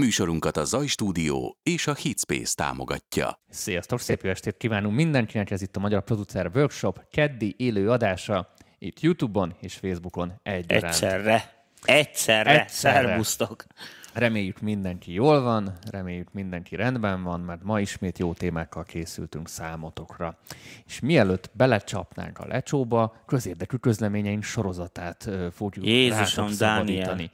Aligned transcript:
Műsorunkat 0.00 0.56
a 0.56 0.64
Zaj 0.64 0.86
Stúdió 0.86 1.58
és 1.62 1.86
a 1.86 1.94
Hitspace 1.94 2.54
támogatja. 2.54 3.40
Sziasztok, 3.48 4.00
szép 4.00 4.22
jó 4.22 4.30
estét 4.30 4.56
kívánunk 4.56 4.94
mindenkinek, 4.94 5.50
ez 5.50 5.62
itt 5.62 5.76
a 5.76 5.80
Magyar 5.80 6.02
Producer 6.02 6.50
Workshop 6.54 7.04
keddi 7.10 7.54
élő 7.58 7.90
adása, 7.90 8.52
itt 8.78 9.00
Youtube-on 9.00 9.54
és 9.60 9.74
Facebookon 9.74 10.32
egyaránt. 10.42 10.84
Egyszerre. 10.84 11.64
Egyszerre. 11.82 12.60
Egyszerre. 12.60 13.02
Szervusztok. 13.02 13.64
Reméljük 14.12 14.60
mindenki 14.60 15.12
jól 15.12 15.40
van, 15.40 15.78
reméljük 15.90 16.32
mindenki 16.32 16.76
rendben 16.76 17.22
van, 17.22 17.40
mert 17.40 17.62
ma 17.62 17.80
ismét 17.80 18.18
jó 18.18 18.32
témákkal 18.32 18.84
készültünk 18.84 19.48
számotokra. 19.48 20.38
És 20.86 21.00
mielőtt 21.00 21.50
belecsapnánk 21.52 22.38
a 22.38 22.46
lecsóba, 22.46 23.16
közérdekű 23.26 23.76
közleményeink 23.76 24.42
sorozatát 24.42 25.30
fogjuk 25.52 25.86
Jézusom, 25.86 26.44
rátok 26.44 26.58
Dániel. 26.58 27.30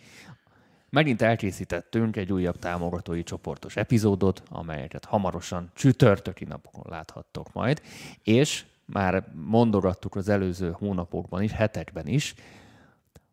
Megint 0.93 1.23
elkészítettünk 1.23 2.17
egy 2.17 2.33
újabb 2.33 2.59
támogatói 2.59 3.23
csoportos 3.23 3.77
epizódot, 3.77 4.43
amelyeket 4.49 5.05
hamarosan 5.05 5.71
csütörtöki 5.75 6.45
napokon 6.45 6.85
láthattok 6.89 7.53
majd, 7.53 7.83
és 8.23 8.65
már 8.85 9.25
mondogattuk 9.35 10.15
az 10.15 10.29
előző 10.29 10.71
hónapokban 10.71 11.43
is, 11.43 11.53
hetekben 11.53 12.07
is, 12.07 12.35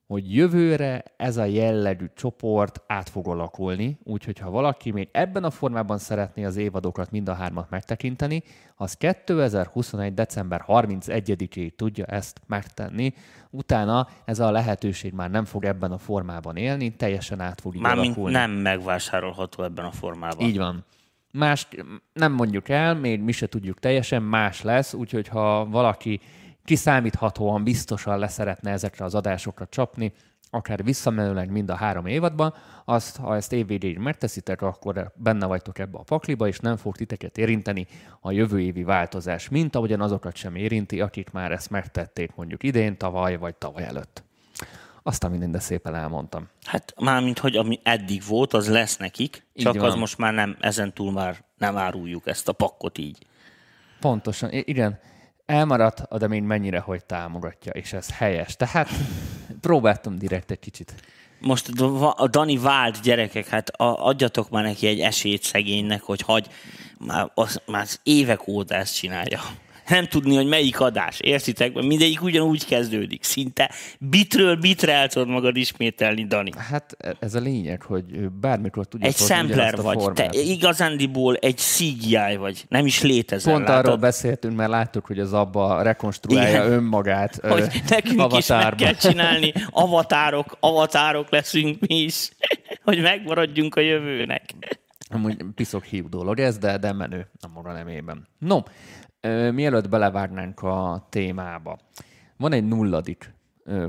hogy 0.10 0.36
jövőre 0.36 1.04
ez 1.18 1.38
a 1.38 1.44
jellegű 1.44 2.06
csoport 2.16 2.82
át 2.88 3.10
fog 3.10 3.28
alakulni, 3.28 4.00
úgyhogy 4.04 4.40
ha 4.40 4.50
valaki 4.50 4.92
még 4.92 5.10
ebben 5.12 5.44
a 5.44 5.50
formában 5.50 5.98
szeretné 5.98 6.44
az 6.44 6.56
évadokat 6.56 7.12
mind 7.12 7.30
a 7.30 7.34
hármat 7.34 7.70
megtekinteni, 7.70 8.44
az 8.76 8.94
2021. 8.94 10.14
december 10.14 10.64
31-ig 10.68 11.76
tudja 11.76 12.06
ezt 12.06 12.42
megtenni. 12.48 13.14
Utána 13.50 14.08
ez 14.26 14.40
a 14.40 14.52
lehetőség 14.52 15.14
már 15.14 15.30
nem 15.30 15.46
fog 15.46 15.66
ebben 15.66 15.92
a 15.92 15.98
formában 15.98 16.56
élni, 16.56 16.96
teljesen 16.96 17.40
át 17.40 17.62
fog 17.62 17.76
Mármint 17.76 18.06
alakulni. 18.06 18.36
nem 18.36 18.52
megvásárolható 18.52 19.64
ebben 19.64 19.86
a 19.86 19.92
formában. 19.92 20.48
Így 20.48 20.58
van. 20.58 20.86
Más 21.32 21.68
nem 22.14 22.32
mondjuk 22.32 22.70
el, 22.70 22.96
még 22.96 23.22
mi 23.22 23.32
se 23.32 23.48
tudjuk 23.48 23.80
teljesen, 23.80 24.24
más 24.24 24.62
lesz, 24.62 24.94
úgyhogy 24.94 25.28
ha 25.28 25.66
valaki 25.66 26.20
kiszámíthatóan 26.70 27.64
biztosan 27.64 28.20
leszeretne 28.20 28.72
ezekre 28.72 29.06
az 29.06 29.16
adásokra 29.16 29.68
csapni, 29.70 30.14
akár 30.50 30.84
visszamenőleg 30.84 31.52
mind 31.52 31.70
a 31.70 31.76
három 31.76 32.06
évadban, 32.06 32.54
azt, 32.86 33.18
ha 33.18 33.36
ezt 33.36 33.54
évvégéig 33.54 33.98
megteszitek, 33.98 34.62
akkor 34.62 35.12
benne 35.16 35.46
vagytok 35.46 35.80
ebbe 35.80 35.98
a 35.98 36.04
pakliba, 36.04 36.48
és 36.48 36.60
nem 36.60 36.78
fog 36.78 36.96
titeket 36.96 37.38
érinteni 37.38 37.88
a 38.20 38.32
jövő 38.32 38.62
évi 38.62 38.84
változás, 38.84 39.50
mint 39.50 39.76
ahogyan 39.76 40.02
azokat 40.02 40.36
sem 40.36 40.56
érinti, 40.56 41.02
akik 41.02 41.32
már 41.32 41.52
ezt 41.52 41.70
megtették 41.70 42.36
mondjuk 42.36 42.64
idén, 42.64 42.98
tavaly 42.98 43.38
vagy 43.38 43.56
tavaly 43.56 43.84
előtt. 43.84 44.24
Aztán 45.04 45.32
minden, 45.32 45.52
de 45.52 45.60
szépen 45.60 45.96
elmondtam. 45.96 46.48
Hát 46.64 46.94
mármint, 47.00 47.40
hogy 47.40 47.56
ami 47.56 47.80
eddig 47.84 48.22
volt, 48.28 48.54
az 48.54 48.70
lesz 48.70 48.98
nekik, 48.98 49.46
csak 49.54 49.76
az 49.76 49.96
most 49.96 50.18
már 50.18 50.34
nem, 50.34 50.58
ezen 50.60 50.94
túl 50.94 51.12
már 51.12 51.44
nem 51.58 51.78
áruljuk 51.78 52.28
ezt 52.28 52.48
a 52.48 52.54
pakkot 52.54 52.98
így. 52.98 53.18
Pontosan, 54.00 54.50
igen. 54.52 55.00
Elmaradt, 55.50 56.18
de 56.18 56.28
még 56.28 56.42
mennyire, 56.42 56.80
hogy 56.80 57.06
támogatja, 57.06 57.72
és 57.72 57.94
ez 57.94 58.12
helyes. 58.12 58.56
Tehát 58.56 58.90
próbáltam 59.62 60.18
direkt 60.18 60.52
egy 60.52 60.60
kicsit. 60.60 60.94
Most 61.40 61.70
a 62.16 62.28
Dani 62.28 62.58
vált 62.58 63.02
gyerekek, 63.02 63.48
hát 63.48 63.70
adjatok 63.78 64.50
már 64.50 64.64
neki 64.64 64.88
egy 64.88 65.00
esélyt 65.00 65.44
szegénynek, 65.44 66.02
hogy 66.02 66.22
hagy, 66.22 66.48
már, 67.00 67.32
az, 67.34 67.62
már 67.66 67.88
évek 68.04 68.48
óta 68.48 68.76
ezt 68.76 68.96
csinálja. 68.96 69.42
Nem 69.90 70.06
tudni, 70.06 70.36
hogy 70.36 70.48
melyik 70.48 70.80
adás, 70.80 71.20
értitek? 71.20 71.74
Mindegyik 71.74 72.22
ugyanúgy 72.22 72.66
kezdődik. 72.66 73.24
Szinte 73.24 73.72
bitről 74.00 74.56
bitre 74.56 74.94
el 74.94 75.08
tudod 75.08 75.28
magad 75.28 75.58
ismételni, 75.58 76.26
Dani. 76.26 76.52
Hát 76.58 76.96
e- 77.00 77.16
ez 77.20 77.36
a 77.36 77.40
lényeg, 77.40 77.82
hogy 77.82 78.30
bármikor 78.30 78.86
tudja 78.86 79.08
Egy 79.08 79.16
szempler 79.16 79.76
vagy, 79.76 79.98
te 79.98 80.02
formát. 80.04 80.34
igazándiból 80.34 81.36
egy 81.36 81.58
CGI 81.58 82.36
vagy, 82.38 82.66
nem 82.70 82.86
is 82.86 83.02
létezel, 83.02 83.54
Pont 83.54 83.68
látod? 83.68 83.86
arról 83.86 83.98
beszéltünk, 83.98 84.56
mert 84.56 84.70
láttuk, 84.70 85.06
hogy 85.06 85.20
az 85.20 85.34
abba 85.34 85.82
rekonstruálja 85.82 86.50
Igen. 86.50 86.72
önmagát 86.72 87.40
ö, 87.42 87.50
hogy 87.50 87.82
nekünk 87.90 88.06
is 88.06 88.16
meg 88.16 88.26
avatárba. 88.26 88.76
kell 88.76 88.94
csinálni, 88.94 89.54
avatárok, 89.70 90.58
avatárok 90.60 91.30
leszünk 91.30 91.80
mi 91.88 91.96
is, 91.96 92.30
hogy 92.84 93.02
megmaradjunk 93.02 93.76
a 93.76 93.82
jövőnek. 93.82 94.54
Amúgy 95.12 95.38
piszok 95.56 95.84
hív 95.84 96.06
dolog 96.10 96.40
ez, 96.40 96.58
de, 96.58 96.78
de 96.78 96.94
menő 96.94 97.28
a 97.42 97.48
maga 97.54 97.72
nemében. 97.74 98.28
No, 98.40 98.58
ö, 98.58 98.62
mielőtt 99.52 99.90
belevágnánk 99.90 100.62
a 100.62 101.08
témába, 101.10 101.80
van 102.38 102.52
egy 102.52 102.68
nulladik 102.68 103.34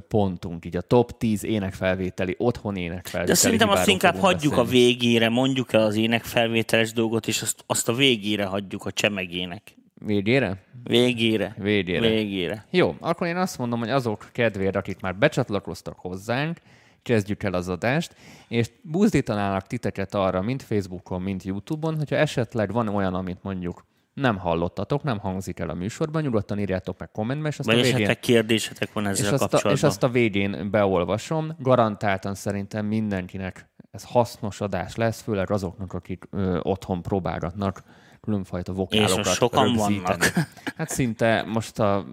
pontunk, 0.08 0.64
így 0.64 0.76
a 0.76 0.80
top 0.80 1.18
10 1.18 1.44
énekfelvételi, 1.44 2.34
otthon 2.38 2.76
énekfelvételi 2.76 3.26
De 3.26 3.34
szerintem 3.34 3.68
azt 3.68 3.88
inkább 3.88 4.16
hagyjuk 4.16 4.52
a 4.52 4.62
beszélni. 4.62 4.86
végére, 4.86 5.28
mondjuk 5.28 5.72
el 5.72 5.80
az 5.80 5.96
énekfelvételes 5.96 6.92
dolgot, 6.92 7.26
és 7.26 7.42
azt, 7.42 7.64
azt 7.66 7.88
a 7.88 7.94
végére 7.94 8.44
hagyjuk 8.44 8.84
a 8.84 8.90
csemegének. 8.90 9.74
Végére? 10.04 10.56
Végére. 10.82 11.54
Végére. 11.58 12.08
Végére. 12.08 12.64
Jó, 12.70 12.96
akkor 13.00 13.26
én 13.26 13.36
azt 13.36 13.58
mondom, 13.58 13.78
hogy 13.78 13.90
azok 13.90 14.28
kedvére, 14.32 14.78
akik 14.78 15.00
már 15.00 15.16
becsatlakoztak 15.16 15.98
hozzánk, 15.98 16.58
kezdjük 17.02 17.42
el 17.42 17.54
az 17.54 17.68
adást, 17.68 18.14
és 18.48 18.70
buzdítanálak 18.82 19.66
titeket 19.66 20.14
arra, 20.14 20.42
mint 20.42 20.62
Facebookon, 20.62 21.22
mint 21.22 21.42
YouTube-on, 21.42 21.96
hogyha 21.96 22.16
esetleg 22.16 22.72
van 22.72 22.88
olyan, 22.88 23.14
amit 23.14 23.42
mondjuk 23.42 23.84
nem 24.20 24.38
hallottatok, 24.38 25.02
nem 25.02 25.18
hangzik 25.18 25.58
el 25.58 25.68
a 25.68 25.74
műsorban, 25.74 26.22
nyugodtan 26.22 26.58
írjátok 26.58 26.98
meg 26.98 27.10
kommentbe, 27.10 27.48
és 27.48 27.58
azt 27.58 27.68
Vagy 27.68 27.78
a 27.78 27.80
végén... 27.82 27.94
esetleg 27.94 28.18
kérdésetek 28.18 28.92
van 28.92 29.04
És 29.04 29.10
ezzel 29.10 29.32
azt, 29.32 29.32
a, 29.32 29.38
kapcsolatban. 29.38 29.72
és 29.72 29.82
azt 29.82 30.02
a 30.02 30.08
végén 30.08 30.70
beolvasom. 30.70 31.56
Garantáltan 31.58 32.34
szerintem 32.34 32.86
mindenkinek 32.86 33.68
ez 33.90 34.04
hasznos 34.04 34.60
adás 34.60 34.96
lesz, 34.96 35.20
főleg 35.20 35.50
azoknak, 35.50 35.92
akik 35.92 36.24
ö, 36.30 36.58
otthon 36.62 37.02
próbálgatnak 37.02 37.82
különfajta 38.20 38.72
vokálokat 38.72 39.16
most 39.16 39.32
sokan 39.32 39.64
rögzíteni. 39.64 40.02
vannak. 40.02 40.32
Hát 40.76 40.88
szinte 40.88 41.44
most 41.46 41.78
a, 41.78 42.06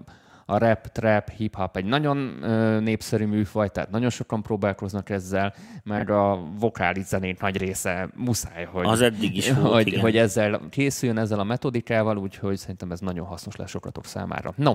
a 0.50 0.58
rap, 0.58 0.86
trap, 0.86 1.30
hip-hop 1.30 1.76
egy 1.76 1.84
nagyon 1.84 2.42
ö, 2.42 2.80
népszerű 2.80 3.26
műfaj, 3.26 3.68
tehát 3.68 3.90
nagyon 3.90 4.10
sokan 4.10 4.42
próbálkoznak 4.42 5.10
ezzel, 5.10 5.54
meg 5.84 6.10
a 6.10 6.48
vokális 6.58 7.04
zenét 7.04 7.40
nagy 7.40 7.56
része 7.56 8.08
muszáj, 8.14 8.64
hogy, 8.64 8.86
Az 8.86 9.00
eddig 9.00 9.36
is 9.36 9.52
volt, 9.52 9.72
hogy, 9.72 9.86
igen. 9.86 10.00
hogy 10.00 10.16
ezzel 10.16 10.60
készüljön 10.70 11.18
ezzel 11.18 11.38
a 11.38 11.44
metodikával, 11.44 12.16
úgyhogy 12.16 12.56
szerintem 12.56 12.90
ez 12.90 13.00
nagyon 13.00 13.26
hasznos 13.26 13.56
lesz 13.56 13.70
sokatok 13.70 14.04
számára. 14.04 14.52
No, 14.56 14.72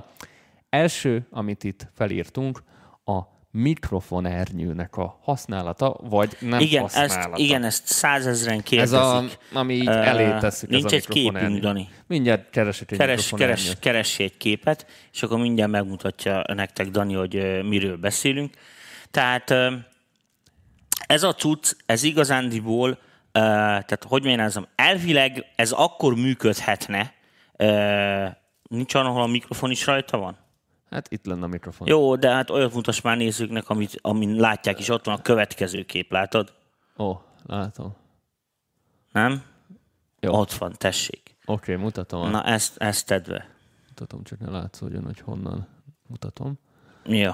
első, 0.68 1.26
amit 1.30 1.64
itt 1.64 1.86
felírtunk, 1.94 2.62
a 3.04 3.20
mikrofonernyőnek 3.56 4.96
a 4.96 5.18
használata, 5.22 5.96
vagy 6.02 6.36
nem 6.40 6.60
igen, 6.60 6.82
használata. 6.82 7.30
ezt, 7.30 7.38
igen, 7.38 7.64
ezt 7.64 7.86
százezren 7.86 8.56
Ez 8.56 8.62
kérdezik. 8.62 8.98
a, 8.98 9.24
ami 9.52 9.74
így 9.74 9.86
Ö, 9.86 9.90
elé 9.90 10.38
teszik, 10.38 10.68
nincs 10.68 10.84
ez 10.84 10.92
a 10.92 10.94
egy 10.94 11.06
képünk. 11.08 11.58
Dani. 11.60 11.88
Mindjárt 12.06 12.50
keresek 12.50 12.90
egy 12.90 12.98
Keres, 12.98 13.32
keres, 13.36 13.76
keress 13.80 14.18
egy 14.18 14.36
képet, 14.36 14.86
és 15.12 15.22
akkor 15.22 15.38
mindjárt 15.38 15.70
megmutatja 15.70 16.44
nektek 16.54 16.88
Dani, 16.88 17.14
hogy 17.14 17.36
ö, 17.36 17.62
miről 17.62 17.96
beszélünk. 17.96 18.54
Tehát 19.10 19.50
ö, 19.50 19.72
ez 21.06 21.22
a 21.22 21.34
cucc, 21.34 21.72
ez 21.86 22.02
igazándiból, 22.02 22.88
ö, 22.90 22.98
tehát 23.32 24.04
hogy 24.08 24.24
mondjam, 24.24 24.66
elvileg 24.74 25.44
ez 25.56 25.70
akkor 25.72 26.14
működhetne, 26.14 27.12
ö, 27.56 28.26
nincs 28.68 28.94
olyan, 28.94 29.06
ahol 29.06 29.22
a 29.22 29.26
mikrofon 29.26 29.70
is 29.70 29.86
rajta 29.86 30.18
van? 30.18 30.36
Hát 30.90 31.10
itt 31.10 31.26
lenne 31.26 31.44
a 31.44 31.46
mikrofon. 31.46 31.88
Jó, 31.88 32.16
de 32.16 32.30
hát 32.30 32.50
olyat 32.50 32.74
mutass 32.74 33.00
már 33.00 33.16
nézőknek, 33.16 33.68
amit, 33.68 33.98
amin 34.00 34.36
látják 34.36 34.78
is, 34.78 34.88
ott 34.88 35.04
van 35.04 35.14
a 35.14 35.22
következő 35.22 35.82
kép, 35.82 36.12
látod? 36.12 36.52
Ó, 36.98 37.20
látom. 37.46 37.96
Nem? 39.12 39.42
Jó. 40.20 40.32
Ott 40.32 40.52
van, 40.52 40.72
tessék. 40.78 41.36
Oké, 41.46 41.72
okay, 41.72 41.84
mutatom. 41.84 42.30
Na, 42.30 42.44
ezt, 42.44 42.76
ezt 42.76 43.06
tedd 43.06 43.28
be. 43.28 43.48
Mutatom, 43.88 44.22
csak 44.22 44.38
ne 44.38 44.50
látszódjon, 44.50 45.04
hogy 45.04 45.20
honnan 45.20 45.66
mutatom. 46.06 46.58
Jó. 47.04 47.32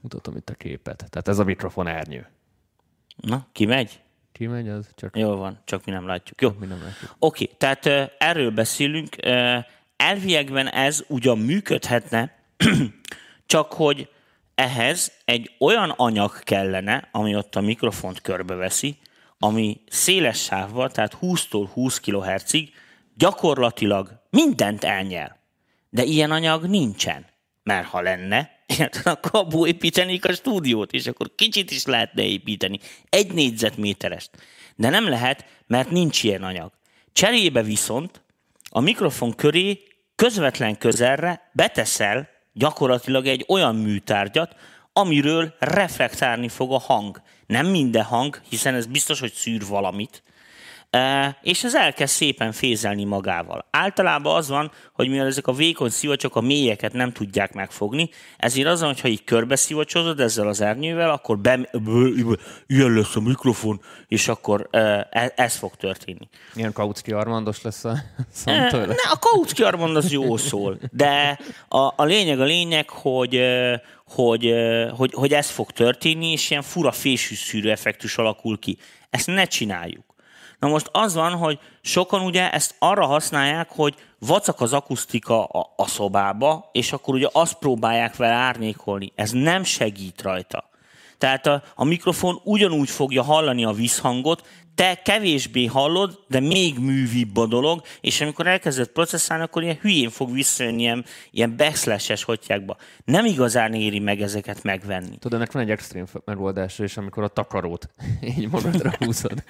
Mutatom 0.00 0.36
itt 0.36 0.50
a 0.50 0.54
képet. 0.54 0.96
Tehát 1.10 1.28
ez 1.28 1.38
a 1.38 1.44
mikrofonernyő. 1.44 2.26
Na, 3.16 3.46
ki 3.52 3.64
megy? 3.64 4.00
Kimegy 4.32 4.68
az? 4.68 4.90
Csak 4.94 5.16
Jó 5.16 5.36
van, 5.36 5.58
csak 5.64 5.84
mi 5.84 5.92
nem 5.92 6.06
látjuk. 6.06 6.40
Jó. 6.40 6.50
mi 6.58 6.66
nem 6.66 6.82
látjuk. 6.82 7.14
Oké, 7.18 7.44
tehát 7.44 7.86
ö, 7.86 8.04
erről 8.18 8.50
beszélünk. 8.50 9.16
Ö, 9.22 9.58
Elviekben 9.96 10.68
ez 10.68 11.04
ugyan 11.08 11.38
működhetne, 11.38 12.37
csak 13.46 13.72
hogy 13.72 14.08
ehhez 14.54 15.12
egy 15.24 15.50
olyan 15.58 15.90
anyag 15.90 16.38
kellene, 16.38 17.08
ami 17.12 17.36
ott 17.36 17.56
a 17.56 17.60
mikrofont 17.60 18.20
körbeveszi, 18.20 18.98
ami 19.38 19.80
széles 19.88 20.42
sávval, 20.42 20.90
tehát 20.90 21.16
20-tól 21.20 21.68
20 21.72 22.00
kHz-ig 22.00 22.72
gyakorlatilag 23.14 24.22
mindent 24.30 24.84
elnyel. 24.84 25.38
De 25.90 26.02
ilyen 26.02 26.30
anyag 26.30 26.66
nincsen. 26.66 27.26
Mert 27.62 27.86
ha 27.86 28.00
lenne, 28.00 28.50
akkor 29.04 29.30
abból 29.40 29.68
építenék 29.68 30.24
a 30.24 30.32
stúdiót, 30.32 30.92
és 30.92 31.06
akkor 31.06 31.34
kicsit 31.34 31.70
is 31.70 31.84
lehetne 31.84 32.22
építeni. 32.22 32.78
Egy 33.08 33.32
négyzetméterest. 33.32 34.30
De 34.76 34.88
nem 34.88 35.08
lehet, 35.08 35.44
mert 35.66 35.90
nincs 35.90 36.22
ilyen 36.22 36.42
anyag. 36.42 36.72
Cserébe 37.12 37.62
viszont 37.62 38.22
a 38.70 38.80
mikrofon 38.80 39.34
köré 39.34 39.82
közvetlen 40.14 40.78
közelre 40.78 41.50
beteszel 41.52 42.28
gyakorlatilag 42.58 43.26
egy 43.26 43.44
olyan 43.48 43.76
műtárgyat, 43.76 44.54
amiről 44.92 45.54
reflektálni 45.58 46.48
fog 46.48 46.72
a 46.72 46.78
hang. 46.78 47.22
Nem 47.46 47.66
minden 47.66 48.04
hang, 48.04 48.40
hiszen 48.48 48.74
ez 48.74 48.86
biztos, 48.86 49.20
hogy 49.20 49.32
szűr 49.32 49.66
valamit, 49.66 50.22
és 51.42 51.64
ez 51.64 51.74
elkezd 51.74 52.14
szépen 52.14 52.52
fézelni 52.52 53.04
magával. 53.04 53.66
Általában 53.70 54.36
az 54.36 54.48
van, 54.48 54.70
hogy 54.92 55.08
mivel 55.08 55.26
ezek 55.26 55.46
a 55.46 55.52
vékony 55.52 55.88
szivacsok 55.88 56.36
a 56.36 56.40
mélyeket 56.40 56.92
nem 56.92 57.12
tudják 57.12 57.52
megfogni, 57.52 58.10
ezért 58.36 58.68
az, 58.68 58.82
hogyha 58.82 59.08
így 59.08 59.24
körbe 59.24 59.56
szivacsozod 59.56 60.20
ezzel 60.20 60.48
az 60.48 60.60
ernyővel, 60.60 61.10
akkor 61.10 61.38
be, 61.38 61.70
ilyen 62.66 62.92
lesz 62.92 63.16
a 63.16 63.20
mikrofon, 63.20 63.80
és 64.06 64.28
akkor 64.28 64.68
e, 64.70 65.32
ez 65.36 65.56
fog 65.56 65.74
történni. 65.76 66.28
Ilyen 66.54 66.72
Kautsky 66.72 67.12
Armandos 67.12 67.62
lesz 67.62 67.84
a 67.84 67.98
szám 68.32 68.68
tőle? 68.68 68.86
Ne, 68.86 69.10
a 69.10 69.18
Kautsky 69.18 69.62
Armand 69.62 69.96
az 69.96 70.12
jó 70.12 70.36
szól, 70.36 70.78
de 70.92 71.38
a, 71.68 71.78
a 71.78 72.04
lényeg 72.04 72.40
a 72.40 72.44
lényeg, 72.44 72.90
hogy, 72.90 73.40
hogy, 74.06 74.54
hogy, 74.96 75.12
hogy 75.12 75.32
ez 75.32 75.50
fog 75.50 75.70
történni, 75.70 76.32
és 76.32 76.50
ilyen 76.50 76.62
fura 76.62 76.92
fésűszűrő 76.92 77.70
effektus 77.70 78.16
alakul 78.16 78.58
ki. 78.58 78.78
Ezt 79.10 79.26
ne 79.26 79.44
csináljuk. 79.44 80.07
Na 80.58 80.68
most 80.68 80.88
az 80.92 81.14
van, 81.14 81.32
hogy 81.32 81.58
sokan 81.80 82.20
ugye 82.20 82.52
ezt 82.52 82.74
arra 82.78 83.06
használják, 83.06 83.70
hogy 83.70 83.94
vacak 84.18 84.60
az 84.60 84.72
akusztika 84.72 85.44
a, 85.44 85.72
a 85.76 85.86
szobába, 85.86 86.68
és 86.72 86.92
akkor 86.92 87.14
ugye 87.14 87.28
azt 87.32 87.54
próbálják 87.54 88.16
vele 88.16 88.34
árnyékolni. 88.34 89.12
Ez 89.14 89.30
nem 89.30 89.62
segít 89.62 90.22
rajta. 90.22 90.67
Tehát 91.18 91.46
a, 91.46 91.62
a 91.74 91.84
mikrofon 91.84 92.40
ugyanúgy 92.44 92.90
fogja 92.90 93.22
hallani 93.22 93.64
a 93.64 93.72
visszhangot, 93.72 94.46
te 94.78 95.02
kevésbé 95.02 95.64
hallod, 95.64 96.18
de 96.28 96.40
még 96.40 96.78
művibb 96.78 97.36
a 97.36 97.46
dolog, 97.46 97.82
és 98.00 98.20
amikor 98.20 98.46
elkezdett 98.46 98.92
processzálni, 98.92 99.42
akkor 99.42 99.62
ilyen 99.62 99.78
hülyén 99.80 100.10
fog 100.10 100.32
visszajönni 100.32 100.80
ilyen, 100.80 101.04
ilyen 101.30 101.56
backslashes 101.56 102.24
hotyákba. 102.24 102.76
Nem 103.04 103.24
igazán 103.24 103.74
éri 103.74 103.98
meg 103.98 104.20
ezeket 104.20 104.62
megvenni. 104.62 105.16
Tudod, 105.18 105.38
ennek 105.38 105.52
van 105.52 105.62
egy 105.62 105.70
extrém 105.70 106.06
megoldása 106.24 106.84
is, 106.84 106.96
amikor 106.96 107.22
a 107.22 107.28
takarót 107.28 107.88
így 108.38 108.50
magadra 108.50 108.92
húzod. 108.98 109.44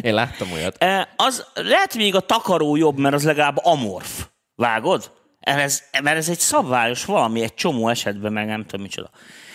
Én 0.00 0.14
láttam 0.14 0.52
olyat. 0.52 0.82
E, 0.82 1.08
az 1.16 1.44
lehet 1.54 1.94
még 1.94 2.14
a 2.14 2.20
takaró 2.20 2.76
jobb, 2.76 2.98
mert 2.98 3.14
az 3.14 3.24
legalább 3.24 3.56
amorf. 3.64 4.26
Vágod? 4.54 5.10
Ez, 5.40 5.82
mert 6.02 6.16
ez 6.16 6.28
egy 6.28 6.38
szabályos 6.38 7.04
valami, 7.04 7.42
egy 7.42 7.54
csomó 7.54 7.88
esetben 7.88 8.32
meg 8.32 8.46
nem 8.46 8.64
tudom 8.64 8.80
micsoda. 8.80 9.10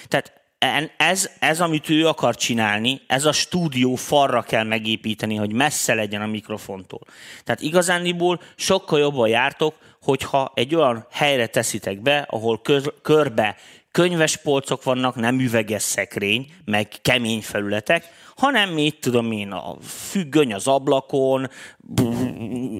Tehát 0.07 0.40
ez, 0.97 1.29
ez, 1.39 1.61
amit 1.61 1.89
ő 1.89 2.07
akar 2.07 2.35
csinálni, 2.35 3.01
ez 3.07 3.25
a 3.25 3.31
stúdió 3.31 3.95
falra 3.95 4.41
kell 4.41 4.63
megépíteni, 4.63 5.35
hogy 5.35 5.53
messze 5.53 5.93
legyen 5.93 6.21
a 6.21 6.27
mikrofontól. 6.27 6.99
Tehát 7.43 7.61
igazándiból 7.61 8.41
sokkal 8.55 8.99
jobban 8.99 9.27
jártok, 9.27 9.75
hogyha 10.01 10.51
egy 10.55 10.75
olyan 10.75 11.05
helyre 11.11 11.47
teszitek 11.47 12.01
be, 12.01 12.25
ahol 12.29 12.61
kör, 12.61 12.93
körbe 13.01 13.55
könyves 13.91 14.37
polcok 14.37 14.83
vannak, 14.83 15.15
nem 15.15 15.39
üveges 15.39 15.81
szekrény, 15.81 16.53
meg 16.65 16.87
kemény 17.01 17.41
felületek, 17.41 18.09
hanem 18.35 18.69
mit 18.69 18.99
tudom 18.99 19.31
én, 19.31 19.51
a 19.51 19.77
függöny 19.81 20.53
az 20.53 20.67
ablakon, 20.67 21.49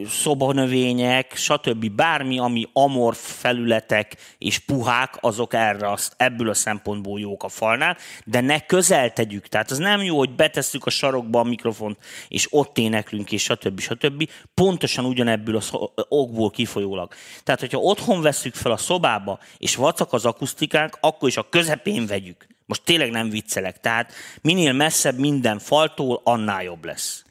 szobanövények, 0.07 1.35
stb. 1.35 1.91
bármi, 1.91 2.39
ami 2.39 2.67
amorf 2.73 3.39
felületek 3.39 4.15
és 4.37 4.59
puhák, 4.59 5.17
azok 5.19 5.53
erre, 5.53 5.91
azt, 5.91 6.13
ebből 6.17 6.49
a 6.49 6.53
szempontból 6.53 7.19
jók 7.19 7.43
a 7.43 7.49
falnál, 7.49 7.97
de 8.25 8.41
ne 8.41 8.59
közel 8.59 9.13
tegyük. 9.13 9.47
Tehát 9.47 9.71
az 9.71 9.77
nem 9.77 10.03
jó, 10.03 10.17
hogy 10.17 10.35
betesszük 10.35 10.85
a 10.85 10.89
sarokba 10.89 11.39
a 11.39 11.43
mikrofont, 11.43 11.97
és 12.27 12.47
ott 12.49 12.77
éneklünk, 12.77 13.31
és 13.31 13.43
stb. 13.43 13.79
stb. 13.79 14.29
Pontosan 14.53 15.05
ugyanebből 15.05 15.55
az 15.55 15.71
okból 16.09 16.49
kifolyólag. 16.49 17.13
Tehát, 17.43 17.59
hogyha 17.59 17.77
otthon 17.77 18.21
veszük 18.21 18.55
fel 18.55 18.71
a 18.71 18.77
szobába, 18.77 19.39
és 19.57 19.75
vacak 19.75 20.13
az 20.13 20.25
akusztikánk, 20.25 20.97
akkor 21.01 21.29
is 21.29 21.37
a 21.37 21.49
közepén 21.49 22.05
vegyük. 22.05 22.47
Most 22.65 22.83
tényleg 22.83 23.11
nem 23.11 23.29
viccelek. 23.29 23.79
Tehát 23.79 24.13
minél 24.41 24.73
messzebb 24.73 25.17
minden 25.17 25.59
faltól, 25.59 26.21
annál 26.23 26.63
jobb 26.63 26.85
lesz. 26.85 27.25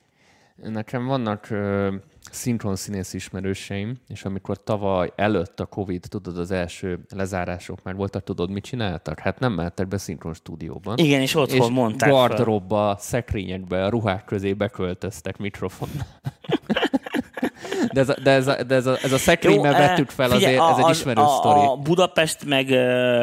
Nekem 0.57 1.07
vannak 1.07 1.47
uh, 1.51 1.95
szinkron 2.31 2.77
színész 2.77 3.13
ismerőseim, 3.13 3.97
és 4.09 4.25
amikor 4.25 4.63
tavaly 4.63 5.13
előtt 5.17 5.61
a 5.61 5.67
Covid, 5.67 6.07
tudod, 6.09 6.39
az 6.39 6.51
első 6.51 6.99
lezárások 7.09 7.83
már 7.83 7.95
voltak, 7.95 8.25
tudod, 8.25 8.51
mit 8.51 8.65
csináltak? 8.65 9.19
Hát 9.19 9.39
nem 9.39 9.53
mehettek 9.53 9.89
be 9.89 9.99
szinkron 9.99 10.35
stúdióban. 10.35 10.99
Igen, 10.99 11.21
és 11.21 11.35
otthon 11.35 11.61
és 11.61 11.69
mondták 11.69 12.11
gardróbba, 12.11 12.97
szekrényekbe, 12.99 13.85
a 13.85 13.89
ruhák 13.89 14.25
közé 14.25 14.53
beköltöztek 14.53 15.37
mikrofon. 15.37 15.89
De 17.93 18.00
ez 18.00 18.09
a, 18.09 18.15
de 18.23 18.31
ez 18.31 18.47
a, 18.47 18.62
de 18.62 18.75
ez 18.75 18.87
a, 18.87 18.99
ez 19.03 19.12
a 19.12 19.19
szekrényben 19.19 19.73
vettük 19.73 20.11
fel, 20.11 20.29
figyelj, 20.29 20.56
azért, 20.56 20.79
ez 20.79 20.85
egy 20.85 20.91
ismerő 20.91 21.21
a, 21.21 21.29
sztori. 21.29 21.67
A 21.67 21.77
Budapest 21.77 22.44
meg, 22.44 22.69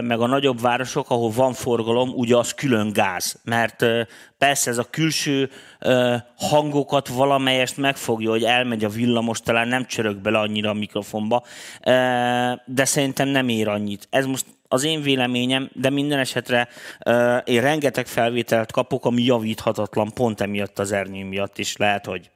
meg 0.03 0.19
a 0.19 0.27
nagyobb 0.27 0.61
városok, 0.61 1.09
ahol 1.09 1.31
van 1.31 1.53
forgalom, 1.53 2.09
ugye 2.09 2.37
az 2.37 2.53
külön 2.53 2.93
gáz. 2.93 3.39
Mert 3.43 3.85
persze 4.37 4.69
ez 4.69 4.77
a 4.77 4.87
külső 4.89 5.49
hangokat 6.35 7.07
valamelyest 7.07 7.77
megfogja, 7.77 8.29
hogy 8.29 8.43
elmegy 8.43 8.83
a 8.83 8.89
villamos, 8.89 9.39
talán 9.39 9.67
nem 9.67 9.85
csörög 9.85 10.17
bele 10.17 10.39
annyira 10.39 10.69
a 10.69 10.73
mikrofonba, 10.73 11.43
de 12.65 12.85
szerintem 12.85 13.27
nem 13.27 13.49
ér 13.49 13.67
annyit. 13.67 14.07
Ez 14.09 14.25
most 14.25 14.45
az 14.67 14.83
én 14.83 15.01
véleményem, 15.01 15.69
de 15.73 15.89
minden 15.89 16.19
esetre 16.19 16.67
uh, 17.05 17.37
én 17.45 17.61
rengeteg 17.61 18.07
felvételt 18.07 18.71
kapok, 18.71 19.05
ami 19.05 19.23
javíthatatlan 19.23 20.13
pont 20.13 20.41
emiatt 20.41 20.79
az 20.79 20.91
ernyő 20.91 21.25
miatt 21.25 21.57
is. 21.57 21.77
Lehet, 21.77 22.05
hogy 22.05 22.29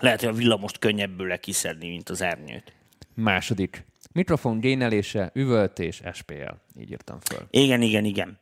lehet, 0.00 0.20
hogy 0.20 0.28
a 0.28 0.32
villamost 0.32 0.78
könnyebbül 0.78 1.38
kiszedni, 1.38 1.88
mint 1.88 2.08
az 2.08 2.20
ernyőt. 2.20 2.72
Második. 3.14 3.84
Mikrofon 4.12 4.60
génelése, 4.60 5.30
üvöltés, 5.34 6.02
SPL. 6.12 6.52
Így 6.80 6.90
írtam 6.90 7.18
föl. 7.20 7.46
Igen, 7.50 7.82
igen, 7.82 8.04
igen. 8.04 8.38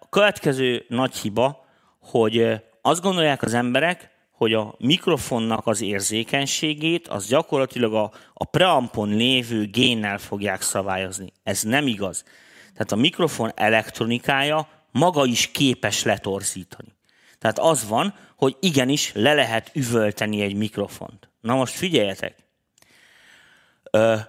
A 0.00 0.08
következő 0.10 0.84
nagy 0.88 1.16
hiba, 1.16 1.66
hogy 2.00 2.62
azt 2.82 3.02
gondolják 3.02 3.42
az 3.42 3.54
emberek, 3.54 4.10
hogy 4.30 4.54
a 4.54 4.74
mikrofonnak 4.78 5.66
az 5.66 5.80
érzékenységét 5.82 7.08
az 7.08 7.26
gyakorlatilag 7.26 7.94
a, 7.94 8.12
a 8.34 8.44
preampon 8.44 9.08
lévő 9.08 9.66
génnel 9.66 10.18
fogják 10.18 10.62
szabályozni. 10.62 11.32
Ez 11.42 11.62
nem 11.62 11.86
igaz. 11.86 12.24
Tehát 12.72 12.92
a 12.92 12.96
mikrofon 12.96 13.52
elektronikája 13.54 14.68
maga 14.90 15.24
is 15.24 15.50
képes 15.50 16.02
letorzítani. 16.02 16.94
Tehát 17.38 17.58
az 17.58 17.88
van, 17.88 18.14
hogy 18.36 18.56
igenis 18.60 19.12
le 19.14 19.34
lehet 19.34 19.70
üvölteni 19.74 20.40
egy 20.40 20.54
mikrofont. 20.54 21.30
Na 21.40 21.54
most 21.54 21.74
figyeljetek! 21.74 22.34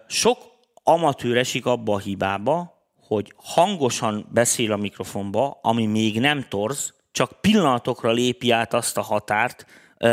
Sok 0.07 0.38
amatőr 0.83 1.38
esik 1.38 1.65
abba 1.65 1.94
a 1.94 2.00
hibába, 2.00 2.86
hogy 3.07 3.33
hangosan 3.36 4.27
beszél 4.33 4.71
a 4.71 4.77
mikrofonba, 4.77 5.59
ami 5.62 5.86
még 5.86 6.19
nem 6.19 6.45
torz, 6.50 6.94
csak 7.12 7.42
pillanatokra 7.42 8.12
lépi 8.12 8.51
át 8.51 8.74
azt 8.74 8.98
a 8.98 9.01
határt, 9.01 9.65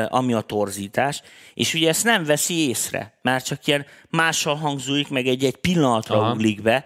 ami 0.09 0.33
a 0.33 0.41
torzítás, 0.41 1.23
és 1.55 1.75
ugye 1.75 1.89
ezt 1.89 2.05
nem 2.05 2.25
veszi 2.25 2.69
észre, 2.69 3.19
mert 3.23 3.45
csak 3.45 3.67
ilyen 3.67 3.87
mással 4.11 4.55
hangzóik, 4.55 5.09
meg 5.09 5.27
egy-egy 5.27 5.57
pillanatra 5.57 6.17
Aha. 6.17 6.33
uglik 6.33 6.63
be 6.63 6.85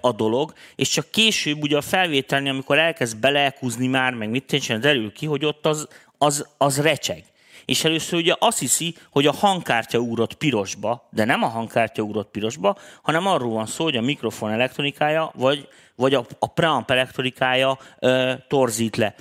a 0.00 0.12
dolog, 0.12 0.52
és 0.74 0.88
csak 0.88 1.10
később 1.10 1.62
ugye 1.62 1.76
a 1.76 1.80
felvételni, 1.80 2.48
amikor 2.48 2.78
elkezd 2.78 3.16
beleekúzni 3.18 3.86
már, 3.86 4.14
meg 4.14 4.30
mit 4.30 4.44
tényleg 4.44 4.78
derül 4.78 5.12
ki, 5.12 5.26
hogy 5.26 5.44
ott 5.44 5.66
az, 5.66 5.88
az, 6.18 6.46
az 6.58 6.80
recseg. 6.80 7.24
És 7.64 7.84
először 7.84 8.18
ugye 8.18 8.34
azt 8.38 8.58
hiszi, 8.58 8.94
hogy 9.10 9.26
a 9.26 9.32
hangkártya 9.32 9.98
úrott 9.98 10.34
pirosba, 10.34 11.08
de 11.10 11.24
nem 11.24 11.42
a 11.42 11.48
hangkártya 11.48 12.02
úrott 12.02 12.30
pirosba, 12.30 12.76
hanem 13.02 13.26
arról 13.26 13.52
van 13.52 13.66
szó, 13.66 13.84
hogy 13.84 13.96
a 13.96 14.00
mikrofon 14.00 14.50
elektronikája, 14.50 15.32
vagy, 15.34 15.68
vagy 15.94 16.14
a, 16.14 16.26
a 16.38 16.46
preamp 16.46 16.90
elektronikája 16.90 17.78
ö, 17.98 18.32
torzít 18.48 18.96
le 18.96 19.14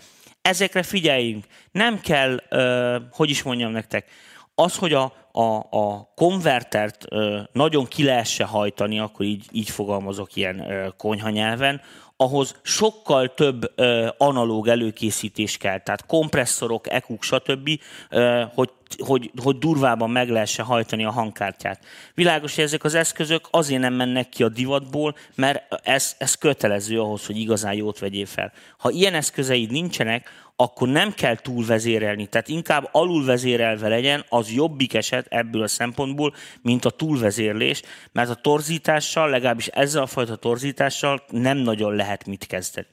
ezekre 0.45 0.83
figyeljünk. 0.83 1.45
Nem 1.71 1.99
kell, 1.99 2.39
uh, 2.51 2.95
hogy 3.11 3.29
is 3.29 3.43
mondjam 3.43 3.71
nektek, 3.71 4.05
az, 4.55 4.75
hogy 4.75 4.93
a, 4.93 5.13
a, 5.31 5.55
a 5.69 6.11
konvertert 6.15 7.05
uh, 7.11 7.39
nagyon 7.51 7.85
ki 7.85 8.03
lehessen 8.03 8.47
hajtani, 8.47 8.99
akkor 8.99 9.25
így, 9.25 9.45
így 9.51 9.69
fogalmazok 9.69 10.35
ilyen 10.35 10.59
uh, 10.59 10.87
konyhanyelven, 10.97 11.81
ahhoz 12.17 12.55
sokkal 12.61 13.33
több 13.33 13.71
uh, 13.77 14.07
analóg 14.17 14.67
előkészítés 14.67 15.57
kell, 15.57 15.79
tehát 15.79 16.05
kompresszorok, 16.05 16.89
EQ, 16.89 17.17
stb., 17.19 17.69
uh, 18.11 18.41
hogy, 18.53 18.69
hogy, 18.97 19.31
hogy 19.43 19.57
durvában 19.57 20.09
meg 20.09 20.29
lehessen 20.29 20.65
hajtani 20.65 21.05
a 21.05 21.11
hangkártyát. 21.11 21.85
Világos, 22.13 22.55
hogy 22.55 22.63
ezek 22.63 22.83
az 22.83 22.93
eszközök 22.93 23.47
azért 23.51 23.81
nem 23.81 23.93
mennek 23.93 24.29
ki 24.29 24.43
a 24.43 24.49
divatból, 24.49 25.15
mert 25.35 25.81
ez, 25.83 26.15
ez 26.17 26.35
kötelező 26.35 27.01
ahhoz, 27.01 27.25
hogy 27.25 27.37
igazán 27.37 27.73
jót 27.73 27.99
vegyél 27.99 28.25
fel. 28.25 28.51
Ha 28.77 28.89
ilyen 28.89 29.13
eszközeid 29.13 29.71
nincsenek, 29.71 30.29
akkor 30.55 30.87
nem 30.87 31.13
kell 31.13 31.35
túlvezérelni, 31.35 32.27
tehát 32.27 32.47
inkább 32.47 32.89
alulvezérelve 32.91 33.87
legyen, 33.87 34.25
az 34.29 34.51
jobbik 34.51 34.93
eset 34.93 35.25
ebből 35.29 35.61
a 35.61 35.67
szempontból, 35.67 36.33
mint 36.61 36.85
a 36.85 36.89
túlvezérlés, 36.89 37.81
mert 38.11 38.29
a 38.29 38.35
torzítással, 38.35 39.29
legalábbis 39.29 39.67
ezzel 39.67 40.01
a 40.01 40.07
fajta 40.07 40.35
torzítással 40.35 41.23
nem 41.29 41.57
nagyon 41.57 41.95
lehet 41.95 42.25
mit 42.25 42.45
kezdeni. 42.45 42.87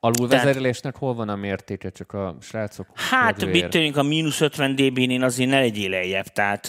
Alulvezérlésnek 0.00 0.96
hol 0.96 1.14
van 1.14 1.28
a 1.28 1.36
mértéke, 1.36 1.90
csak 1.90 2.12
a 2.12 2.36
srácok? 2.40 2.86
Hát, 2.94 3.44
mit 3.44 3.68
tűnik 3.68 3.96
a 3.96 4.02
mínusz 4.02 4.40
50 4.40 4.74
dB-n 4.74 5.10
én 5.10 5.22
azért 5.22 5.50
ne 5.50 5.60
legyél 5.60 5.90
lejjebb, 5.90 6.26
tehát 6.26 6.68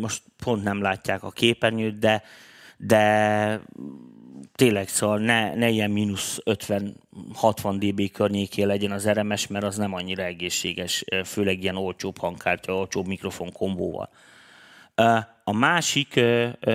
most 0.00 0.22
pont 0.44 0.62
nem 0.62 0.82
látják 0.82 1.22
a 1.22 1.30
képernyőt, 1.30 1.98
de, 1.98 2.22
de 2.76 3.60
tényleg, 4.54 4.88
szóval 4.88 5.18
ne, 5.18 5.54
ne 5.54 5.68
ilyen 5.68 5.90
mínusz 5.90 6.38
50-60 6.44 7.74
dB 7.78 8.10
környékén 8.10 8.66
legyen 8.66 8.92
az 8.92 9.08
RMS, 9.08 9.46
mert 9.46 9.64
az 9.64 9.76
nem 9.76 9.94
annyira 9.94 10.22
egészséges, 10.22 11.04
főleg 11.24 11.62
ilyen 11.62 11.76
olcsóbb 11.76 12.18
hangkártya, 12.18 12.74
olcsóbb 12.74 13.06
mikrofon 13.06 13.52
kombóval. 13.52 14.10
A 15.44 15.52
másik 15.52 16.20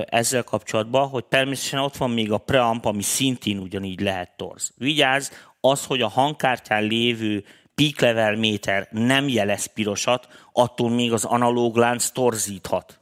ezzel 0.06 0.44
kapcsolatban, 0.44 1.08
hogy 1.08 1.26
természetesen 1.26 1.80
ott 1.80 1.98
van 1.98 2.12
még 2.12 2.32
a 2.32 2.38
preamp, 2.38 2.86
ami 2.86 3.02
szintén 3.02 3.58
ugyanígy 3.58 4.00
lehet 4.00 4.32
torz. 4.38 4.74
Vigyázz, 4.78 5.32
az, 5.62 5.86
hogy 5.86 6.02
a 6.02 6.08
hangkártyán 6.08 6.84
lévő 6.84 7.44
peak 7.76 8.00
level 8.00 8.36
méter 8.36 8.88
nem 8.92 9.28
jelez 9.28 9.66
pirosat, 9.66 10.28
attól 10.54 10.90
még 10.90 11.14
az 11.14 11.26
analóg 11.26 11.76
lánc 11.76 12.10
torzíthat. 12.10 13.00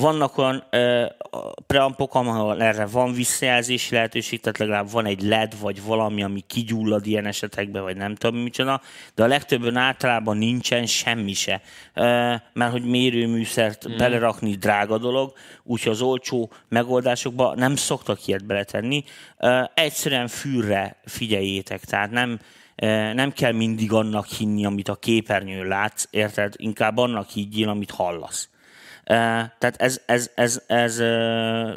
Vannak 0.00 0.38
olyan 0.38 0.64
ö, 0.70 1.06
preampok, 1.66 2.14
ahol 2.14 2.62
erre 2.62 2.86
van 2.86 3.12
visszajelzési 3.12 3.94
lehetőség, 3.94 4.40
tehát 4.40 4.58
legalább 4.58 4.90
van 4.90 5.06
egy 5.06 5.22
LED, 5.22 5.60
vagy 5.60 5.82
valami, 5.82 6.22
ami 6.22 6.40
kigyullad 6.46 7.06
ilyen 7.06 7.26
esetekben, 7.26 7.82
vagy 7.82 7.96
nem 7.96 8.14
tudom 8.14 8.40
micsoda, 8.40 8.80
de 9.14 9.22
a 9.22 9.26
legtöbben 9.26 9.76
általában 9.76 10.36
nincsen 10.36 10.86
semmi 10.86 11.32
se. 11.32 11.60
Ö, 11.94 12.34
mert 12.52 12.72
hogy 12.72 12.84
mérőműszert 12.84 13.88
mm. 13.88 13.96
belerakni 13.96 14.54
drága 14.54 14.98
dolog, 14.98 15.32
úgyhogy 15.62 15.92
az 15.92 16.02
olcsó 16.02 16.52
megoldásokba 16.68 17.54
nem 17.54 17.76
szoktak 17.76 18.26
ilyet 18.26 18.44
beletenni. 18.44 19.04
Ö, 19.38 19.62
egyszerűen 19.74 20.28
fűrre 20.28 20.96
figyeljétek, 21.04 21.84
tehát 21.84 22.10
nem, 22.10 22.38
nem 23.14 23.32
kell 23.32 23.52
mindig 23.52 23.92
annak 23.92 24.26
hinni, 24.26 24.64
amit 24.64 24.88
a 24.88 24.94
képernyőn 24.94 25.66
látsz, 25.66 26.06
érted? 26.10 26.54
Inkább 26.56 26.96
annak 26.96 27.28
higgyél, 27.28 27.68
amit 27.68 27.90
hallasz. 27.90 28.48
Tehát 29.04 29.76
ez, 29.76 30.00
ez, 30.06 30.30
ez, 30.34 30.62
ez 30.66 31.02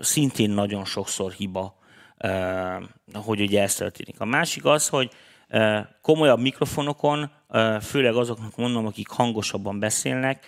szintén 0.01 0.49
nagyon 0.49 0.85
sokszor 0.85 1.31
hiba, 1.31 1.77
hogy 3.13 3.41
ugye 3.41 3.61
ez 3.61 3.75
történik. 3.75 4.19
A 4.19 4.25
másik 4.25 4.65
az, 4.65 4.87
hogy 4.87 5.11
komolyabb 6.01 6.39
mikrofonokon, 6.39 7.31
főleg 7.81 8.15
azoknak 8.15 8.55
mondom, 8.55 8.85
akik 8.85 9.09
hangosabban 9.09 9.79
beszélnek, 9.79 10.47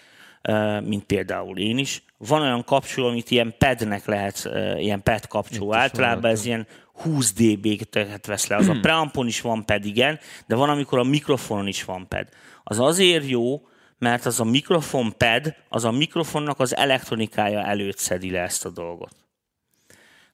mint 0.84 1.04
például 1.04 1.58
én 1.58 1.78
is. 1.78 2.04
Van 2.18 2.42
olyan 2.42 2.64
kapcsoló, 2.64 3.08
amit 3.08 3.32
ilyen 3.32 3.56
pednek 3.58 4.06
lehet, 4.06 4.50
ilyen 4.78 5.04
ped 5.04 5.28
kapcsoló. 5.28 5.74
Általában 5.74 6.32
ez 6.32 6.46
ilyen 6.46 6.68
20 6.94 7.34
dB-t 7.34 8.26
vesz 8.26 8.48
le. 8.48 8.56
Az 8.56 8.68
a 8.68 8.78
preampon 8.82 9.28
is 9.28 9.42
van 9.42 9.66
ped, 9.66 9.86
igen, 9.86 10.20
de 10.48 10.56
van, 10.56 10.70
amikor 10.70 11.00
a 11.00 11.04
mikrofonon 11.04 11.68
is 11.68 11.84
van 11.84 12.08
ped. 12.08 12.28
Az 12.64 12.80
azért 12.80 13.28
jó, 13.28 13.62
mert 14.00 14.26
az 14.26 14.40
a 14.40 14.44
mikrofon 14.44 15.14
pad, 15.18 15.56
az 15.70 15.86
a 15.86 15.92
mikrofonnak 15.92 16.60
az 16.60 16.76
elektronikája 16.76 17.64
előtt 17.64 17.98
szedi 17.98 18.32
le 18.32 18.42
ezt 18.42 18.66
a 18.66 18.70
dolgot. 18.70 19.16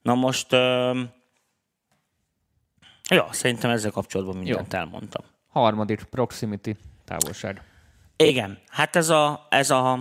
Na 0.01 0.15
most, 0.15 0.53
uh, 0.53 0.99
ja, 3.09 3.27
szerintem 3.31 3.69
ezzel 3.69 3.91
kapcsolatban 3.91 4.37
mindent 4.37 4.73
Jó. 4.73 4.79
elmondtam. 4.79 5.25
Harmadik, 5.47 6.03
proximity, 6.03 6.71
távolság. 7.05 7.61
Igen, 8.15 8.59
hát 8.67 8.95
ez 8.95 9.09
a, 9.09 9.47
ez 9.49 9.69
a 9.69 9.99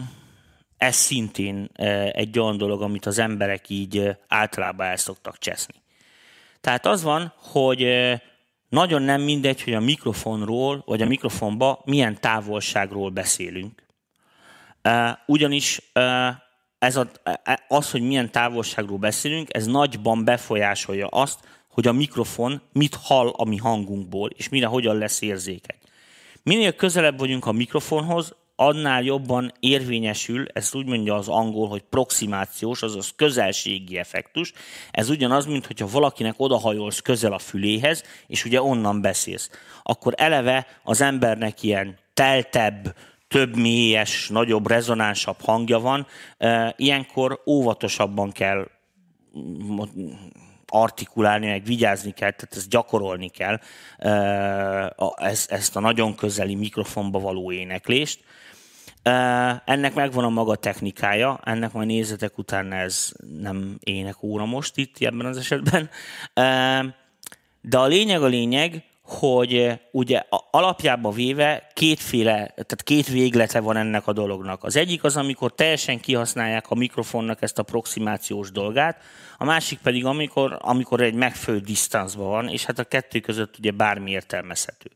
ez 0.77 0.95
szintén 0.95 1.71
egy 2.13 2.39
olyan 2.39 2.57
dolog, 2.57 2.83
amit 2.83 3.07
az 3.07 3.19
emberek 3.19 3.69
így 3.69 4.17
általában 4.29 4.87
el 4.87 4.97
szoktak 4.97 5.39
cseszni. 5.39 5.75
Tehát 6.61 6.87
az 6.87 7.03
van, 7.03 7.33
hogy 7.37 7.83
nagyon 8.75 9.03
nem 9.03 9.21
mindegy, 9.21 9.63
hogy 9.63 9.75
a 9.75 9.81
mikrofonról, 9.81 10.83
vagy 10.87 11.03
a 11.03 11.07
mikrofonba 11.07 11.83
milyen 11.85 12.21
távolságról 12.21 13.11
beszélünk. 13.11 13.83
Ugyanis 15.27 15.81
ez 16.79 16.97
a, 16.97 17.11
e, 17.23 17.65
az, 17.69 17.91
hogy 17.91 18.03
milyen 18.03 18.31
távolságról 18.31 18.99
beszélünk, 18.99 19.55
ez 19.55 19.67
nagyban 19.67 20.25
befolyásolja 20.25 21.07
azt, 21.07 21.39
hogy 21.69 21.87
a 21.87 21.93
mikrofon 21.93 22.63
mit 22.73 22.95
hall 22.95 23.29
a 23.29 23.45
mi 23.45 23.57
hangunkból, 23.57 24.31
és 24.31 24.49
mire 24.49 24.67
hogyan 24.67 24.99
lesz 24.99 25.21
érzékeny. 25.21 25.79
Minél 26.43 26.73
közelebb 26.73 27.19
vagyunk 27.19 27.47
a 27.47 27.53
mikrofonhoz, 27.53 28.35
annál 28.57 29.03
jobban 29.03 29.53
érvényesül, 29.61 30.47
ezt 30.53 30.75
úgy 30.75 30.87
mondja 30.87 31.15
az 31.15 31.29
angol, 31.29 31.69
hogy 31.69 31.83
proximációs, 31.83 32.83
azaz 32.83 33.13
közelségi 33.17 33.99
effektus. 33.99 34.53
Ez 34.91 35.11
ugyanaz, 35.11 35.47
mint 35.47 35.67
hogyha 35.67 35.89
valakinek 35.91 36.35
odahajolsz 36.37 37.01
közel 37.01 37.33
a 37.33 37.39
füléhez, 37.39 38.03
és 38.27 38.45
ugye 38.45 38.63
onnan 38.63 39.01
beszélsz. 39.01 39.51
Akkor 39.83 40.15
eleve 40.17 40.67
az 40.83 41.01
embernek 41.01 41.63
ilyen 41.63 41.99
teltebb, 42.15 42.97
több 43.29 43.57
mélyes, 43.57 44.29
nagyobb, 44.29 44.69
rezonánsabb 44.69 45.41
hangja 45.41 45.79
van. 45.79 46.07
Ilyenkor 46.77 47.43
óvatosabban 47.47 48.33
kell 48.33 48.69
artikulálni, 50.67 51.47
meg 51.47 51.65
vigyázni 51.65 52.11
kell, 52.11 52.31
tehát 52.31 52.57
ezt 52.57 52.69
gyakorolni 52.69 53.29
kell, 53.29 53.59
ezt 55.47 55.77
a 55.77 55.81
nagyon 55.81 56.15
közeli 56.15 56.55
mikrofonba 56.55 57.19
való 57.19 57.53
éneklést. 57.53 58.25
Ennek 59.65 59.95
megvan 59.95 60.25
a 60.25 60.29
maga 60.29 60.57
technikája, 60.57 61.41
ennek 61.45 61.73
majd 61.73 61.87
nézetek 61.87 62.39
utána 62.39 62.75
ez 62.75 63.13
nem 63.41 63.79
ének 63.81 64.23
óra 64.23 64.45
most 64.45 64.77
itt 64.77 64.97
ebben 64.99 65.27
az 65.27 65.37
esetben. 65.37 65.91
De 67.61 67.79
a 67.79 67.87
lényeg 67.87 68.23
a 68.23 68.27
lényeg, 68.27 68.85
hogy 69.03 69.81
ugye 69.91 70.23
alapjában 70.51 71.13
véve 71.13 71.71
kétféle, 71.75 72.47
tehát 72.47 72.83
két 72.83 73.07
véglete 73.07 73.61
van 73.61 73.77
ennek 73.77 74.07
a 74.07 74.13
dolognak. 74.13 74.65
Az 74.65 74.77
egyik 74.77 75.05
az, 75.05 75.17
amikor 75.17 75.55
teljesen 75.55 76.01
kihasználják 76.01 76.71
a 76.71 76.75
mikrofonnak 76.75 77.43
ezt 77.43 77.59
a 77.59 77.63
proximációs 77.63 78.51
dolgát, 78.51 79.03
a 79.39 79.45
másik 79.45 79.79
pedig, 79.79 80.05
amikor, 80.05 80.59
amikor 80.61 81.01
egy 81.01 81.15
megfelelő 81.15 81.63
disztánzban 81.63 82.29
van, 82.29 82.49
és 82.49 82.65
hát 82.65 82.79
a 82.79 82.85
kettő 82.85 83.21
között 83.21 83.59
ugye 83.59 83.71
bármi 83.71 84.11
értelmezhető. 84.11 84.91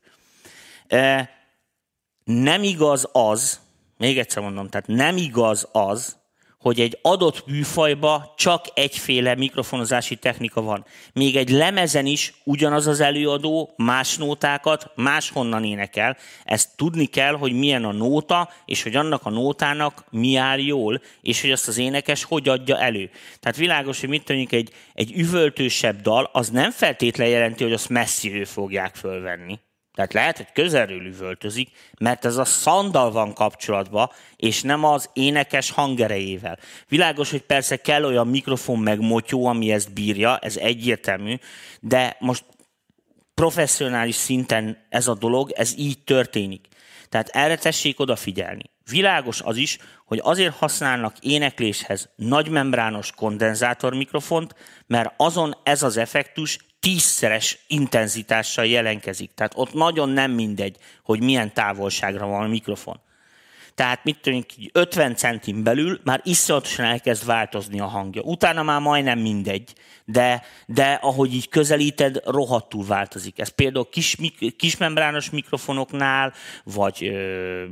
Nem 2.23 2.63
igaz 2.63 3.09
az, 3.11 3.59
még 3.99 4.17
egyszer 4.17 4.43
mondom, 4.43 4.67
tehát 4.67 4.87
nem 4.87 5.17
igaz 5.17 5.67
az, 5.71 6.17
hogy 6.59 6.79
egy 6.79 6.99
adott 7.01 7.47
műfajba 7.47 8.33
csak 8.37 8.65
egyféle 8.73 9.35
mikrofonozási 9.35 10.15
technika 10.15 10.61
van. 10.61 10.85
Még 11.13 11.35
egy 11.35 11.49
lemezen 11.49 12.05
is 12.05 12.33
ugyanaz 12.43 12.87
az 12.87 12.99
előadó 12.99 13.73
más 13.77 14.17
nótákat 14.17 14.91
máshonnan 14.95 15.63
énekel. 15.63 16.17
Ezt 16.43 16.75
tudni 16.75 17.05
kell, 17.05 17.33
hogy 17.33 17.53
milyen 17.53 17.83
a 17.83 17.91
nóta, 17.91 18.49
és 18.65 18.83
hogy 18.83 18.95
annak 18.95 19.25
a 19.25 19.29
nótának 19.29 20.03
mi 20.09 20.35
áll 20.35 20.59
jól, 20.59 21.01
és 21.21 21.41
hogy 21.41 21.51
azt 21.51 21.67
az 21.67 21.77
énekes 21.77 22.23
hogy 22.23 22.49
adja 22.49 22.79
elő. 22.79 23.09
Tehát 23.39 23.57
világos, 23.57 23.99
hogy 23.99 24.09
mit 24.09 24.23
tudjuk, 24.23 24.51
egy, 24.51 24.73
egy 24.93 25.11
üvöltősebb 25.11 26.01
dal, 26.01 26.29
az 26.33 26.49
nem 26.49 26.71
feltétlenül 26.71 27.33
jelenti, 27.33 27.63
hogy 27.63 27.73
azt 27.73 27.89
messziről 27.89 28.45
fogják 28.45 28.95
fölvenni. 28.95 29.59
Tehát 29.99 30.13
lehet, 30.13 30.37
hogy 30.37 30.47
közelről 30.53 31.05
üvöltözik, 31.05 31.69
mert 31.99 32.25
ez 32.25 32.37
a 32.37 32.45
szandal 32.45 33.11
van 33.11 33.33
kapcsolatban, 33.33 34.11
és 34.35 34.61
nem 34.61 34.83
az 34.83 35.09
énekes 35.13 35.71
hangerejével. 35.71 36.59
Világos, 36.87 37.31
hogy 37.31 37.41
persze 37.41 37.75
kell 37.75 38.03
olyan 38.03 38.27
mikrofon 38.27 38.79
meg 38.79 38.99
motyó, 38.99 39.45
ami 39.45 39.71
ezt 39.71 39.93
bírja, 39.93 40.37
ez 40.37 40.57
egyértelmű, 40.57 41.35
de 41.79 42.15
most 42.19 42.45
professzionális 43.33 44.15
szinten 44.15 44.85
ez 44.89 45.07
a 45.07 45.15
dolog, 45.15 45.51
ez 45.51 45.73
így 45.77 46.03
történik. 46.03 46.67
Tehát 47.09 47.27
erre 47.27 47.55
tessék 47.55 47.99
odafigyelni. 47.99 48.63
Világos 48.89 49.41
az 49.41 49.57
is, 49.57 49.77
hogy 50.05 50.19
azért 50.23 50.55
használnak 50.55 51.15
énekléshez 51.19 52.09
nagymembrános 52.15 53.11
kondenzátor 53.11 53.93
mikrofont, 53.93 54.55
mert 54.87 55.13
azon 55.17 55.55
ez 55.63 55.83
az 55.83 55.97
effektus 55.97 56.57
tízszeres 56.79 57.57
intenzitással 57.67 58.65
jelenkezik. 58.65 59.31
Tehát 59.35 59.53
ott 59.55 59.73
nagyon 59.73 60.09
nem 60.09 60.31
mindegy, 60.31 60.77
hogy 61.03 61.23
milyen 61.23 61.53
távolságra 61.53 62.27
van 62.27 62.43
a 62.43 62.47
mikrofon. 62.47 62.99
Tehát 63.75 64.03
mit 64.03 64.21
tudjuk, 64.21 64.45
50 64.71 65.15
centin 65.15 65.63
belül 65.63 65.99
már 66.03 66.21
iszonyatosan 66.23 66.85
elkezd 66.85 67.25
változni 67.25 67.79
a 67.79 67.85
hangja. 67.85 68.21
Utána 68.21 68.63
már 68.63 68.81
majdnem 68.81 69.19
mindegy, 69.19 69.73
de, 70.05 70.43
de 70.65 70.99
ahogy 71.01 71.33
így 71.33 71.49
közelíted, 71.49 72.21
rohadtul 72.25 72.85
változik. 72.85 73.39
Ez 73.39 73.47
például 73.47 73.89
kis, 73.89 74.17
kismembrános 74.57 75.29
mikrofonoknál, 75.29 76.33
vagy 76.63 77.11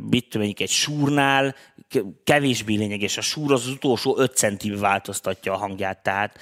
mit 0.09 0.29
tudom, 0.29 0.53
egy 0.57 0.69
súrnál 0.69 1.55
kevésbé 2.23 2.75
lényeges. 2.75 3.17
A 3.17 3.21
súr 3.21 3.51
az, 3.51 3.67
utolsó 3.67 4.17
5 4.17 4.35
centibe 4.35 4.77
változtatja 4.77 5.53
a 5.53 5.57
hangját, 5.57 6.03
tehát 6.03 6.39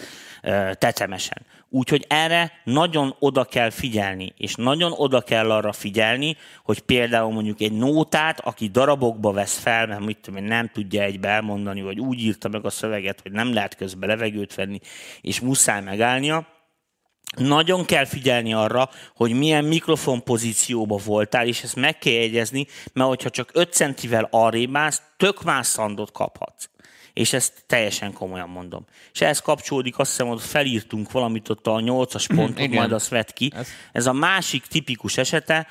tetemesen. 0.78 1.46
Úgyhogy 1.70 2.06
erre 2.10 2.52
nagyon 2.64 3.16
oda 3.20 3.44
kell 3.44 3.70
figyelni, 3.70 4.34
és 4.38 4.56
nagyon 4.56 4.92
oda 4.92 5.22
kell 5.22 5.52
arra 5.52 5.72
figyelni, 5.72 6.38
hogy 6.64 6.80
például 6.80 7.32
mondjuk 7.32 7.62
egy 7.62 7.72
nótát, 7.72 8.40
aki 8.40 8.68
darabokba 8.68 9.32
vesz 9.32 9.58
fel, 9.58 9.88
mert 9.88 10.06
mit 10.06 10.18
tudom, 10.18 10.44
nem 10.44 10.70
tudja 10.74 11.02
egybe 11.02 11.28
elmondani, 11.28 11.82
vagy 11.82 12.00
úgy 12.00 12.20
írta 12.20 12.48
meg 12.48 12.66
a 12.66 12.70
szöveget, 12.70 13.22
hogy 13.22 13.32
nem 13.32 13.54
lehet 13.54 13.76
közben 13.76 14.10
levegőt 14.10 14.56
venni, 14.56 14.80
és 15.22 15.40
muszáj 15.40 15.82
megállnia, 15.82 16.48
nagyon 17.36 17.86
kell 17.86 18.06
figyelni 18.06 18.54
arra, 18.54 18.90
hogy 19.16 19.32
milyen 19.32 19.66
mikrofon 19.66 20.24
pozícióba 20.24 21.00
voltál, 21.06 21.48
és 21.48 21.64
ezt 21.64 21.76
meg 21.76 21.98
kell 21.98 22.14
jegyezni, 22.14 22.68
mert 22.94 23.10
hogyha 23.10 23.30
csak 23.30 23.50
5 23.54 23.74
centivel 23.74 24.28
arrébb 24.32 24.76
állsz, 24.76 25.02
tök 25.18 25.44
más 25.44 25.68
szandot 25.68 26.12
kaphatsz. 26.12 26.70
És 27.16 27.34
ezt 27.34 27.64
teljesen 27.68 28.14
komolyan 28.14 28.50
mondom. 28.50 28.86
És 29.14 29.22
ehhez 29.22 29.40
kapcsolódik, 29.40 29.98
azt 30.00 30.10
hiszem, 30.10 30.28
hogy 30.28 30.42
felírtunk 30.42 31.12
valamit 31.12 31.50
ott 31.50 31.68
a 31.68 31.80
nyolcas 31.80 32.28
pontot, 32.28 32.60
igen. 32.60 32.80
majd 32.80 32.92
azt 32.92 33.08
vett 33.08 33.34
ki. 33.34 33.52
Ez- 33.56 33.68
Ez 33.92 34.06
a 34.06 34.14
másik 34.14 34.66
tipikus 34.66 35.18
esete, 35.18 35.68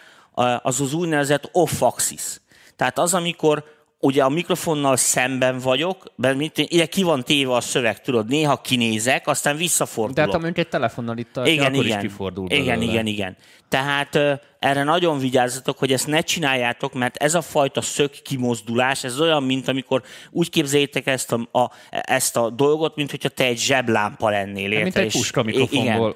az 0.62 0.80
az 0.80 0.92
úgynevezett 0.94 1.48
off-axis. 1.52 2.40
Tehát 2.76 2.98
az, 2.98 3.14
amikor 3.14 3.64
ugye 4.04 4.22
a 4.22 4.28
mikrofonnal 4.28 4.96
szemben 4.96 5.58
vagyok, 5.58 6.04
mert 6.16 6.36
mint, 6.36 6.58
ide 6.58 6.86
ki 6.86 7.02
van 7.02 7.22
téve 7.24 7.54
a 7.54 7.60
szöveg, 7.60 8.00
tudod, 8.00 8.28
néha 8.28 8.56
kinézek, 8.60 9.26
aztán 9.26 9.56
visszafordulok. 9.56 10.14
De 10.14 10.22
hát 10.22 10.34
amint 10.34 10.58
egy 10.58 10.68
telefonnal 10.68 11.16
itt 11.18 11.32
tartja, 11.32 11.52
Igen, 11.52 11.72
akkor 11.72 11.84
igen. 11.84 11.98
is 11.98 12.08
kifordul 12.08 12.50
igen, 12.50 12.64
belőle. 12.64 12.90
igen, 12.92 13.06
igen. 13.06 13.36
Tehát 13.68 14.14
ö, 14.14 14.32
erre 14.58 14.82
nagyon 14.82 15.18
vigyázzatok, 15.18 15.78
hogy 15.78 15.92
ezt 15.92 16.06
ne 16.06 16.20
csináljátok, 16.20 16.92
mert 16.94 17.16
ez 17.16 17.34
a 17.34 17.40
fajta 17.42 17.80
szög 17.80 18.10
kimozdulás, 18.22 19.04
ez 19.04 19.20
olyan, 19.20 19.42
mint 19.42 19.68
amikor 19.68 20.02
úgy 20.30 20.50
képzeljétek 20.50 21.06
ezt 21.06 21.32
a, 21.32 21.58
a, 21.58 21.70
ezt 21.90 22.36
a 22.36 22.50
dolgot, 22.50 22.96
mint 22.96 23.10
hogyha 23.10 23.28
te 23.28 23.44
egy 23.44 23.58
zseblámpa 23.58 24.28
lennél. 24.30 24.68
mint 24.68 24.84
érted? 24.86 24.96
egy 25.02 25.06
És- 25.06 25.12
puska 25.12 25.42
mikrofonból. 25.42 26.08
Igen. 26.08 26.14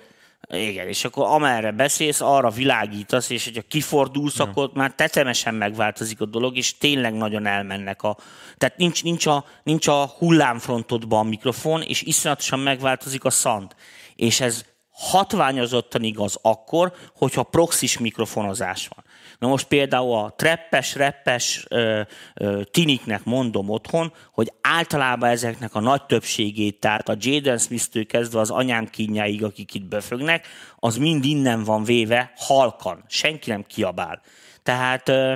Igen, 0.51 0.89
és 0.89 1.05
akkor 1.05 1.27
amerre 1.27 1.71
beszélsz, 1.71 2.21
arra 2.21 2.51
világítasz, 2.51 3.31
és 3.31 3.45
hogyha 3.45 3.63
kifordulsz, 3.69 4.39
akkor 4.39 4.71
már 4.75 4.93
tetemesen 4.95 5.55
megváltozik 5.55 6.21
a 6.21 6.27
dolog, 6.27 6.57
és 6.57 6.79
tényleg 6.79 7.15
nagyon 7.15 7.47
elmennek 7.47 8.03
a... 8.03 8.17
Tehát 8.57 8.77
nincs, 8.77 9.03
nincs, 9.03 9.27
a, 9.27 9.45
nincs 9.63 9.87
a 9.87 10.07
hullámfrontodban 10.07 11.19
a 11.19 11.29
mikrofon, 11.29 11.83
és 11.83 12.03
iszonyatosan 12.03 12.59
megváltozik 12.59 13.25
a 13.25 13.31
szand. 13.31 13.75
És 14.17 14.41
ez 14.41 14.65
hatványozottan 14.91 16.03
igaz 16.03 16.39
akkor, 16.43 16.93
hogyha 17.17 17.43
proxis 17.43 17.99
mikrofonozás 17.99 18.89
van. 18.95 19.05
Na 19.39 19.49
most 19.49 19.67
például 19.67 20.15
a 20.15 20.35
treppes, 20.37 20.95
reppes 20.95 21.65
ö, 21.69 22.01
ö, 22.35 22.63
tiniknek 22.71 23.25
mondom 23.25 23.69
otthon, 23.69 24.13
hogy 24.33 24.53
általában 24.61 25.29
ezeknek 25.29 25.75
a 25.75 25.81
nagy 25.81 26.03
többségét, 26.07 26.81
tehát 26.81 27.09
a 27.09 27.17
Jaden 27.19 27.59
Smith-től 27.59 28.07
kezdve 28.07 28.41
az 28.41 28.51
anyám 28.51 28.87
kínjáig, 28.87 29.45
akik 29.45 29.75
itt 29.75 29.85
befögnek, 29.85 30.47
az 30.77 30.97
mind 30.97 31.25
innen 31.25 31.65
van 31.65 31.85
véve 31.85 32.33
halkan. 32.37 33.05
Senki 33.09 33.51
nem 33.51 33.65
kiabál. 33.67 34.21
Tehát 34.63 35.09
ö, 35.09 35.35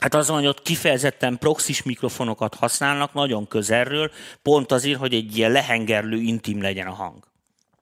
Hát 0.00 0.14
az 0.14 0.28
van, 0.28 0.38
hogy 0.38 0.46
ott 0.46 0.62
kifejezetten 0.62 1.38
proxis 1.38 1.82
mikrofonokat 1.82 2.54
használnak 2.54 3.12
nagyon 3.12 3.48
közelről, 3.48 4.10
pont 4.42 4.72
azért, 4.72 4.98
hogy 4.98 5.14
egy 5.14 5.36
ilyen 5.36 5.50
lehengerlő 5.52 6.16
intim 6.16 6.62
legyen 6.62 6.86
a 6.86 6.92
hang. 6.92 7.29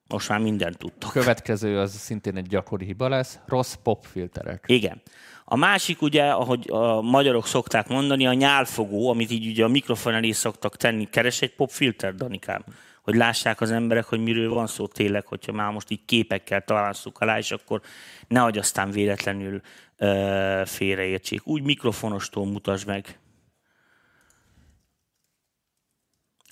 Most 0.08 0.28
már 0.28 0.38
mindent 0.38 0.78
tudtok. 0.78 1.12
Következő 1.12 1.78
az 1.78 1.92
szintén 1.92 2.36
egy 2.36 2.46
gyakori 2.46 2.84
hiba 2.84 3.08
lesz, 3.08 3.38
rossz 3.46 3.74
popfilterek. 3.74 4.64
Igen. 4.66 5.02
A 5.44 5.56
másik 5.56 6.02
ugye, 6.02 6.30
ahogy 6.30 6.66
a 6.70 7.00
magyarok 7.00 7.46
szokták 7.46 7.88
mondani, 7.88 8.26
a 8.26 8.32
nyálfogó, 8.32 9.10
amit 9.10 9.30
így 9.30 9.46
ugye 9.46 9.64
a 9.64 9.68
mikrofon 9.68 10.14
elé 10.14 10.30
szoktak 10.30 10.76
tenni. 10.76 11.04
Keres 11.04 11.42
egy 11.42 11.54
popfilter, 11.54 12.14
Danikám, 12.14 12.64
hogy 13.02 13.14
lássák 13.14 13.60
az 13.60 13.70
emberek, 13.70 14.04
hogy 14.04 14.22
miről 14.22 14.54
van 14.54 14.66
szó 14.66 14.86
tényleg, 14.86 15.26
hogyha 15.26 15.52
már 15.52 15.72
most 15.72 15.90
így 15.90 16.04
képekkel 16.04 16.64
találszuk 16.64 17.18
alá, 17.18 17.38
és 17.38 17.50
akkor 17.50 17.80
nehogy 18.28 18.58
aztán 18.58 18.90
véletlenül 18.90 19.60
ö, 19.96 20.62
félreértsék. 20.64 21.46
Úgy 21.46 21.62
mikrofonostól 21.62 22.46
mutasd 22.46 22.86
meg. 22.86 23.18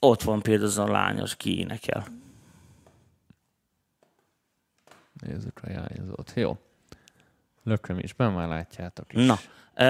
Ott 0.00 0.22
van 0.22 0.42
például 0.42 0.66
az 0.66 0.78
a 0.78 0.90
lány, 0.90 1.20
az 1.20 1.36
ki 1.36 1.58
énekel. 1.58 2.06
Nézzük 5.20 5.60
a 5.62 5.66
hiányzót. 5.66 6.32
Jó. 6.34 6.56
Lököm 7.64 7.98
is, 7.98 8.12
be 8.12 8.28
már 8.28 8.48
látjátok 8.48 9.12
is. 9.12 9.26
Na, 9.26 9.38
ö, 9.74 9.82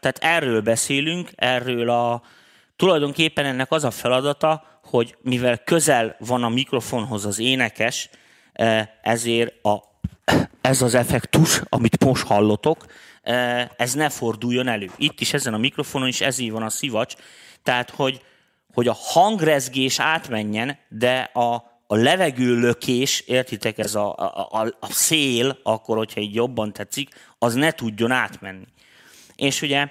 tehát 0.00 0.18
erről 0.20 0.60
beszélünk, 0.60 1.30
erről 1.34 1.90
a 1.90 2.22
tulajdonképpen 2.76 3.44
ennek 3.44 3.70
az 3.70 3.84
a 3.84 3.90
feladata, 3.90 4.80
hogy 4.84 5.16
mivel 5.22 5.58
közel 5.58 6.16
van 6.18 6.42
a 6.42 6.48
mikrofonhoz 6.48 7.26
az 7.26 7.38
énekes, 7.38 8.10
ezért 9.02 9.64
a, 9.64 9.82
ez 10.60 10.82
az 10.82 10.94
effektus, 10.94 11.60
amit 11.68 12.04
most 12.04 12.26
hallotok, 12.26 12.84
ez 13.76 13.94
ne 13.94 14.08
forduljon 14.08 14.68
elő. 14.68 14.90
Itt 14.96 15.20
is 15.20 15.32
ezen 15.32 15.54
a 15.54 15.58
mikrofonon 15.58 16.08
is 16.08 16.20
ezért 16.20 16.52
van 16.52 16.62
a 16.62 16.70
szivacs, 16.70 17.14
tehát 17.62 17.90
hogy, 17.90 18.22
hogy 18.74 18.88
a 18.88 18.96
hangrezgés 18.98 20.00
átmenjen, 20.00 20.78
de 20.88 21.18
a, 21.18 21.75
a 21.86 21.96
levegőlökés, 21.96 23.20
értitek, 23.20 23.78
ez 23.78 23.94
a, 23.94 24.14
a, 24.16 24.48
a, 24.50 24.76
a 24.80 24.92
szél, 24.92 25.58
akkor, 25.62 25.96
hogyha 25.96 26.20
így 26.20 26.34
jobban 26.34 26.72
tetszik, 26.72 27.08
az 27.38 27.54
ne 27.54 27.70
tudjon 27.70 28.10
átmenni. 28.10 28.66
És 29.36 29.62
ugye 29.62 29.88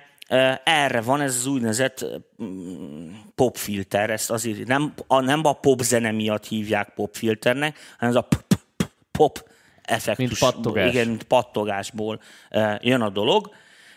erre 0.64 1.02
van 1.02 1.22
ez 1.22 1.36
az 1.36 1.46
úgynevezett 1.46 2.06
popfilter, 3.36 4.10
ezt 4.10 4.32
azért 4.32 4.68
nem 4.68 4.94
a, 5.08 5.20
nem 5.20 5.46
a 5.46 5.54
pop 5.54 5.82
zene 5.82 6.12
miatt 6.12 6.48
hívják 6.48 6.94
popfilternek, 6.96 7.78
hanem 7.98 8.16
ez 8.16 8.22
a 8.22 8.28
pop 9.12 9.50
effektus. 9.82 10.28
Mint 10.28 10.40
pattogás. 10.40 10.94
Igen, 10.94 11.08
mint 11.08 11.24
pattogásból 11.24 12.22
jön 12.80 13.02
a 13.02 13.10
dolog. 13.10 13.50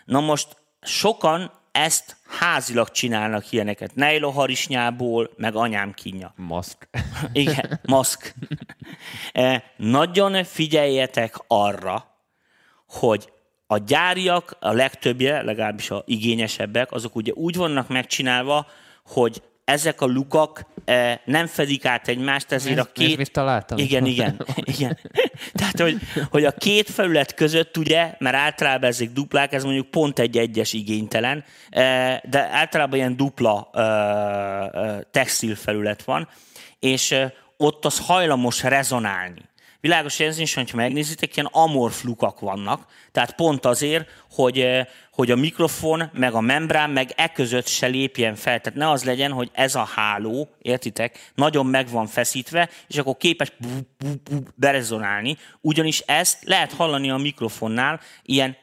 Na 0.05 0.19
most 0.19 0.57
sokan 0.81 1.51
ezt 1.71 2.15
házilag 2.27 2.91
csinálnak 2.91 3.51
ilyeneket. 3.51 3.95
Nejloharisnyából, 3.95 5.29
meg 5.37 5.55
anyám 5.55 5.93
kínja. 5.93 6.33
Maszk. 6.35 6.87
Igen, 7.33 7.79
maszk. 7.85 8.33
Eh, 9.31 9.61
Nagyon 9.77 10.43
figyeljetek 10.43 11.35
arra, 11.47 12.15
hogy 12.87 13.31
a 13.67 13.77
gyáriak, 13.77 14.55
a 14.59 14.71
legtöbbje, 14.71 15.41
legalábbis 15.41 15.91
a 15.91 16.03
igényesebbek, 16.05 16.91
azok 16.91 17.15
ugye 17.15 17.31
úgy 17.33 17.55
vannak 17.55 17.87
megcsinálva, 17.87 18.67
hogy 19.05 19.41
ezek 19.69 20.01
a 20.01 20.05
lukak 20.05 20.65
eh, 20.85 21.17
nem 21.25 21.45
fedik 21.45 21.85
át 21.85 22.07
egymást, 22.07 22.51
ezért 22.51 22.77
Ezt- 22.77 22.87
a 22.87 22.91
két... 22.91 23.17
mit 23.17 23.31
találtam? 23.31 23.77
Igen, 23.77 24.05
igen, 24.05 24.45
igen. 24.77 24.97
Tehát, 25.53 25.79
hogy, 25.79 25.97
hogy 26.29 26.45
a 26.45 26.51
két 26.51 26.89
felület 26.89 27.33
között 27.33 27.77
ugye, 27.77 28.13
mert 28.17 28.35
általában 28.35 28.89
ezek 28.89 29.11
duplák, 29.11 29.53
ez 29.53 29.63
mondjuk 29.63 29.91
pont 29.91 30.19
egy 30.19 30.37
egyes 30.37 30.73
igénytelen, 30.73 31.43
eh, 31.69 32.19
de 32.23 32.49
általában 32.51 32.97
ilyen 32.97 33.17
dupla 33.17 33.69
eh, 33.73 34.99
textil 35.11 35.55
felület 35.55 36.03
van, 36.03 36.27
és 36.79 37.15
ott 37.57 37.85
az 37.85 37.99
hajlamos 37.99 38.63
rezonálni. 38.63 39.47
Világos 39.81 40.19
érzés, 40.19 40.41
is, 40.41 40.53
hogyha 40.53 40.77
megnézitek, 40.77 41.35
ilyen 41.35 41.49
amorf 41.51 42.03
lukak 42.03 42.39
vannak, 42.39 42.85
tehát 43.11 43.35
pont 43.35 43.65
azért, 43.65 44.09
hogy, 44.31 44.59
eh, 44.59 44.85
hogy 45.11 45.31
a 45.31 45.35
mikrofon, 45.35 46.09
meg 46.13 46.33
a 46.33 46.39
membrán, 46.39 46.89
meg 46.89 47.13
e 47.15 47.31
között 47.31 47.67
se 47.67 47.87
lépjen 47.87 48.35
fel. 48.35 48.59
Tehát 48.59 48.79
ne 48.79 48.89
az 48.89 49.03
legyen, 49.03 49.31
hogy 49.31 49.49
ez 49.53 49.75
a 49.75 49.83
háló, 49.95 50.49
értitek, 50.61 51.31
nagyon 51.35 51.65
meg 51.65 51.89
van 51.89 52.07
feszítve, 52.07 52.69
és 52.87 52.97
akkor 52.97 53.17
képes 53.17 53.53
berezonálni. 54.55 55.37
Ugyanis 55.61 55.99
ezt 55.99 56.43
lehet 56.43 56.73
hallani 56.73 57.09
a 57.09 57.17
mikrofonnál, 57.17 57.99
ilyen 58.23 58.57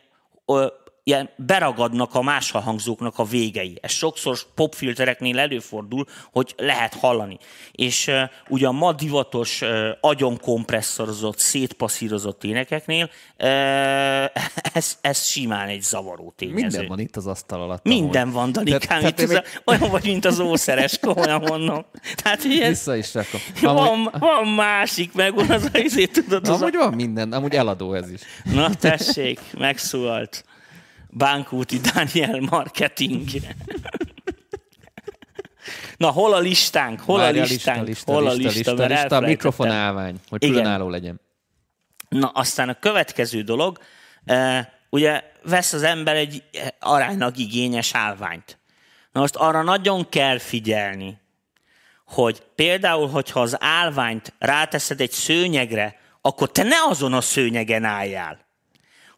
ilyen 1.09 1.31
beragadnak 1.37 2.15
a 2.15 2.23
más 2.23 2.51
hangzóknak 2.51 3.19
a 3.19 3.25
végei. 3.25 3.79
Ez 3.81 3.91
sokszor 3.91 4.39
popfiltereknél 4.55 5.39
előfordul, 5.39 6.07
hogy 6.33 6.55
lehet 6.57 6.95
hallani. 6.95 7.39
És 7.73 8.07
uh, 8.07 8.21
ugye 8.49 8.67
a 8.67 8.73
ma 8.73 8.93
divatos, 8.93 9.61
uh, 9.61 9.89
agyonkompresszorozott, 10.01 11.39
szétpasszírozott 11.39 12.45
énekeknél 12.45 13.11
uh, 13.39 13.49
ez, 14.79 14.99
ez 15.01 15.23
simán 15.23 15.69
egy 15.69 15.83
zavaró 15.83 16.33
tényező. 16.37 16.61
Minden 16.61 16.87
van 16.87 16.99
itt 16.99 17.17
az 17.17 17.27
asztal 17.27 17.61
alatt. 17.61 17.85
Minden 17.85 18.23
amúgy. 18.23 18.35
van, 18.35 18.53
Danikám. 18.53 18.79
Itt 18.81 18.87
tehát 18.87 19.21
ez 19.21 19.31
én 19.31 19.37
a, 19.37 19.71
olyan 19.71 19.91
vagy, 19.91 20.05
mint 20.05 20.25
az 20.25 20.39
ószeres, 20.39 20.99
komolyan 21.07 21.43
mondom. 21.49 21.85
Tehát, 22.15 22.45
ez, 22.45 22.69
Vissza 22.69 22.97
is 22.97 23.15
rakom. 23.15 23.41
van, 23.61 24.11
van 24.19 24.49
másik, 24.49 25.13
meg 25.13 25.35
van 25.35 25.51
az 25.51 25.71
a 25.73 25.79
izét, 25.79 26.13
tudod, 26.13 26.49
az 26.49 26.61
a, 26.61 26.63
amúgy 26.63 26.77
van 26.77 26.95
minden, 26.95 27.33
amúgy 27.33 27.55
eladó 27.55 27.95
ez 27.95 28.11
is. 28.11 28.21
Na 28.45 28.75
tessék, 28.75 29.41
megszólalt. 29.59 30.45
Bánkúti 31.17 31.79
Daniel 31.79 32.41
Marketing. 32.41 33.29
Na, 35.97 36.11
hol 36.11 36.35
a 36.35 36.39
listánk? 36.39 37.01
Hol 37.01 37.19
Várja, 37.19 37.43
a 37.43 37.45
listánk? 37.45 37.87
lista, 37.87 38.13
hol 38.13 38.27
a 38.27 38.33
lista, 38.33 38.43
lista? 38.43 38.71
lista, 38.71 38.87
lista, 38.87 39.03
lista, 39.03 39.21
mikrofon 39.21 39.67
elfelejtettem. 39.67 39.99
állvány, 39.99 40.21
hogy 40.29 40.43
Igen. 40.43 40.55
különálló 40.55 40.89
legyen. 40.89 41.21
Na, 42.09 42.29
aztán 42.29 42.69
a 42.69 42.79
következő 42.79 43.43
dolog, 43.43 43.79
eh, 44.25 44.67
ugye 44.91 45.23
vesz 45.43 45.73
az 45.73 45.83
ember 45.83 46.17
egy 46.17 46.43
aránylag 46.81 47.37
igényes 47.37 47.95
állványt. 47.95 48.59
Na 49.13 49.21
most 49.21 49.37
arra 49.37 49.63
nagyon 49.63 50.09
kell 50.09 50.39
figyelni, 50.39 51.21
hogy 52.07 52.43
például, 52.55 53.09
hogyha 53.09 53.41
az 53.41 53.57
állványt 53.61 54.33
ráteszed 54.39 55.01
egy 55.01 55.11
szőnyegre, 55.11 55.97
akkor 56.21 56.51
te 56.51 56.63
ne 56.63 56.77
azon 56.89 57.13
a 57.13 57.21
szőnyegen 57.21 57.85
álljál. 57.85 58.46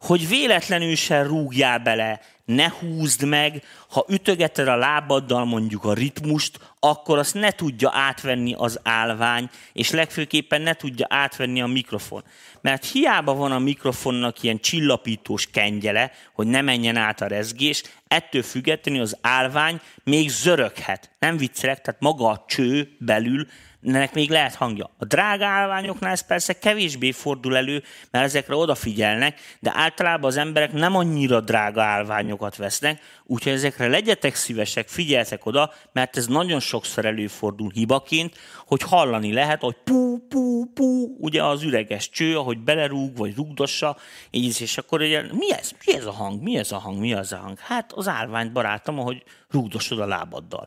Hogy 0.01 0.29
véletlenül 0.29 0.97
se 0.97 1.23
rúgjál 1.23 1.79
bele, 1.79 2.21
ne 2.45 2.71
húzd 2.71 3.25
meg, 3.25 3.63
ha 3.89 4.05
ütögeted 4.09 4.69
a 4.69 4.77
lábaddal 4.77 5.45
mondjuk 5.45 5.85
a 5.85 5.93
ritmust, 5.93 6.59
akkor 6.81 7.19
azt 7.19 7.35
ne 7.35 7.51
tudja 7.51 7.91
átvenni 7.93 8.55
az 8.55 8.81
állvány, 8.83 9.51
és 9.73 9.91
legfőképpen 9.91 10.63
ne 10.63 10.75
tudja 10.75 11.07
átvenni 11.09 11.63
a 11.63 11.67
mikrofon. 11.67 12.25
Mert 12.61 12.85
hiába 12.85 13.35
van 13.35 13.53
a 13.53 13.59
mikrofonnak 13.59 14.43
ilyen 14.43 14.61
csillapítós 14.61 15.51
kengyele, 15.51 16.13
hogy 16.33 16.47
ne 16.47 16.61
menjen 16.61 16.97
át 16.97 17.21
a 17.21 17.27
rezgés, 17.27 17.83
ettől 18.09 18.43
függetlenül 18.43 19.01
az 19.01 19.17
állvány 19.21 19.81
még 20.05 20.31
zöröghet. 20.31 21.11
Nem 21.19 21.37
viccelek, 21.37 21.81
tehát 21.81 22.01
maga 22.01 22.29
a 22.29 22.45
cső 22.49 22.97
belül 22.99 23.47
ennek 23.83 24.15
még 24.15 24.31
lehet 24.31 24.55
hangja. 24.55 24.91
A 24.99 25.05
drága 25.05 25.47
állványoknál 25.47 26.13
ez 26.13 26.27
persze 26.27 26.59
kevésbé 26.59 27.11
fordul 27.13 27.57
elő, 27.57 27.83
mert 28.11 28.25
ezekre 28.25 28.55
odafigyelnek, 28.55 29.41
de 29.61 29.73
általában 29.75 30.31
az 30.31 30.37
emberek 30.37 30.73
nem 30.73 30.97
annyira 30.97 31.41
drága 31.41 31.83
állványokat 31.83 32.57
vesznek, 32.57 33.01
úgyhogy 33.25 33.53
ezekre 33.53 33.87
legyetek 33.87 34.35
szívesek, 34.35 34.89
figyeltek 34.89 35.47
oda, 35.47 35.73
mert 35.93 36.17
ez 36.17 36.27
nagyon 36.27 36.61
sokszor 36.61 37.05
előfordul 37.05 37.71
hibaként, 37.75 38.37
hogy 38.67 38.83
hallani 38.83 39.33
lehet, 39.33 39.61
hogy 39.61 39.77
pú, 39.85 40.27
pú, 40.29 40.73
pú, 40.73 41.17
ugye 41.19 41.45
az 41.45 41.63
üreges 41.63 42.11
cső, 42.11 42.39
ahogy 42.39 42.59
belerúg, 42.59 43.17
vagy 43.17 43.35
rúgdossa, 43.37 43.97
így, 44.31 44.61
és 44.61 44.79
akkor 44.79 45.01
ugye, 45.01 45.23
mi 45.33 45.53
ez? 45.53 45.71
Mi 45.87 45.95
ez 45.95 46.05
a 46.07 46.13
hang? 46.13 46.43
Mi 46.43 46.57
ez 46.57 46.73
a 46.73 46.79
hang? 46.79 46.99
Mi 46.99 47.15
az 47.15 47.33
a 47.33 47.37
hang? 47.37 47.59
Hát 47.59 47.93
az 47.93 48.09
állványt 48.09 48.53
barátom, 48.53 48.99
ahogy 48.99 49.23
rúgdosod 49.51 49.99
a 49.99 50.07
lábaddal. 50.07 50.67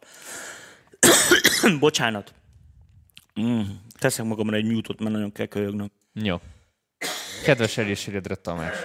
Bocsánat. 1.80 2.34
Mm, 3.42 3.62
teszek 4.00 4.26
magamra 4.26 4.56
egy 4.56 4.66
mute 4.72 4.94
mert 5.00 5.12
nagyon 5.12 5.32
kell 5.32 5.46
kölyögnöm. 5.46 5.92
Jó. 6.14 6.40
Kedves 7.44 7.78
egészségedre, 7.78 8.36
Tamás. 8.36 8.76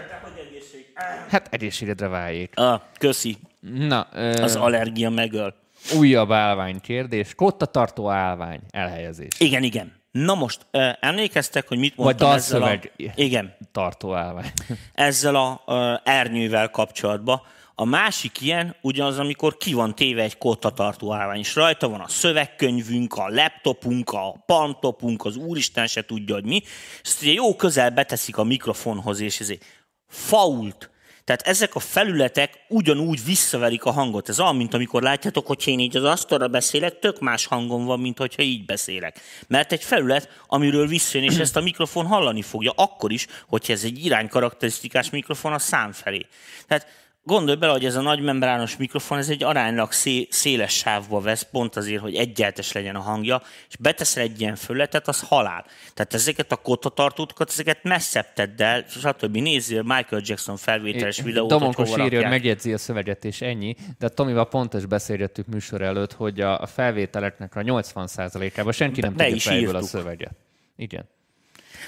Hát 1.28 1.48
egészségedre 1.50 2.08
váljék. 2.08 2.52
Ah, 2.54 2.80
köszi. 2.98 3.36
Na, 3.60 4.08
ö, 4.12 4.42
Az 4.42 4.56
allergia 4.56 5.10
megöl. 5.10 5.54
újabb 5.96 6.32
állvány 6.32 6.80
kérdés. 6.80 7.34
Kottatartó 7.34 8.10
állvány 8.10 8.60
elhelyezés. 8.70 9.28
Igen, 9.38 9.62
igen. 9.62 9.92
Na 10.10 10.34
most, 10.34 10.66
emlékeztek, 11.00 11.68
hogy 11.68 11.78
mit 11.78 11.94
Vagy 11.94 12.04
mondtam 12.04 12.30
ezzel 12.30 12.62
a... 12.62 12.78
Igen, 13.14 13.56
tartó 13.72 14.14
állvány. 14.14 14.52
ezzel 14.94 15.34
a 15.34 15.62
ernyővel 16.04 16.70
kapcsolatban. 16.70 17.42
A 17.78 17.84
másik 17.84 18.40
ilyen 18.40 18.76
ugyanaz, 18.80 19.18
amikor 19.18 19.56
ki 19.56 19.72
van 19.72 19.94
téve 19.94 20.22
egy 20.22 20.38
kottatartó 20.38 21.12
állvány, 21.12 21.38
és 21.38 21.54
rajta 21.54 21.88
van 21.88 22.00
a 22.00 22.08
szövegkönyvünk, 22.08 23.14
a 23.14 23.28
laptopunk, 23.28 24.10
a 24.10 24.42
palmtopunk, 24.46 25.24
az 25.24 25.36
úristen 25.36 25.86
se 25.86 26.04
tudja, 26.04 26.34
hogy 26.34 26.44
mi, 26.44 26.62
és 26.64 27.00
ezt 27.02 27.22
ugye 27.22 27.32
jó 27.32 27.56
közel 27.56 27.90
beteszik 27.90 28.36
a 28.36 28.44
mikrofonhoz, 28.44 29.20
és 29.20 29.40
ezért 29.40 29.64
fault. 30.08 30.90
Tehát 31.24 31.42
ezek 31.42 31.74
a 31.74 31.78
felületek 31.78 32.64
ugyanúgy 32.68 33.24
visszaverik 33.24 33.84
a 33.84 33.90
hangot. 33.90 34.28
Ez 34.28 34.40
olyan, 34.40 34.56
mint 34.56 34.74
amikor 34.74 35.02
látjátok, 35.02 35.46
hogy 35.46 35.62
én 35.66 35.78
így 35.78 35.96
az 35.96 36.04
asztalra 36.04 36.48
beszélek, 36.48 36.98
tök 36.98 37.20
más 37.20 37.46
hangon 37.46 37.84
van, 37.84 38.00
mint 38.00 38.18
hogyha 38.18 38.42
így 38.42 38.64
beszélek. 38.64 39.20
Mert 39.48 39.72
egy 39.72 39.84
felület, 39.84 40.28
amiről 40.46 40.86
visszajön, 40.86 41.30
és 41.30 41.38
ezt 41.38 41.56
a 41.56 41.60
mikrofon 41.60 42.06
hallani 42.06 42.42
fogja, 42.42 42.72
akkor 42.76 43.12
is, 43.12 43.26
hogyha 43.48 43.72
ez 43.72 43.84
egy 43.84 44.04
iránykarakterisztikás 44.04 45.10
mikrofon 45.10 45.52
a 45.52 45.58
szám 45.58 45.92
felé. 45.92 46.26
Tehát 46.66 47.05
Gondolj 47.26 47.58
bele, 47.58 47.72
hogy 47.72 47.84
ez 47.84 47.94
a 47.94 48.00
nagy 48.00 48.20
membrános 48.20 48.76
mikrofon, 48.76 49.18
ez 49.18 49.28
egy 49.28 49.42
aránylag 49.42 49.92
szé- 49.92 50.32
széles 50.32 50.72
sávba 50.72 51.20
vesz, 51.20 51.42
pont 51.42 51.76
azért, 51.76 52.00
hogy 52.00 52.14
egyeltes 52.14 52.72
legyen 52.72 52.94
a 52.94 53.00
hangja, 53.00 53.42
és 53.68 53.76
beteszel 53.76 54.22
egy 54.22 54.40
ilyen 54.40 54.54
fölletet, 54.54 55.08
az 55.08 55.20
halál. 55.20 55.64
Tehát 55.94 56.14
ezeket 56.14 56.52
a 56.52 56.56
kottatartókat, 56.56 57.50
ezeket 57.50 57.82
messzebb 57.82 58.32
tedd 58.34 58.62
el, 58.62 58.84
stb. 58.88 59.36
Nézzél 59.36 59.82
Michael 59.82 60.22
Jackson 60.24 60.56
felvételes 60.56 61.20
videót, 61.20 61.50
hogy 61.50 61.58
Domonkos 61.58 61.90
hova 61.90 62.04
írja, 62.04 62.20
hogy 62.20 62.30
megjegyzi 62.30 62.72
a 62.72 62.78
szöveget, 62.78 63.24
és 63.24 63.40
ennyi. 63.40 63.76
De 63.98 64.08
Tomival 64.08 64.48
pont 64.48 64.74
is 64.74 64.86
beszélgettük 64.86 65.46
műsor 65.46 65.82
előtt, 65.82 66.12
hogy 66.12 66.40
a 66.40 66.66
felvételeknek 66.66 67.54
a 67.54 67.60
80%-ában 67.60 68.72
senki 68.72 69.00
nem 69.00 69.16
Be 69.16 69.24
tudja 69.24 69.40
fejből 69.40 69.76
a 69.76 69.82
szöveget. 69.82 70.34
Igen. 70.76 71.08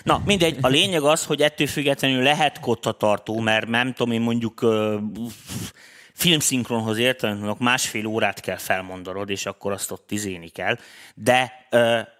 Na, 0.03 0.23
mindegy, 0.25 0.59
a 0.61 0.69
lényeg 0.69 1.03
az, 1.03 1.25
hogy 1.25 1.43
ettől 1.43 1.67
függetlenül 1.67 2.23
lehet 2.23 2.61
kottatartó, 2.61 3.41
mert 3.41 3.69
nem 3.69 3.93
tudom 3.93 4.13
én 4.13 4.21
mondjuk 4.21 4.67
filmszinkronhoz 6.13 6.99
értelemnek 6.99 7.59
másfél 7.59 8.07
órát 8.07 8.41
kell 8.41 8.57
felmondanod, 8.57 9.31
és 9.31 9.47
akkor 9.47 9.73
azt 9.73 9.91
ott 9.91 10.11
izéni 10.11 10.49
kell, 10.49 10.79
de 11.15 11.53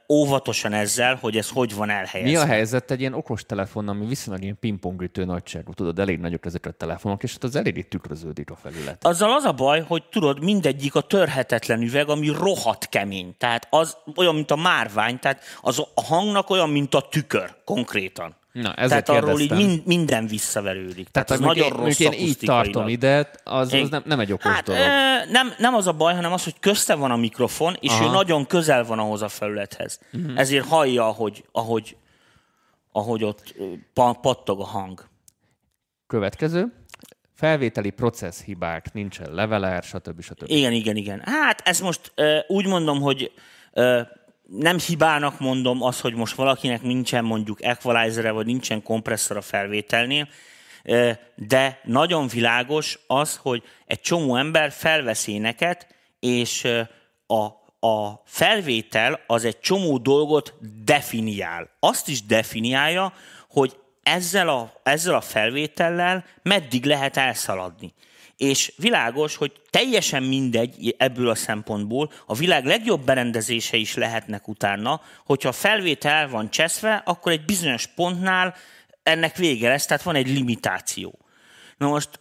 óvatosan 0.09 0.73
ezzel, 0.73 1.19
hogy 1.21 1.37
ez 1.37 1.49
hogy 1.49 1.75
van 1.75 1.91
elhelyezve. 1.91 2.39
Mi 2.39 2.45
a 2.45 2.53
helyzet 2.53 2.91
egy 2.91 3.01
ilyen 3.01 3.15
okos 3.15 3.43
telefon, 3.43 3.89
ami 3.89 4.07
viszonylag 4.07 4.43
ilyen 4.43 4.59
pingpongütő 4.61 5.25
nagyságú, 5.25 5.73
tudod, 5.73 5.99
elég 5.99 6.19
nagyok 6.19 6.47
ezek 6.47 6.67
a 6.67 6.71
telefonok, 6.71 7.23
és 7.23 7.35
ott 7.35 7.45
az 7.45 7.57
eléggé 7.57 7.83
tükröződik 7.83 8.51
a 8.51 8.57
felület. 8.57 9.05
Azzal 9.07 9.33
az 9.33 9.45
a 9.45 9.53
baj, 9.53 9.85
hogy 9.87 10.03
tudod, 10.11 10.43
mindegyik 10.43 10.95
a 10.95 11.01
törhetetlen 11.01 11.83
üveg, 11.83 12.09
ami 12.09 12.29
rohadt 12.29 12.89
kemény. 12.89 13.35
Tehát 13.39 13.67
az 13.71 13.97
olyan, 14.17 14.35
mint 14.35 14.51
a 14.51 14.57
márvány, 14.57 15.19
tehát 15.19 15.43
az 15.61 15.79
a 15.95 16.01
hangnak 16.01 16.51
olyan, 16.51 16.71
mint 16.71 16.95
a 16.95 17.01
tükör, 17.01 17.55
konkrétan. 17.65 18.37
Na, 18.53 18.75
tehát 18.75 19.09
arról 19.09 19.41
így 19.41 19.49
kérdeztem. 19.49 19.67
mind, 19.67 19.87
minden 19.87 20.27
visszaverődik. 20.27 21.09
Tehát, 21.09 21.29
Tehát 21.29 21.43
nagyon 21.43 21.73
én, 21.73 21.73
rossz 21.73 21.99
én 21.99 22.13
így 22.13 22.39
tartom 22.41 22.89
ide, 22.89 23.31
az, 23.45 23.73
az 23.73 23.89
nem, 23.89 24.03
nem 24.05 24.21
egy 24.21 24.33
okos 24.33 24.53
hát, 24.53 24.65
dolog. 24.65 24.81
ö, 24.81 24.85
nem, 25.31 25.53
nem 25.59 25.75
az 25.75 25.87
a 25.87 25.93
baj, 25.93 26.15
hanem 26.15 26.33
az, 26.33 26.45
hogy 26.45 26.59
közte 26.61 26.95
van 26.95 27.11
a 27.11 27.17
mikrofon, 27.17 27.77
és 27.81 27.91
Aha. 27.91 28.05
ő 28.05 28.11
nagyon 28.11 28.47
közel 28.47 28.85
van 28.85 28.99
ahhoz 28.99 29.23
a 29.23 29.29
felülethez. 29.29 30.01
Uh-huh. 30.13 30.39
Ezért 30.39 30.67
hallja, 30.67 31.07
ahogy, 31.07 31.45
ahogy, 31.53 31.97
ahogy 32.93 33.25
ott 33.25 33.55
pattog 34.21 34.61
a 34.61 34.67
hang. 34.67 35.09
Következő. 36.07 36.73
Felvételi 37.35 37.91
processz 37.91 38.43
hibák, 38.43 38.93
nincsen 38.93 39.35
leveler, 39.35 39.83
stb. 39.83 40.23
stb. 40.23 40.51
Igen, 40.51 40.73
igen, 40.73 40.97
igen. 40.97 41.23
Hát 41.25 41.61
ez 41.65 41.81
most 41.81 42.13
úgy 42.47 42.67
mondom, 42.67 43.01
hogy 43.01 43.33
nem 44.53 44.79
hibának 44.79 45.41
mondom 45.41 45.83
az, 45.83 46.01
hogy 46.01 46.15
most 46.15 46.35
valakinek 46.35 46.83
nincsen 46.83 47.25
mondjuk 47.25 47.63
equalizere, 47.63 48.31
vagy 48.31 48.47
nincsen 48.47 48.83
kompresszor 48.83 49.37
a 49.37 49.41
felvételnél, 49.41 50.29
de 51.35 51.81
nagyon 51.85 52.27
világos 52.27 52.99
az, 53.07 53.37
hogy 53.37 53.63
egy 53.87 54.01
csomó 54.01 54.37
ember 54.37 54.71
felvesz 54.71 55.27
éneket, 55.27 55.87
és 56.21 56.69
a, 57.27 57.43
a 57.89 58.23
felvétel 58.25 59.21
az 59.27 59.45
egy 59.45 59.61
csomó 59.61 59.99
dolgot 59.99 60.55
definiál. 60.85 61.71
Azt 61.81 62.09
is 62.09 62.23
definiálja, 62.23 63.13
hogy 63.49 63.77
ezzel 64.03 64.49
a, 64.49 64.73
ezzel 64.83 65.15
a 65.15 65.21
felvétellel 65.21 66.25
meddig 66.43 66.85
lehet 66.85 67.17
elszaladni. 67.17 67.95
És 68.39 68.73
világos, 68.77 69.37
hogy 69.37 69.53
teljesen 69.71 70.23
mindegy 70.23 70.95
ebből 70.99 71.29
a 71.29 71.35
szempontból, 71.35 72.13
a 72.27 72.35
világ 72.35 72.65
legjobb 72.65 73.05
berendezése 73.05 73.77
is 73.77 73.95
lehetnek 73.95 74.49
utána, 74.49 75.01
hogyha 75.25 75.49
a 75.49 75.53
felvétel 75.53 76.13
el 76.13 76.29
van 76.29 76.51
cseszve, 76.51 77.03
akkor 77.05 77.33
egy 77.33 77.45
bizonyos 77.45 77.87
pontnál 77.87 78.55
ennek 79.03 79.37
vége 79.37 79.69
lesz, 79.69 79.87
tehát 79.87 80.03
van 80.03 80.15
egy 80.15 80.29
limitáció. 80.29 81.19
Na 81.77 81.89
most 81.89 82.21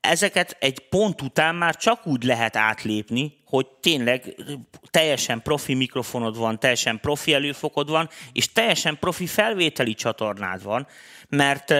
ezeket 0.00 0.56
egy 0.60 0.78
pont 0.88 1.22
után 1.22 1.54
már 1.54 1.76
csak 1.76 2.06
úgy 2.06 2.22
lehet 2.22 2.56
átlépni, 2.56 3.36
hogy 3.44 3.66
tényleg 3.66 4.34
teljesen 4.90 5.42
profi 5.42 5.74
mikrofonod 5.74 6.36
van, 6.36 6.58
teljesen 6.58 7.00
profi 7.00 7.34
előfokod 7.34 7.90
van, 7.90 8.08
és 8.32 8.52
teljesen 8.52 8.98
profi 8.98 9.26
felvételi 9.26 9.94
csatornád 9.94 10.62
van, 10.62 10.86
mert 11.28 11.74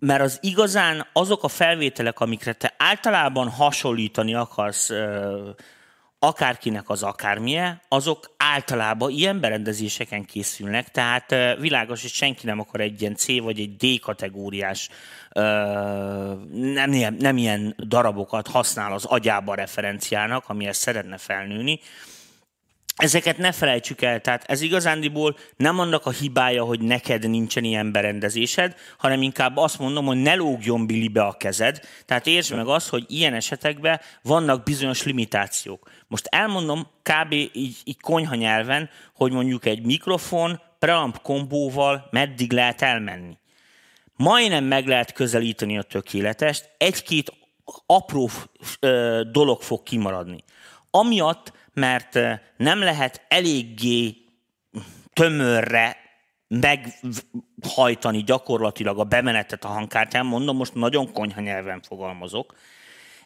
mert 0.00 0.22
az 0.22 0.38
igazán 0.40 1.06
azok 1.12 1.44
a 1.44 1.48
felvételek, 1.48 2.20
amikre 2.20 2.52
te 2.52 2.74
általában 2.78 3.48
hasonlítani 3.48 4.34
akarsz 4.34 4.90
akárkinek 6.18 6.88
az 6.88 7.02
akármilyen, 7.02 7.80
azok 7.88 8.34
általában 8.36 9.10
ilyen 9.10 9.40
berendezéseken 9.40 10.24
készülnek, 10.24 10.88
tehát 10.88 11.58
világos, 11.58 12.00
hogy 12.00 12.10
senki 12.10 12.46
nem 12.46 12.60
akar 12.60 12.80
egy 12.80 13.00
ilyen 13.00 13.14
C 13.14 13.40
vagy 13.40 13.60
egy 13.60 13.76
D 13.76 14.00
kategóriás 14.00 14.88
nem, 16.52 16.92
ilyen, 16.92 17.16
nem 17.18 17.36
ilyen 17.36 17.74
darabokat 17.78 18.48
használ 18.48 18.92
az 18.92 19.04
agyába 19.04 19.54
referenciának, 19.54 20.48
amihez 20.48 20.76
szeretne 20.76 21.16
felnőni, 21.16 21.80
ezeket 23.00 23.38
ne 23.38 23.52
felejtsük 23.52 24.02
el, 24.02 24.20
tehát 24.20 24.44
ez 24.44 24.60
igazándiból 24.60 25.36
nem 25.56 25.78
annak 25.78 26.06
a 26.06 26.10
hibája, 26.10 26.64
hogy 26.64 26.80
neked 26.80 27.30
nincsen 27.30 27.64
ilyen 27.64 27.92
berendezésed, 27.92 28.74
hanem 28.98 29.22
inkább 29.22 29.56
azt 29.56 29.78
mondom, 29.78 30.06
hogy 30.06 30.16
ne 30.16 30.34
lógjon 30.34 30.86
bilibe 30.86 31.22
a 31.22 31.32
kezed. 31.32 31.80
Tehát 32.06 32.26
értsd 32.26 32.54
meg 32.54 32.66
azt, 32.66 32.88
hogy 32.88 33.04
ilyen 33.08 33.34
esetekben 33.34 34.00
vannak 34.22 34.62
bizonyos 34.62 35.02
limitációk. 35.02 35.90
Most 36.08 36.26
elmondom 36.26 36.86
kb. 37.02 37.32
így, 37.32 37.76
így 37.84 38.00
konyha 38.00 38.34
nyelven, 38.34 38.90
hogy 39.14 39.32
mondjuk 39.32 39.66
egy 39.66 39.86
mikrofon 39.86 40.60
preamp 40.78 41.22
kombóval 41.22 42.08
meddig 42.10 42.52
lehet 42.52 42.82
elmenni. 42.82 43.38
Majdnem 44.16 44.64
meg 44.64 44.86
lehet 44.86 45.12
közelíteni 45.12 45.78
a 45.78 45.82
tökéletest, 45.82 46.70
egy-két 46.78 47.32
apró 47.86 48.30
ö, 48.80 49.20
dolog 49.32 49.62
fog 49.62 49.82
kimaradni. 49.82 50.44
Amiatt, 50.90 51.52
mert 51.72 52.18
nem 52.56 52.78
lehet 52.78 53.24
eléggé 53.28 54.16
tömörre 55.12 55.96
meghajtani 56.48 58.22
gyakorlatilag 58.22 58.98
a 58.98 59.04
bemenetet 59.04 59.64
a 59.64 59.68
hangkártyán, 59.68 60.26
mondom, 60.26 60.56
most 60.56 60.74
nagyon 60.74 61.12
konyha 61.12 61.40
nyelven 61.40 61.82
fogalmazok, 61.82 62.54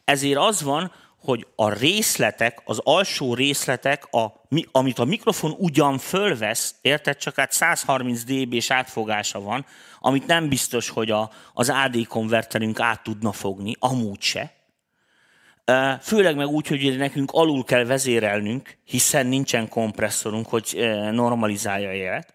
ezért 0.05 0.39
az 0.39 0.63
van, 0.63 0.93
hogy 1.25 1.47
a 1.57 1.73
részletek, 1.73 2.63
az 2.65 2.81
alsó 2.83 3.35
részletek, 3.35 4.05
a, 4.11 4.47
amit 4.73 4.99
a 4.99 5.05
mikrofon 5.05 5.55
ugyan 5.59 5.99
fölvesz, 5.99 6.75
érted, 6.81 7.17
csak 7.17 7.35
hát 7.35 7.53
130 7.53 8.25
dB-s 8.25 8.71
átfogása 8.71 9.41
van, 9.41 9.67
amit 10.01 10.27
nem 10.27 10.49
biztos, 10.49 10.89
hogy 10.89 11.11
a, 11.11 11.31
az 11.53 11.69
AD 11.69 12.07
konverterünk 12.07 12.81
át 12.81 13.03
tudna 13.03 13.33
fogni, 13.33 13.75
amúgy 13.79 14.21
se. 14.21 14.53
Főleg 16.01 16.37
meg 16.37 16.47
úgy, 16.47 16.67
hogy 16.67 16.97
nekünk 16.97 17.31
alul 17.33 17.65
kell 17.65 17.85
vezérelnünk, 17.85 18.77
hiszen 18.85 19.27
nincsen 19.27 19.69
kompresszorunk, 19.69 20.47
hogy 20.47 20.75
normalizálja 21.11 21.89
a 21.89 21.93
jelet. 21.93 22.35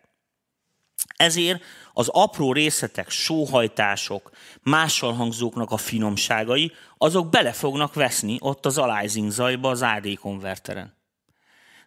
Ezért 1.15 1.63
az 1.94 2.08
apró 2.08 2.54
részletek, 2.54 3.10
sóhajtások, 3.10 4.32
mással 4.62 5.13
hangzóknak 5.13 5.72
a 5.72 5.78
finomságai, 5.78 6.72
azok 6.98 7.30
bele 7.30 7.52
fognak 7.52 7.94
veszni 7.94 8.38
ott 8.39 8.65
az 8.65 8.78
aliasing 8.78 9.32
zajba 9.32 9.70
az 9.70 9.82
AD 9.82 10.18
konverteren. 10.20 10.98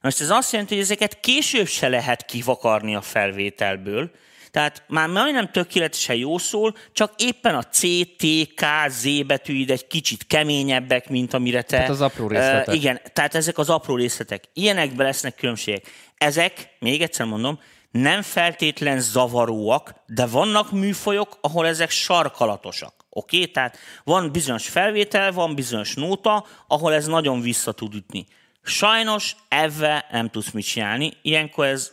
Most 0.00 0.20
ez 0.20 0.30
azt 0.30 0.52
jelenti, 0.52 0.74
hogy 0.74 0.82
ezeket 0.82 1.20
később 1.20 1.66
se 1.66 1.88
lehet 1.88 2.24
kivakarni 2.24 2.94
a 2.94 3.00
felvételből, 3.00 4.10
tehát 4.52 4.82
már 4.88 5.08
majdnem 5.08 5.50
tökéletesen 5.50 6.16
jó 6.16 6.38
szól, 6.38 6.74
csak 6.92 7.12
éppen 7.16 7.54
a 7.54 7.62
C, 7.62 7.80
T, 8.16 8.24
K, 8.54 8.64
Z 8.88 9.22
betűid 9.26 9.70
egy 9.70 9.86
kicsit 9.86 10.26
keményebbek, 10.26 11.08
mint 11.08 11.34
amire 11.34 11.62
te... 11.62 11.76
Tehát 11.76 11.90
az 11.90 12.00
apró 12.00 12.28
részletek. 12.28 12.68
Uh, 12.68 12.74
igen, 12.74 13.00
tehát 13.12 13.34
ezek 13.34 13.58
az 13.58 13.70
apró 13.70 13.96
részletek. 13.96 14.44
Ilyenekben 14.52 15.06
lesznek 15.06 15.34
különbségek. 15.34 15.86
Ezek, 16.18 16.76
még 16.78 17.02
egyszer 17.02 17.26
mondom, 17.26 17.60
nem 17.90 18.22
feltétlen 18.22 19.00
zavaróak, 19.00 19.94
de 20.06 20.26
vannak 20.26 20.72
műfajok, 20.72 21.38
ahol 21.40 21.66
ezek 21.66 21.90
sarkalatosak. 21.90 22.94
Oké? 23.10 23.38
Okay? 23.38 23.50
Tehát 23.50 23.78
van 24.04 24.32
bizonyos 24.32 24.68
felvétel, 24.68 25.32
van 25.32 25.54
bizonyos 25.54 25.94
nóta, 25.94 26.46
ahol 26.66 26.94
ez 26.94 27.06
nagyon 27.06 27.40
vissza 27.40 27.72
tud 27.72 27.94
ütni. 27.94 28.26
Sajnos 28.62 29.36
ebben 29.48 30.04
nem 30.10 30.28
tudsz 30.28 30.50
mit 30.50 30.66
csinálni, 30.66 31.12
ilyenkor 31.22 31.66
ez 31.66 31.92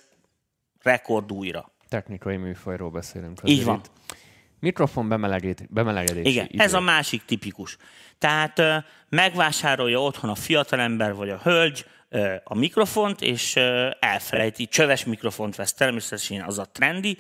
rekord 0.82 1.32
újra. 1.32 1.72
Technikai 1.90 2.38
műfajról 2.38 2.90
beszélünk. 2.90 3.40
Így 3.44 3.64
van. 3.64 3.82
Itt. 3.84 3.92
Mikrofon 4.60 5.08
bemelegedés. 5.70 6.26
Igen, 6.26 6.48
idő. 6.50 6.64
ez 6.64 6.74
a 6.74 6.80
másik 6.80 7.26
tipikus. 7.26 7.78
Tehát 8.18 8.62
megvásárolja 9.10 10.02
otthon 10.02 10.30
a 10.30 10.36
fiatalember 10.36 11.14
vagy 11.14 11.30
a 11.30 11.40
hölgy, 11.44 11.86
a 12.44 12.56
mikrofont, 12.56 13.22
és 13.22 13.56
elfelejti, 14.00 14.68
csöves 14.68 15.06
mikrofont 15.06 15.56
vesz 15.56 15.74
természetesen, 15.74 16.42
az 16.42 16.60
a 16.60 16.66
trendi, 16.66 17.18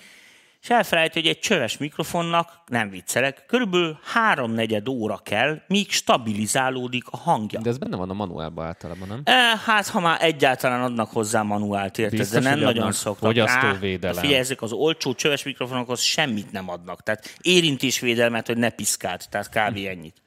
és 0.61 0.69
elfelejti, 0.69 1.19
hogy 1.19 1.29
egy 1.29 1.39
csöves 1.39 1.77
mikrofonnak, 1.77 2.61
nem 2.65 2.89
viccelek, 2.89 3.45
körülbelül 3.47 3.99
háromnegyed 4.03 4.87
óra 4.87 5.17
kell, 5.17 5.61
míg 5.67 5.91
stabilizálódik 5.91 7.03
a 7.09 7.17
hangja. 7.17 7.59
De 7.59 7.69
ez 7.69 7.77
benne 7.77 7.95
van 7.95 8.09
a 8.09 8.13
manuálban 8.13 8.65
általában, 8.65 9.07
nem? 9.07 9.21
E, 9.23 9.57
hát, 9.65 9.87
ha 9.87 9.99
már 9.99 10.23
egyáltalán 10.23 10.81
adnak 10.81 11.11
hozzá 11.11 11.41
manuált, 11.41 11.97
érted? 11.97 12.19
Biztos, 12.19 12.43
de 12.43 12.49
nem 12.49 12.59
nagyon 12.59 12.91
szoktak. 12.91 13.27
Fogyasztóvédelem. 13.27 14.21
Figyelj, 14.21 14.39
ezek 14.39 14.61
az 14.61 14.71
olcsó 14.71 15.13
csöves 15.13 15.43
mikrofonokhoz 15.43 16.01
semmit 16.01 16.51
nem 16.51 16.69
adnak. 16.69 17.03
Tehát 17.03 17.35
érintésvédelmet, 17.41 18.47
hogy 18.47 18.57
ne 18.57 18.69
piszkált, 18.69 19.29
tehát 19.29 19.49
kb. 19.49 19.77
ennyit. 19.87 20.21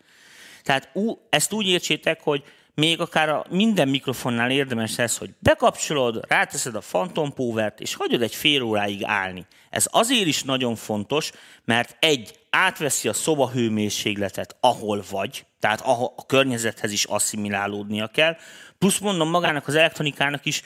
Tehát 0.63 0.89
ú, 0.93 1.19
ezt 1.31 1.53
úgy 1.53 1.67
értsétek, 1.67 2.21
hogy 2.23 2.45
még 2.75 3.01
akár 3.01 3.29
a 3.29 3.45
minden 3.51 3.89
mikrofonnál 3.89 4.51
érdemes 4.51 4.99
ez, 4.99 5.17
hogy 5.17 5.31
bekapcsolod, 5.39 6.25
ráteszed 6.29 6.75
a 6.75 6.81
Phantom 6.81 7.33
Power-t, 7.33 7.81
és 7.81 7.95
hagyod 7.95 8.23
egy 8.23 8.35
fél 8.35 8.63
óráig 8.63 9.05
állni. 9.05 9.47
Ez 9.71 9.89
azért 9.91 10.27
is 10.27 10.43
nagyon 10.43 10.75
fontos, 10.75 11.31
mert 11.65 11.97
egy, 11.99 12.41
átveszi 12.51 13.09
a 13.09 13.13
szoba 13.13 13.51
hőmérsékletet, 13.51 14.57
ahol 14.61 15.03
vagy, 15.11 15.47
tehát 15.61 15.81
a 15.81 16.27
környezethez 16.27 16.93
is 16.93 17.05
asszimilálódnia 17.05 18.07
kell, 18.07 18.37
plusz 18.79 18.99
mondom 18.99 19.29
magának 19.29 19.67
az 19.67 19.75
elektronikának 19.75 20.45
is 20.45 20.63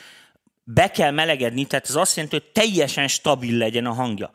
be 0.64 0.90
kell 0.90 1.10
melegedni, 1.10 1.64
tehát 1.64 1.88
ez 1.88 1.94
azt 1.94 2.16
jelenti, 2.16 2.36
hogy 2.36 2.50
teljesen 2.52 3.08
stabil 3.08 3.58
legyen 3.58 3.86
a 3.86 3.92
hangja. 3.92 4.30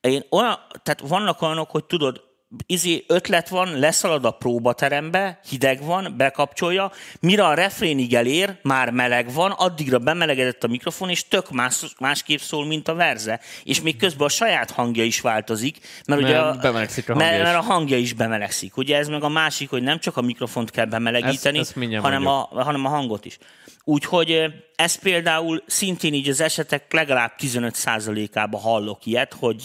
Én 0.00 0.24
olyan, 0.30 0.58
tehát 0.82 1.00
vannak 1.00 1.42
olyanok, 1.42 1.70
hogy 1.70 1.84
tudod, 1.84 2.22
izé 2.66 3.04
ötlet 3.06 3.48
van, 3.48 3.78
leszalad 3.78 4.24
a 4.24 4.30
próbaterembe, 4.30 5.40
hideg 5.48 5.84
van, 5.84 6.14
bekapcsolja, 6.16 6.92
mire 7.20 7.46
a 7.46 7.54
refrénig 7.54 8.14
elér, 8.14 8.58
már 8.62 8.90
meleg 8.90 9.32
van, 9.32 9.50
addigra 9.50 9.98
bemelegedett 9.98 10.64
a 10.64 10.66
mikrofon, 10.66 11.10
és 11.10 11.28
tök 11.28 11.50
más, 11.50 11.84
másképp 11.98 12.38
szól, 12.38 12.66
mint 12.66 12.88
a 12.88 12.94
verze. 12.94 13.40
És 13.64 13.80
még 13.80 13.96
közben 13.96 14.26
a 14.26 14.30
saját 14.30 14.70
hangja 14.70 15.04
is 15.04 15.20
változik, 15.20 15.78
mert, 16.06 16.20
mert 16.20 16.22
ugye 16.22 16.40
a, 16.40 16.48
a 16.48 16.72
hangja 16.72 17.14
mert, 17.14 17.42
mert 17.42 17.56
a 17.56 17.60
hangja 17.60 17.96
is 17.96 18.12
bemelegszik. 18.12 18.76
Ugye 18.76 18.96
ez 18.96 19.08
meg 19.08 19.22
a 19.22 19.28
másik, 19.28 19.70
hogy 19.70 19.82
nem 19.82 19.98
csak 19.98 20.16
a 20.16 20.20
mikrofont 20.20 20.70
kell 20.70 20.86
bemelegíteni, 20.86 21.58
ezt, 21.58 21.76
ezt 21.76 21.94
hanem, 21.94 22.26
a, 22.26 22.48
hanem 22.52 22.84
a 22.84 22.88
hangot 22.88 23.24
is. 23.24 23.38
Úgyhogy 23.84 24.44
ez 24.74 24.94
például 24.94 25.62
szintén 25.66 26.14
így 26.14 26.28
az 26.28 26.40
esetek 26.40 26.92
legalább 26.92 27.32
15%-ában 27.38 28.60
hallok 28.60 29.06
ilyet, 29.06 29.34
hogy 29.38 29.62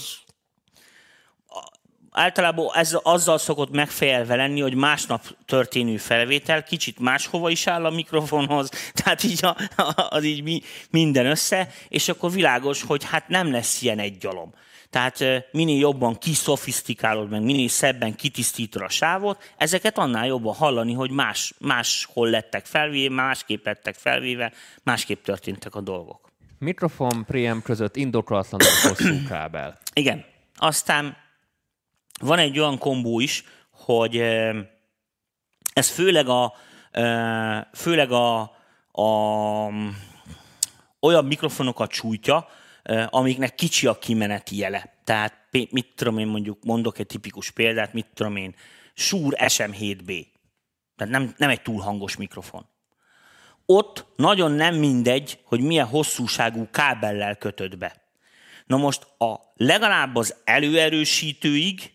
általában 2.12 2.70
ez 2.74 2.98
azzal 3.04 3.38
szokott 3.38 3.72
megfejelve 3.72 4.36
lenni, 4.36 4.62
hogy 4.62 4.76
másnap 4.76 5.24
történő 5.46 5.98
felvétel, 5.98 6.64
kicsit 6.64 7.00
máshova 7.00 7.50
is 7.50 7.68
áll 7.68 7.86
a 7.86 7.90
mikrofonhoz, 7.90 8.70
tehát 8.94 9.24
így 9.24 9.46
a, 9.46 9.56
az 10.10 10.24
így 10.24 10.44
mi, 10.44 10.62
minden 10.90 11.26
össze, 11.26 11.70
és 11.90 12.10
akkor 12.10 12.32
világos, 12.32 12.84
hogy 12.84 13.04
hát 13.04 13.28
nem 13.28 13.52
lesz 13.52 13.82
ilyen 13.82 14.00
egy 14.00 14.18
gyalom. 14.18 14.54
Tehát 14.90 15.24
minél 15.52 15.80
jobban 15.80 16.18
kiszofisztikálod 16.18 17.30
meg, 17.30 17.42
minél 17.42 17.68
szebben 17.68 18.16
kitisztítod 18.16 18.82
a 18.82 18.90
sávot, 18.90 19.54
ezeket 19.58 19.98
annál 19.98 20.26
jobban 20.26 20.54
hallani, 20.54 20.94
hogy 20.94 21.12
más, 21.12 21.54
máshol 21.60 22.30
lettek 22.30 22.66
felvéve, 22.66 23.14
másképp 23.14 23.66
lettek 23.66 23.96
felvéve, 23.96 24.52
másképp 24.84 25.24
történtek 25.24 25.76
a 25.76 25.82
dolgok. 25.82 26.30
Mikrofon, 26.58 27.26
preamp 27.26 27.64
között 27.64 27.96
indokolatlanul 27.96 28.68
hosszú 28.82 29.28
kábel. 29.28 29.78
Igen. 29.94 30.26
Aztán 30.56 31.18
van 32.22 32.40
egy 32.40 32.60
olyan 32.60 32.78
kombó 32.78 33.20
is, 33.20 33.44
hogy 33.72 34.18
ez 35.74 35.90
főleg 35.90 36.28
a, 36.28 36.54
főleg 37.74 38.12
a, 38.12 38.42
a 38.92 39.08
olyan 41.00 41.26
mikrofonokat 41.26 41.92
sújtja, 41.92 42.48
amiknek 43.06 43.56
kicsi 43.56 43.88
a 43.88 44.00
kimeneti 44.00 44.58
jele. 44.58 44.94
Tehát 45.04 45.34
mit 45.52 45.94
tudom 45.96 46.18
én 46.18 46.28
mondjuk, 46.28 46.64
mondok 46.64 47.00
egy 47.00 47.08
tipikus 47.08 47.52
példát, 47.52 47.94
mit 47.94 48.08
tudom 48.14 48.36
én, 48.36 48.56
Shure 48.94 49.46
SM7B. 49.48 50.26
Tehát 50.96 51.14
nem, 51.14 51.34
nem 51.38 51.50
egy 51.50 51.62
túl 51.62 51.82
hangos 51.82 52.16
mikrofon. 52.16 52.66
Ott 53.66 54.06
nagyon 54.16 54.52
nem 54.52 54.76
mindegy, 54.76 55.40
hogy 55.44 55.62
milyen 55.62 55.88
hosszúságú 55.88 56.68
kábellel 56.72 57.36
kötöd 57.36 57.78
be. 57.78 57.96
Na 58.66 58.78
most 58.78 59.08
a 59.18 59.40
legalább 59.56 60.16
az 60.16 60.36
előerősítőig 60.44 61.92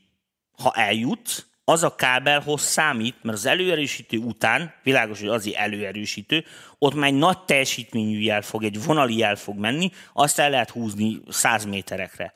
ha 0.56 0.72
eljutsz, 0.72 1.46
az 1.68 1.82
a 1.82 1.94
kábelhoz 1.94 2.62
számít, 2.62 3.16
mert 3.22 3.36
az 3.36 3.46
előerősítő 3.46 4.18
után, 4.18 4.74
világos, 4.82 5.20
hogy 5.20 5.28
azért 5.28 5.56
előerősítő, 5.56 6.44
ott 6.78 6.94
már 6.94 7.08
egy 7.08 7.14
nagy 7.14 7.38
teljesítményű 7.38 8.18
jel 8.18 8.42
fog, 8.42 8.64
egy 8.64 8.84
vonali 8.84 9.16
jel 9.16 9.36
fog 9.36 9.58
menni, 9.58 9.90
azt 10.12 10.38
el 10.38 10.50
lehet 10.50 10.70
húzni 10.70 11.20
100 11.28 11.64
méterekre. 11.64 12.34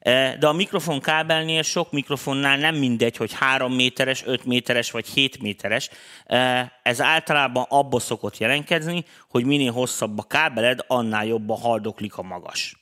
E, 0.00 0.36
de 0.36 0.46
a 0.46 0.52
mikrofon 0.52 1.00
kábelnél 1.00 1.62
sok 1.62 1.92
mikrofonnál 1.92 2.58
nem 2.58 2.74
mindegy, 2.74 3.16
hogy 3.16 3.32
3 3.32 3.74
méteres, 3.74 4.26
5 4.26 4.44
méteres 4.44 4.90
vagy 4.90 5.06
7 5.06 5.42
méteres. 5.42 5.90
E, 6.26 6.72
ez 6.82 7.00
általában 7.00 7.66
abba 7.68 7.98
szokott 7.98 8.38
jelenkezni, 8.38 9.04
hogy 9.28 9.44
minél 9.44 9.72
hosszabb 9.72 10.18
a 10.18 10.22
kábeled, 10.22 10.84
annál 10.86 11.26
jobban 11.26 11.60
haldoklik 11.60 12.16
a 12.16 12.22
magas. 12.22 12.76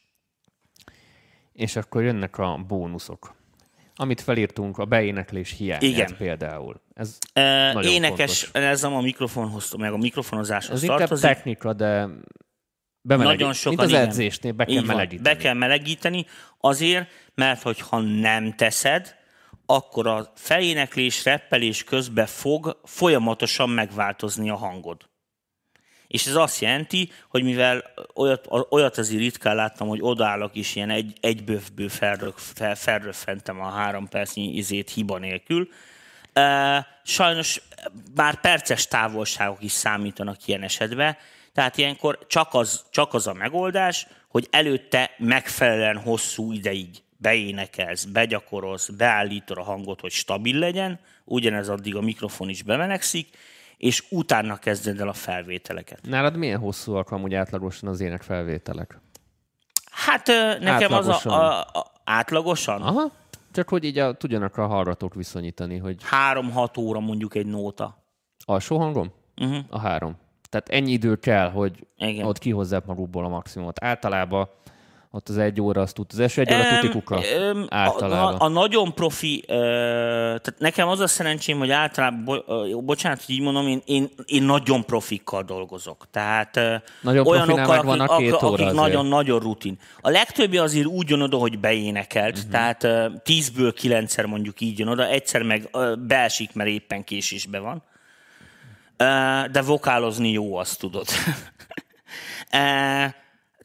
És 1.53 1.77
akkor 1.77 2.03
jönnek 2.03 2.39
a 2.39 2.65
bónuszok 2.67 3.39
amit 4.01 4.21
felírtunk, 4.21 4.79
a 4.79 4.85
beéneklés 4.85 5.51
hiányát 5.57 5.83
Igen. 5.83 6.17
például. 6.19 6.81
Ez 6.95 7.19
e, 7.33 7.79
énekes, 7.83 8.43
fontos. 8.43 8.71
ez 8.71 8.83
nem 8.83 8.95
a 8.95 9.01
mikrofonhoz, 9.01 9.75
meg 9.79 9.93
a 9.93 9.97
mikrofonozáshoz 9.97 10.83
ez 10.83 10.89
tartozik. 10.89 11.13
Ez 11.13 11.21
technika, 11.21 11.73
de 11.73 12.09
bemelegít. 13.03 13.39
Nagyon 13.39 13.53
sokan, 13.53 13.87
Mint 13.87 13.97
az 13.97 14.07
edzésnél 14.07 14.53
be 14.53 14.65
kell 14.65 14.83
melegíteni. 14.83 15.35
Be 15.35 15.37
kell 15.37 15.55
melegíteni 15.55 16.27
azért, 16.61 17.09
mert 17.35 17.63
hogyha 17.63 18.01
nem 18.01 18.53
teszed, 18.57 19.15
akkor 19.67 20.07
a 20.07 20.33
feléneklés, 20.35 21.25
reppelés 21.25 21.85
közben 21.85 22.27
fog 22.27 22.81
folyamatosan 22.85 23.71
megváltozni 23.71 24.51
a 24.51 24.57
hangod. 24.57 25.09
És 26.11 26.27
ez 26.27 26.35
azt 26.35 26.61
jelenti, 26.61 27.13
hogy 27.29 27.43
mivel 27.43 27.83
olyat, 28.15 28.47
olyat 28.71 28.99
azért 28.99 29.21
ritkán 29.21 29.55
láttam, 29.55 29.89
hogy 29.89 29.99
odállok 30.03 30.57
is 30.57 30.77
ilyen 30.77 30.91
egy, 30.91 31.13
egy 31.21 31.45
bőfből 31.45 31.89
felröffentem 32.75 33.61
a 33.61 33.69
három 33.69 34.09
percnyi 34.09 34.57
izét 34.57 34.91
hiba 34.91 35.19
nélkül, 35.19 35.69
sajnos 37.03 37.63
már 38.15 38.41
perces 38.41 38.87
távolságok 38.87 39.63
is 39.63 39.73
számítanak 39.73 40.47
ilyen 40.47 40.63
esetben, 40.63 41.17
tehát 41.53 41.77
ilyenkor 41.77 42.27
csak 42.27 42.55
az, 42.55 42.85
csak 42.91 43.15
az 43.15 43.27
a 43.27 43.33
megoldás, 43.33 44.07
hogy 44.29 44.47
előtte 44.51 45.11
megfelelően 45.19 45.99
hosszú 45.99 46.53
ideig 46.53 46.89
beénekelsz, 47.17 48.05
begyakorolsz, 48.05 48.89
beállítod 48.89 49.59
a 49.59 49.63
hangot, 49.63 50.01
hogy 50.01 50.13
stabil 50.13 50.59
legyen, 50.59 51.01
ugyanez 51.25 51.69
addig 51.69 51.97
a 51.97 52.01
mikrofon 52.01 52.49
is 52.49 52.63
bemelegszik, 52.63 53.29
és 53.81 54.05
utána 54.11 54.57
kezded 54.57 55.01
el 55.01 55.09
a 55.09 55.13
felvételeket. 55.13 56.01
Nálad 56.03 56.37
milyen 56.37 56.59
hosszúak 56.59 57.11
amúgy 57.11 57.35
átlagosan 57.35 57.89
az 57.89 58.01
ének 58.01 58.23
felvételek? 58.23 59.01
Hát 59.91 60.27
nekem 60.61 60.93
az 60.93 61.09
Átlagosan. 61.09 61.33
a, 61.33 61.61
a, 61.61 61.61
a 61.61 61.93
átlagosan 62.05 62.83
Aha. 62.83 63.11
Csak 63.53 63.69
hogy 63.69 63.85
így 63.85 63.99
a, 63.99 64.13
tudjanak 64.13 64.57
a 64.57 64.67
hallgatók 64.67 65.15
viszonyítani, 65.15 65.77
hogy 65.77 65.97
három-hat 66.03 66.77
óra 66.77 67.01
mondjuk 67.01 67.35
egy 67.35 67.47
nóta. 67.47 68.05
alsó 68.45 68.79
hangom? 68.79 69.13
Uh-huh. 69.37 69.65
A 69.69 69.79
három. 69.79 70.17
Tehát 70.49 70.69
ennyi 70.69 70.93
idő 70.93 71.17
kell, 71.17 71.51
hogy 71.51 71.87
Igen. 71.97 72.27
ott 72.27 72.39
kihozzák 72.39 72.85
magukból 72.85 73.25
a 73.25 73.29
maximumot. 73.29 73.85
Általában 73.85 74.49
ott 75.13 75.29
az 75.29 75.39
egy 75.39 75.61
óra, 75.61 75.81
azt 75.81 75.95
tud, 75.95 76.07
az 76.13 76.19
első 76.19 76.41
egy 76.41 76.53
óra 76.53 76.65
Em, 76.65 76.81
tuti 76.81 76.93
kuka. 76.93 77.23
em, 77.23 77.67
Általában. 77.69 78.35
A, 78.35 78.43
a, 78.43 78.45
a 78.45 78.49
nagyon 78.49 78.95
profi, 78.95 79.45
ö, 79.47 79.55
tehát 80.25 80.55
nekem 80.59 80.89
az 80.89 81.01
a 81.01 81.07
szerencsém, 81.07 81.59
hogy 81.59 81.71
általában, 81.71 82.25
bo, 82.25 82.35
ö, 82.47 82.77
bocsánat, 82.77 83.25
hogy 83.25 83.35
így 83.35 83.41
mondom, 83.41 83.67
én, 83.67 83.83
én, 83.85 84.09
én 84.27 84.43
nagyon 84.43 84.85
profikkal 84.85 85.43
dolgozok. 85.43 86.07
Tehát 86.11 86.57
ö, 86.57 86.75
Nagyon 87.01 87.25
profinál 87.25 87.67
megvan 87.67 88.01
a 88.01 88.17
két 88.17 88.33
akik, 88.33 88.49
óra 88.49 88.65
akik 88.65 88.77
nagyon-nagyon 88.77 89.41
rutin. 89.41 89.79
A 90.01 90.11
legtöbbi 90.11 90.59
azért 90.59 90.87
úgy 90.87 91.11
jön 91.11 91.21
oda, 91.21 91.37
hogy 91.37 91.59
beénekelt, 91.59 92.37
uh-huh. 92.37 92.51
tehát 92.51 92.85
ö, 92.85 93.07
tízből 93.23 93.73
kilencszer 93.73 94.25
mondjuk 94.25 94.61
így 94.61 94.79
jön 94.79 94.89
oda, 94.89 95.07
egyszer 95.07 95.43
meg 95.43 95.69
ö, 95.73 95.95
beesik, 95.99 96.55
mert 96.55 96.71
éppen 96.71 97.05
késésbe 97.05 97.59
van. 97.59 97.83
Ö, 98.97 99.05
de 99.53 99.63
vokálozni 99.63 100.31
jó, 100.31 100.57
azt 100.57 100.79
tudod. 100.79 101.07
Ö, 102.53 103.05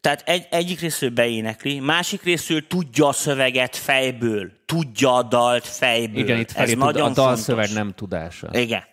Tehát 0.06 0.24
egy, 0.26 0.48
egyik 0.50 0.80
részről 0.80 1.10
beénekli, 1.10 1.80
másik 1.80 2.24
részről 2.24 2.68
tudja 2.68 3.08
a 3.08 3.12
szöveget 3.12 3.76
fejből, 3.76 4.52
tudja 4.66 5.14
a 5.16 5.24
dalt 5.24 5.68
fejből. 5.68 6.24
Igen, 6.24 6.40
itt 6.40 6.52
Ez 6.52 6.70
tud, 6.70 6.78
nagyon 6.78 7.10
a 7.10 7.14
dalszöveg 7.14 7.66
fontos. 7.66 7.84
nem 7.84 7.94
tudása. 7.94 8.50
Igen. 8.52 8.84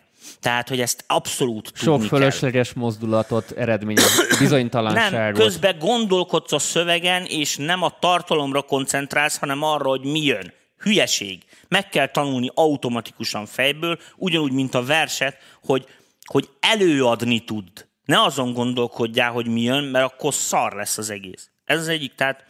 Tehát, 0.41 0.69
hogy 0.69 0.81
ezt 0.81 1.05
abszolút 1.07 1.71
Sok 1.75 1.85
tudni 1.85 2.09
kell. 2.09 2.19
fölösleges 2.19 2.73
mozdulatot 2.73 3.51
eredményez 3.51 4.39
bizonytalanságot. 4.39 5.39
Nem, 5.39 5.47
közben 5.47 5.79
gondolkodsz 5.79 6.53
a 6.53 6.59
szövegen, 6.59 7.25
és 7.25 7.57
nem 7.57 7.83
a 7.83 7.97
tartalomra 8.01 8.63
koncentrálsz, 8.63 9.39
hanem 9.39 9.63
arra, 9.63 9.89
hogy 9.89 10.05
mi 10.05 10.23
jön. 10.25 10.53
Hülyeség. 10.79 11.43
Meg 11.69 11.89
kell 11.89 12.07
tanulni 12.07 12.51
automatikusan 12.55 13.47
fejből, 13.47 13.99
ugyanúgy, 14.17 14.53
mint 14.53 14.75
a 14.75 14.85
verset, 14.85 15.37
hogy, 15.65 15.87
hogy 16.25 16.49
előadni 16.61 17.41
tud. 17.41 17.91
Ne 18.05 18.23
azon 18.23 18.53
gondolkodjál, 18.53 19.31
hogy 19.33 19.47
mi 19.47 19.61
jön, 19.61 19.85
mert 19.85 20.13
akkor 20.13 20.35
szar 20.35 20.73
lesz 20.73 20.99
az 20.99 21.11
egész. 21.11 21.51
Ez 21.65 21.79
az 21.79 21.89
egyik, 21.89 22.15
tehát 22.15 22.45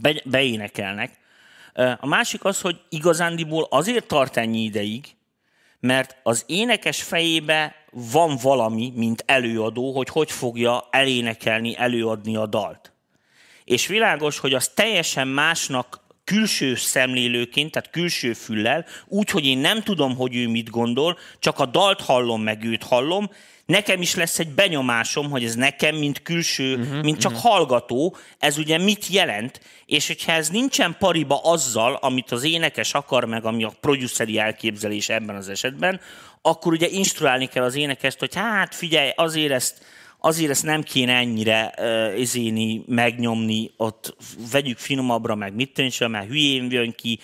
be, 0.00 0.14
beénekelnek. 0.24 1.18
A 1.98 2.06
másik 2.06 2.44
az, 2.44 2.60
hogy 2.60 2.80
igazándiból 2.88 3.66
azért 3.70 4.06
tart 4.06 4.36
ennyi 4.36 4.62
ideig, 4.62 5.16
mert 5.80 6.16
az 6.22 6.44
énekes 6.46 7.02
fejébe 7.02 7.74
van 7.90 8.36
valami, 8.42 8.92
mint 8.94 9.24
előadó, 9.26 9.92
hogy 9.92 10.08
hogy 10.08 10.30
fogja 10.30 10.88
elénekelni, 10.90 11.76
előadni 11.76 12.36
a 12.36 12.46
dalt. 12.46 12.92
És 13.64 13.86
világos, 13.86 14.38
hogy 14.38 14.54
az 14.54 14.68
teljesen 14.68 15.28
másnak 15.28 16.00
külső 16.24 16.74
szemlélőként, 16.74 17.70
tehát 17.70 17.90
külső 17.90 18.32
füllel, 18.32 18.86
úgy, 19.06 19.30
hogy 19.30 19.46
én 19.46 19.58
nem 19.58 19.82
tudom, 19.82 20.16
hogy 20.16 20.36
ő 20.36 20.48
mit 20.48 20.70
gondol, 20.70 21.18
csak 21.38 21.58
a 21.58 21.66
dalt 21.66 22.00
hallom, 22.00 22.42
meg 22.42 22.64
őt 22.64 22.82
hallom, 22.82 23.30
nekem 23.66 24.00
is 24.00 24.14
lesz 24.14 24.38
egy 24.38 24.48
benyomásom, 24.48 25.30
hogy 25.30 25.44
ez 25.44 25.54
nekem, 25.54 25.96
mint 25.96 26.22
külső, 26.22 26.76
uh-huh, 26.76 27.02
mint 27.02 27.18
csak 27.18 27.32
uh-huh. 27.32 27.50
hallgató, 27.50 28.16
ez 28.38 28.58
ugye 28.58 28.78
mit 28.78 29.06
jelent, 29.06 29.60
és 29.86 30.06
hogyha 30.06 30.32
ez 30.32 30.48
nincsen 30.48 30.96
pariba 30.98 31.40
azzal, 31.42 31.94
amit 31.94 32.30
az 32.30 32.44
énekes 32.44 32.94
akar, 32.94 33.24
meg 33.24 33.44
ami 33.44 33.64
a 33.64 33.72
produceri 33.80 34.38
elképzelés 34.38 35.08
ebben 35.08 35.36
az 35.36 35.48
esetben, 35.48 36.00
akkor 36.42 36.72
ugye 36.72 36.88
instruálni 36.88 37.46
kell 37.46 37.64
az 37.64 37.74
énekest, 37.74 38.18
hogy 38.18 38.34
hát 38.34 38.74
figyelj, 38.74 39.10
azért 39.14 39.52
ezt, 39.52 39.84
azért 40.18 40.50
ezt 40.50 40.64
nem 40.64 40.82
kéne 40.82 41.14
ennyire 41.14 41.74
uh, 41.78 42.20
izéni, 42.20 42.82
megnyomni, 42.86 43.70
ott 43.76 44.16
vegyük 44.52 44.78
finomabbra, 44.78 45.34
meg 45.34 45.54
mit 45.54 45.72
tűntsön, 45.72 46.10
mert 46.10 46.28
hülyén 46.28 46.70
jön 46.70 46.92
ki, 46.92 47.20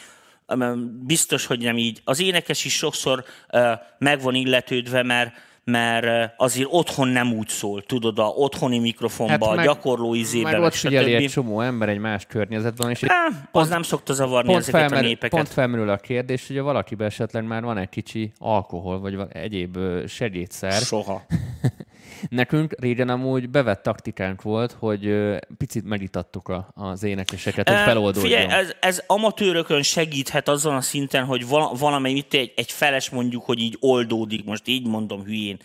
biztos, 1.06 1.46
hogy 1.46 1.58
nem 1.58 1.78
így. 1.78 2.00
Az 2.04 2.20
énekes 2.20 2.64
is 2.64 2.74
sokszor 2.74 3.24
uh, 3.52 3.70
meg 3.98 4.20
van 4.20 4.34
illetődve, 4.34 5.02
mert 5.02 5.32
mert 5.70 6.04
ö, 6.04 6.24
azért 6.36 6.68
otthon 6.70 7.08
nem 7.08 7.32
úgy 7.32 7.48
szól, 7.48 7.82
tudod, 7.82 8.18
a 8.18 8.26
otthoni 8.26 8.78
mikrofonba, 8.78 9.48
hát 9.48 9.58
a 9.58 9.62
gyakorló 9.62 10.14
izébe, 10.14 10.50
meg 10.50 10.52
meg 10.52 10.66
ott 10.66 10.74
figyeli 10.74 11.14
egy 11.14 11.30
csomó 11.30 11.60
ember 11.60 11.88
egy 11.88 11.98
más 11.98 12.24
környezetben, 12.26 12.90
és 12.90 13.02
itt 13.02 13.10
Á, 13.10 13.28
az 13.52 13.68
nem 13.68 13.82
szokta 13.82 14.12
zavarni 14.12 14.48
pont, 14.48 14.62
ezeket 14.62 14.80
a 14.80 14.88
felmer, 14.88 15.04
népeket. 15.04 15.30
pont 15.30 15.48
felmerül 15.48 15.90
a 15.90 15.96
kérdés, 15.96 16.46
hogy 16.46 16.58
a 16.58 16.62
valakiben 16.62 17.06
esetleg 17.06 17.46
már 17.46 17.62
van 17.62 17.78
egy 17.78 17.88
kicsi 17.88 18.32
alkohol, 18.38 19.00
vagy 19.00 19.18
egyéb 19.28 19.78
segédszer. 20.06 20.72
Soha. 20.72 21.22
Nekünk 22.28 22.74
régen 22.80 23.08
amúgy 23.08 23.50
bevett 23.50 23.82
taktikánk 23.82 24.42
volt, 24.42 24.76
hogy 24.78 25.14
picit 25.58 25.84
megítattuk 25.84 26.48
a, 26.48 26.68
az 26.74 27.02
énekeseket, 27.02 27.68
hogy 27.68 27.78
feloldódjon. 27.78 28.24
Figyelj, 28.24 28.46
ez, 28.46 28.74
ez 28.80 29.02
amatőrökön 29.06 29.82
segíthet 29.82 30.48
azon 30.48 30.74
a 30.74 30.80
szinten, 30.80 31.24
hogy 31.24 31.48
vala, 31.48 31.72
valamely, 31.74 32.12
mit 32.12 32.34
egy, 32.34 32.52
egy 32.56 32.72
feles 32.72 33.10
mondjuk, 33.10 33.44
hogy 33.44 33.58
így 33.58 33.76
oldódik, 33.80 34.44
most 34.44 34.68
így 34.68 34.86
mondom 34.86 35.24
hülyén. 35.24 35.58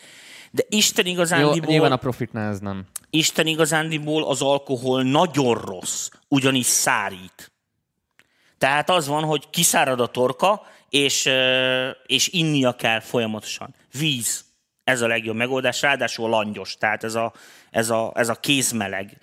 De 0.51 0.63
Isten 0.69 1.05
Jó, 1.05 1.11
igazándiból, 1.11 1.69
nyilván 1.69 1.91
a 1.91 1.97
profiknál 1.97 2.49
ez 2.49 2.59
nem. 2.59 2.85
Isten 3.09 3.47
igazándiból 3.47 4.23
az 4.23 4.41
alkohol 4.41 5.03
nagyon 5.03 5.55
rossz, 5.55 6.09
ugyanis 6.27 6.65
szárít. 6.65 7.51
Tehát 8.57 8.89
az 8.89 9.07
van, 9.07 9.23
hogy 9.23 9.49
kiszárad 9.49 9.99
a 9.99 10.07
torka, 10.07 10.61
és, 10.89 11.29
és 12.05 12.27
innia 12.27 12.75
kell 12.75 12.99
folyamatosan. 12.99 13.75
Víz. 13.99 14.45
Ez 14.83 15.01
a 15.01 15.07
legjobb 15.07 15.35
megoldás, 15.35 15.81
ráadásul 15.81 16.29
langyos, 16.29 16.77
tehát 16.77 17.03
ez 17.03 17.15
a, 17.15 17.33
ez 17.71 17.89
a, 17.89 18.11
ez 18.15 18.29
a 18.29 18.35
kézmeleg 18.35 19.17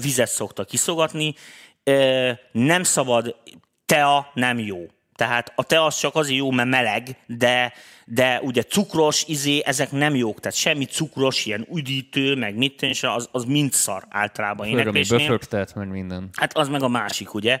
vizet 0.00 0.28
szokta 0.28 0.64
kiszogatni. 0.64 1.34
Nem 2.52 2.82
szabad, 2.82 3.36
tea 3.86 4.30
nem 4.34 4.58
jó. 4.58 4.86
Tehát 5.16 5.52
a 5.54 5.64
tea 5.64 5.84
az 5.84 5.98
csak 5.98 6.14
azért 6.14 6.38
jó, 6.38 6.50
mert 6.50 6.68
meleg, 6.68 7.16
de, 7.26 7.72
de 8.04 8.40
ugye 8.42 8.62
cukros, 8.62 9.24
izé, 9.26 9.62
ezek 9.64 9.90
nem 9.90 10.14
jók. 10.14 10.40
Tehát 10.40 10.56
semmi 10.56 10.84
cukros, 10.84 11.46
ilyen 11.46 11.66
üdítő, 11.74 12.34
meg 12.34 12.56
mit 12.56 12.76
tűnj, 12.76 12.92
az, 13.00 13.28
az 13.32 13.44
mind 13.44 13.72
szar 13.72 14.02
általában 14.08 14.66
Főleg, 14.66 14.86
ami 14.86 15.04
böfögtet, 15.08 15.74
meg 15.74 15.88
minden. 15.88 16.28
Hát 16.32 16.56
az 16.56 16.68
meg 16.68 16.82
a 16.82 16.88
másik, 16.88 17.34
ugye? 17.34 17.60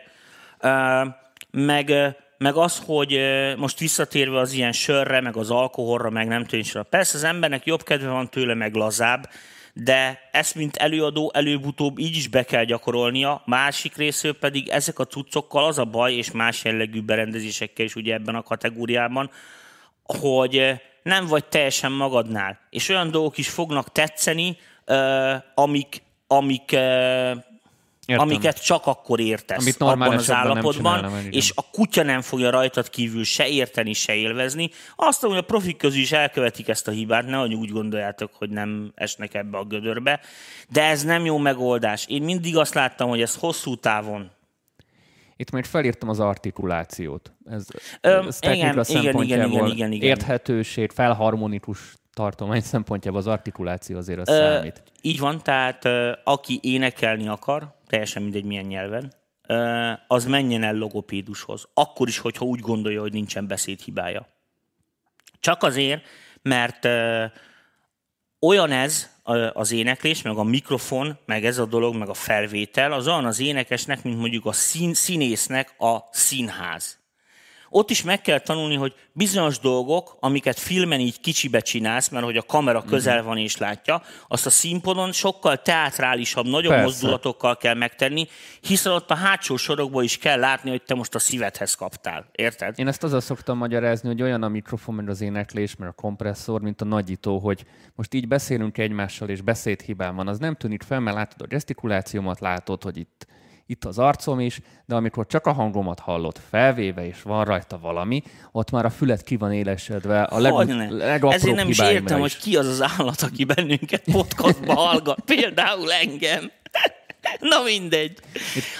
Ö, 0.58 1.04
meg, 1.50 1.92
meg 2.38 2.54
az, 2.54 2.82
hogy 2.86 3.20
most 3.56 3.78
visszatérve 3.78 4.38
az 4.38 4.52
ilyen 4.52 4.72
sörre, 4.72 5.20
meg 5.20 5.36
az 5.36 5.50
alkoholra, 5.50 6.10
meg 6.10 6.28
nem 6.28 6.44
tűnésre. 6.44 6.82
Persze 6.82 7.16
az 7.16 7.24
embernek 7.24 7.66
jobb 7.66 7.82
kedve 7.82 8.08
van 8.08 8.30
tőle, 8.30 8.54
meg 8.54 8.74
lazább, 8.74 9.30
de 9.72 10.28
ezt, 10.32 10.54
mint 10.54 10.76
előadó, 10.76 11.30
előbb-utóbb 11.34 11.98
így 11.98 12.16
is 12.16 12.28
be 12.28 12.42
kell 12.42 12.64
gyakorolnia, 12.64 13.42
másik 13.46 13.96
részről 13.96 14.38
pedig 14.38 14.68
ezek 14.68 14.98
a 14.98 15.06
cuccokkal 15.06 15.64
az 15.64 15.78
a 15.78 15.84
baj, 15.84 16.14
és 16.14 16.30
más 16.30 16.64
jellegű 16.64 17.02
berendezésekkel 17.02 17.84
is 17.84 17.94
ugye 17.94 18.14
ebben 18.14 18.34
a 18.34 18.42
kategóriában, 18.42 19.30
hogy 20.02 20.80
nem 21.02 21.26
vagy 21.26 21.44
teljesen 21.44 21.92
magadnál, 21.92 22.58
és 22.70 22.88
olyan 22.88 23.10
dolgok 23.10 23.38
is 23.38 23.48
fognak 23.48 23.92
tetszeni, 23.92 24.56
amik, 25.54 26.02
amik 26.26 26.76
Értem. 28.06 28.26
amiket 28.26 28.64
csak 28.64 28.86
akkor 28.86 29.20
értesz 29.20 29.60
Amit 29.60 29.80
abban 29.80 30.14
az 30.14 30.30
állapotban, 30.30 30.98
igen. 30.98 31.32
és 31.32 31.52
a 31.54 31.70
kutya 31.70 32.02
nem 32.02 32.20
fogja 32.20 32.50
rajtad 32.50 32.90
kívül 32.90 33.24
se 33.24 33.48
érteni, 33.48 33.92
se 33.92 34.14
élvezni. 34.14 34.70
Azt 34.96 35.22
mondom, 35.22 35.40
hogy 35.40 35.48
a 35.48 35.56
profik 35.56 35.76
közül 35.76 36.00
is 36.00 36.12
elkövetik 36.12 36.68
ezt 36.68 36.88
a 36.88 36.90
hibát, 36.90 37.26
nehogy 37.26 37.54
úgy 37.54 37.70
gondoljátok, 37.70 38.30
hogy 38.34 38.50
nem 38.50 38.92
esnek 38.94 39.34
ebbe 39.34 39.58
a 39.58 39.64
gödörbe, 39.64 40.20
de 40.68 40.82
ez 40.82 41.02
nem 41.02 41.24
jó 41.24 41.38
megoldás. 41.38 42.04
Én 42.08 42.22
mindig 42.22 42.56
azt 42.56 42.74
láttam, 42.74 43.08
hogy 43.08 43.20
ez 43.20 43.34
hosszú 43.34 43.76
távon 43.76 44.30
Itt 45.36 45.50
még 45.50 45.64
felírtam 45.64 46.08
az 46.08 46.20
artikulációt. 46.20 47.32
Ez, 47.44 47.66
Öm, 48.00 48.26
ez 48.26 48.38
igen, 48.40 48.54
igen, 48.54 48.84
szempontjából 48.84 49.24
igen, 49.24 49.66
igen, 49.66 49.92
igen. 49.92 50.08
érthetőség, 50.08 50.90
felharmonikus 50.90 51.94
tartomány 52.12 52.60
szempontjából 52.60 53.20
az 53.20 53.26
artikuláció 53.26 53.96
azért 53.96 54.18
az 54.18 54.28
Ö, 54.28 54.32
számít. 54.32 54.82
Így 55.00 55.18
van, 55.18 55.42
tehát 55.42 55.84
aki 56.24 56.58
énekelni 56.62 57.28
akar, 57.28 57.74
teljesen 57.86 58.22
mindegy 58.22 58.44
milyen 58.44 58.64
nyelven, 58.64 59.12
az 60.06 60.24
menjen 60.24 60.62
el 60.62 60.74
logopédushoz. 60.74 61.68
Akkor 61.74 62.08
is, 62.08 62.18
hogyha 62.18 62.44
úgy 62.44 62.60
gondolja, 62.60 63.00
hogy 63.00 63.12
nincsen 63.12 63.46
beszédhibája. 63.46 64.28
Csak 65.40 65.62
azért, 65.62 66.04
mert 66.42 66.88
olyan 68.40 68.70
ez 68.70 69.10
az 69.52 69.72
éneklés, 69.72 70.22
meg 70.22 70.36
a 70.36 70.42
mikrofon, 70.42 71.18
meg 71.24 71.44
ez 71.44 71.58
a 71.58 71.66
dolog, 71.66 71.94
meg 71.94 72.08
a 72.08 72.14
felvétel, 72.14 72.92
az 72.92 73.06
olyan 73.06 73.24
az 73.24 73.40
énekesnek, 73.40 74.02
mint 74.02 74.18
mondjuk 74.18 74.46
a 74.46 74.52
szín, 74.52 74.94
színésznek 74.94 75.74
a 75.78 75.98
színház. 76.10 76.98
Ott 77.70 77.90
is 77.90 78.02
meg 78.02 78.20
kell 78.20 78.38
tanulni, 78.38 78.74
hogy 78.74 78.94
bizonyos 79.12 79.58
dolgok, 79.58 80.16
amiket 80.20 80.58
filmen 80.58 81.00
így 81.00 81.20
kicsibe 81.20 81.60
csinálsz, 81.60 82.08
mert 82.08 82.24
hogy 82.24 82.36
a 82.36 82.42
kamera 82.42 82.82
közel 82.82 83.22
van 83.22 83.38
és 83.38 83.56
látja, 83.56 84.02
azt 84.28 84.46
a 84.46 84.50
színpadon 84.50 85.12
sokkal 85.12 85.62
teátrálisabb, 85.62 86.46
nagyobb 86.46 86.70
Persze. 86.70 86.84
mozdulatokkal 86.84 87.56
kell 87.56 87.74
megtenni, 87.74 88.28
hiszen 88.60 88.92
ott 88.92 89.10
a 89.10 89.14
hátsó 89.14 89.56
sorokból 89.56 90.02
is 90.02 90.18
kell 90.18 90.38
látni, 90.38 90.70
hogy 90.70 90.82
te 90.82 90.94
most 90.94 91.14
a 91.14 91.18
szívedhez 91.18 91.74
kaptál. 91.74 92.28
Érted? 92.32 92.78
Én 92.78 92.88
ezt 92.88 93.02
azzal 93.02 93.20
szoktam 93.20 93.58
magyarázni, 93.58 94.08
hogy 94.08 94.22
olyan 94.22 94.42
a 94.42 94.48
mikrofon, 94.48 94.94
meg 94.94 95.08
az 95.08 95.20
éneklés, 95.20 95.76
meg 95.76 95.88
a 95.88 95.92
kompresszor, 95.92 96.60
mint 96.60 96.80
a 96.80 96.84
nagyító, 96.84 97.38
hogy 97.38 97.64
most 97.94 98.14
így 98.14 98.28
beszélünk 98.28 98.78
egymással, 98.78 99.28
és 99.28 99.40
beszédhibám 99.40 100.16
van. 100.16 100.28
Az 100.28 100.38
nem 100.38 100.54
tűnik 100.54 100.82
fel, 100.82 101.00
mert 101.00 101.16
látod 101.16 101.40
a 101.42 101.46
gesztikulációmat, 101.46 102.40
látod, 102.40 102.82
hogy 102.82 102.96
itt, 102.96 103.26
itt 103.66 103.84
az 103.84 103.98
arcom 103.98 104.40
is, 104.40 104.60
de 104.86 104.94
amikor 104.94 105.26
csak 105.26 105.46
a 105.46 105.52
hangomat 105.52 106.00
hallod 106.00 106.36
felvéve, 106.50 107.06
és 107.06 107.22
van 107.22 107.44
rajta 107.44 107.78
valami, 107.78 108.22
ott 108.52 108.70
már 108.70 108.84
a 108.84 108.90
fület 108.90 109.22
ki 109.22 109.36
van 109.36 109.52
élesedve 109.52 110.22
a 110.22 110.38
leg, 110.38 110.52
legapróbb 110.90 111.32
Ezért 111.32 111.56
nem 111.56 111.68
is 111.68 111.78
értem, 111.78 112.20
hogy 112.20 112.36
ki 112.36 112.56
az 112.56 112.66
az 112.66 112.82
állat, 112.82 113.22
aki 113.22 113.44
bennünket 113.44 114.02
podcastba 114.12 114.74
hallgat. 114.74 115.20
Például 115.34 115.92
engem. 115.92 116.50
Na 117.40 117.62
mindegy. 117.62 118.18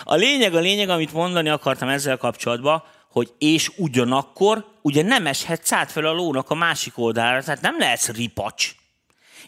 A 0.04 0.14
lényeg, 0.14 0.54
a 0.54 0.60
lényeg, 0.60 0.88
amit 0.88 1.12
mondani 1.12 1.48
akartam 1.48 1.88
ezzel 1.88 2.16
kapcsolatban, 2.16 2.82
hogy 3.10 3.32
és 3.38 3.70
ugyanakkor 3.76 4.64
ugye 4.82 5.02
nem 5.02 5.26
eshetsz 5.26 5.72
át 5.72 5.90
fel 5.90 6.04
a 6.04 6.12
lónak 6.12 6.50
a 6.50 6.54
másik 6.54 6.98
oldalára, 6.98 7.42
tehát 7.42 7.60
nem 7.60 7.78
lehetsz 7.78 8.08
ripacs. 8.08 8.74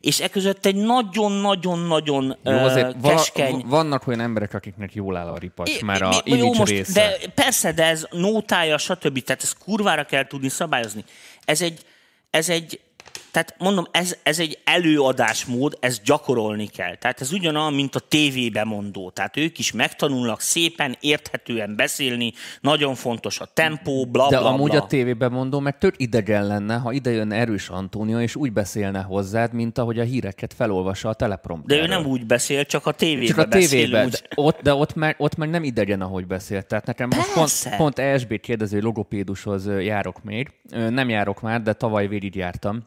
És 0.00 0.20
e 0.20 0.28
között 0.28 0.66
egy 0.66 0.74
nagyon-nagyon-nagyon 0.74 2.36
vala, 2.42 2.94
keskeny... 3.00 3.64
vannak 3.66 4.06
olyan 4.06 4.20
emberek, 4.20 4.54
akiknek 4.54 4.94
jól 4.94 5.16
áll 5.16 5.28
a 5.28 5.38
ripacs, 5.38 5.70
É, 5.70 5.84
már 5.84 6.02
a 6.02 6.08
mi- 6.24 6.38
jó, 6.38 6.54
most, 6.54 6.70
része. 6.70 6.92
De 6.92 7.28
persze, 7.34 7.72
de 7.72 7.84
ez 7.84 8.06
nótája, 8.10 8.78
stb. 8.78 9.22
Tehát 9.22 9.42
ezt 9.42 9.58
kurvára 9.58 10.04
kell 10.04 10.26
tudni 10.26 10.48
szabályozni. 10.48 11.04
Ez 11.44 11.60
egy, 11.60 11.80
ez 12.30 12.48
egy 12.48 12.80
tehát 13.30 13.54
mondom, 13.58 13.86
ez, 13.90 14.16
ez 14.22 14.38
egy 14.38 14.58
előadásmód, 14.64 15.76
ezt 15.80 16.02
gyakorolni 16.04 16.66
kell. 16.66 16.96
Tehát 16.96 17.20
ez 17.20 17.32
ugyanolyan, 17.32 17.74
mint 17.74 17.94
a 17.94 18.00
tévébe 18.00 18.64
mondó. 18.64 19.10
Tehát 19.10 19.36
ők 19.36 19.58
is 19.58 19.72
megtanulnak 19.72 20.40
szépen, 20.40 20.96
érthetően 21.00 21.76
beszélni, 21.76 22.32
nagyon 22.60 22.94
fontos 22.94 23.40
a 23.40 23.48
tempó, 23.54 24.06
bla, 24.06 24.28
De 24.28 24.38
bla, 24.38 24.48
amúgy 24.48 24.70
bla. 24.70 24.82
a 24.82 24.86
tévében 24.86 25.32
mondom, 25.32 25.62
meg 25.62 25.78
tök 25.78 25.94
idegen 25.96 26.46
lenne, 26.46 26.76
ha 26.76 26.92
ide 26.92 27.10
jönne 27.10 27.36
erős 27.36 27.68
Antónia, 27.68 28.20
és 28.20 28.36
úgy 28.36 28.52
beszélne 28.52 29.00
hozzád, 29.02 29.52
mint 29.52 29.78
ahogy 29.78 29.98
a 29.98 30.02
híreket 30.04 30.54
felolvassa 30.54 31.08
a 31.08 31.10
De 31.10 31.16
teleprompterről. 31.16 31.84
ő 31.84 31.88
nem 31.88 32.06
úgy 32.06 32.26
beszél, 32.26 32.64
csak 32.64 32.86
a 32.86 32.92
tévében 32.92 33.26
Csak 33.26 33.38
a 33.38 33.44
beszél 33.44 33.68
tévében, 33.68 34.04
úgy. 34.04 34.10
de 34.10 34.18
ott, 34.34 34.60
de 34.62 34.74
ott 34.74 34.94
meg, 34.94 35.14
ott 35.18 35.36
meg 35.36 35.50
nem 35.50 35.64
idegen, 35.64 36.00
ahogy 36.00 36.26
beszélt. 36.26 36.66
Tehát 36.66 36.86
nekem 36.86 37.08
most 37.16 37.32
Persze. 37.34 37.68
pont, 37.68 37.76
pont 37.80 37.98
ESB 37.98 38.40
kérdező 38.40 38.80
logopédushoz 38.80 39.66
járok 39.80 40.22
még. 40.24 40.50
Nem 40.70 41.08
járok 41.08 41.40
már, 41.40 41.62
de 41.62 41.72
tavaly 41.72 42.08
végigjártam. 42.08 42.82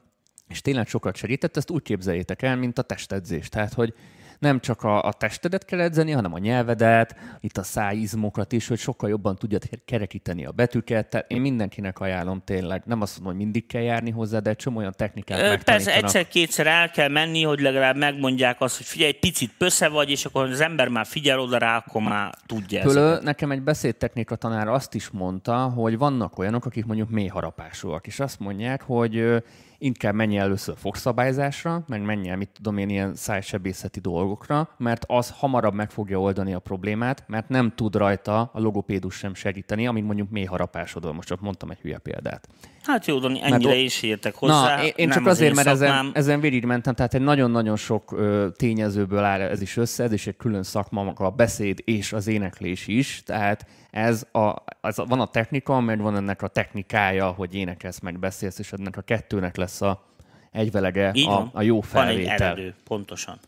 És 0.51 0.61
tényleg 0.61 0.87
sokat 0.87 1.15
segített, 1.15 1.57
ezt 1.57 1.69
úgy 1.69 1.81
képzeljétek 1.81 2.41
el, 2.41 2.55
mint 2.55 2.77
a 2.77 2.81
testedzés. 2.81 3.49
Tehát, 3.49 3.73
hogy 3.73 3.93
nem 4.41 4.59
csak 4.59 4.83
a, 4.83 5.03
a 5.03 5.13
testedet 5.13 5.65
kell 5.65 5.79
edzeni, 5.79 6.11
hanem 6.11 6.33
a 6.33 6.37
nyelvedet, 6.37 7.15
itt 7.39 7.57
a 7.57 7.63
szájizmokat 7.63 8.51
is, 8.51 8.67
hogy 8.67 8.79
sokkal 8.79 9.09
jobban 9.09 9.35
tudjad 9.35 9.63
kerekíteni 9.85 10.45
a 10.45 10.51
betűket. 10.51 11.09
Tehát 11.09 11.31
én 11.31 11.41
mindenkinek 11.41 11.99
ajánlom 11.99 12.41
tényleg. 12.45 12.81
Nem 12.85 13.01
azt 13.01 13.15
mondom, 13.15 13.33
hogy 13.33 13.43
mindig 13.43 13.67
kell 13.67 13.81
járni 13.81 14.09
hozzá, 14.09 14.39
de 14.39 14.49
egy 14.49 14.55
csomó 14.55 14.77
olyan 14.77 14.93
technikát 14.97 15.39
Ö, 15.39 15.63
Persze 15.63 15.95
egyszer-kétszer 15.95 16.67
el 16.67 16.89
kell 16.89 17.09
menni, 17.09 17.43
hogy 17.43 17.59
legalább 17.59 17.97
megmondják 17.97 18.61
azt, 18.61 18.77
hogy 18.77 18.85
figyelj, 18.85 19.09
egy 19.09 19.19
picit 19.19 19.51
pösze 19.57 19.87
vagy, 19.87 20.09
és 20.09 20.25
akkor 20.25 20.49
az 20.49 20.61
ember 20.61 20.87
már 20.87 21.05
figyel 21.05 21.39
oda 21.39 21.57
rá, 21.57 21.77
akkor 21.77 22.01
már 22.01 22.33
tudja 22.45 22.81
Fölö, 22.81 23.05
ezeket. 23.05 23.23
nekem 23.23 23.51
egy 23.51 23.61
beszédtechnika 23.61 24.35
tanár 24.35 24.67
azt 24.67 24.93
is 24.93 25.09
mondta, 25.09 25.55
hogy 25.55 25.97
vannak 25.97 26.37
olyanok, 26.37 26.65
akik 26.65 26.85
mondjuk 26.85 27.09
mély 27.09 27.27
harapásúak, 27.27 28.07
és 28.07 28.19
azt 28.19 28.39
mondják, 28.39 28.81
hogy 28.81 29.43
inkább 29.81 30.13
menj 30.13 30.37
el 30.37 30.43
először 30.45 30.75
fogszabályzásra, 30.77 31.83
meg 31.87 32.01
menj 32.01 32.29
el, 32.29 32.37
mit 32.37 32.49
tudom 32.53 32.77
én, 32.77 32.89
ilyen 32.89 33.15
szájsebészeti 33.15 33.99
dolgokra, 33.99 34.69
mert 34.77 35.03
az 35.07 35.33
hamarabb 35.37 35.73
meg 35.73 35.91
fogja 35.91 36.19
oldani 36.19 36.53
a 36.53 36.59
problémát, 36.59 37.23
mert 37.27 37.49
nem 37.49 37.73
tud 37.75 37.95
rajta 37.95 38.39
a 38.53 38.59
logopédus 38.59 39.15
sem 39.15 39.33
segíteni, 39.33 39.87
amit 39.87 40.05
mondjuk 40.05 40.29
mély 40.29 40.43
harapásodon. 40.45 41.15
Most 41.15 41.27
csak 41.27 41.41
mondtam 41.41 41.69
egy 41.69 41.79
hülye 41.79 41.97
példát. 41.97 42.47
Hát 42.83 43.05
jó, 43.05 43.19
Dani, 43.19 43.39
ennyire 43.43 43.69
ott- 43.69 43.75
is 43.75 44.01
értek 44.01 44.35
hozzá. 44.35 44.75
Na, 44.75 44.83
én, 44.83 44.91
én 44.95 45.09
csak 45.09 45.25
az 45.25 45.31
azért, 45.31 45.49
én 45.49 45.55
mert 45.55 45.67
ezen, 45.67 45.87
szakmám. 45.87 46.11
ezen 46.13 46.39
végigmentem, 46.39 46.93
tehát 46.93 47.13
egy 47.13 47.21
nagyon-nagyon 47.21 47.75
sok 47.75 48.11
ö, 48.11 48.47
tényezőből 48.55 49.23
áll 49.23 49.41
ez 49.41 49.61
is 49.61 49.77
össze, 49.77 50.03
ez 50.03 50.11
is 50.11 50.27
egy 50.27 50.37
külön 50.37 50.63
szakma, 50.63 51.11
a 51.15 51.29
beszéd 51.29 51.81
és 51.85 52.13
az 52.13 52.27
éneklés 52.27 52.87
is, 52.87 53.23
tehát 53.25 53.65
ez 53.91 54.25
a, 54.31 54.53
az 54.81 54.99
a, 54.99 55.05
van 55.05 55.19
a 55.19 55.27
technika, 55.27 55.79
meg 55.79 56.01
van 56.01 56.15
ennek 56.15 56.41
a 56.41 56.47
technikája, 56.47 57.27
hogy 57.27 57.55
énekelsz, 57.55 57.99
meg 57.99 58.19
beszélsz, 58.19 58.59
és 58.59 58.71
ennek 58.71 58.97
a 58.97 59.01
kettőnek 59.01 59.55
lesz 59.55 59.81
a 59.81 60.03
egyvelege 60.51 61.11
Így 61.13 61.27
a, 61.27 61.49
a 61.53 61.61
jó 61.61 61.81
Van 61.93 62.07
egy 62.07 62.13
felvétel. 62.15 62.35
eredő, 62.35 62.75
pontosan. 62.83 63.39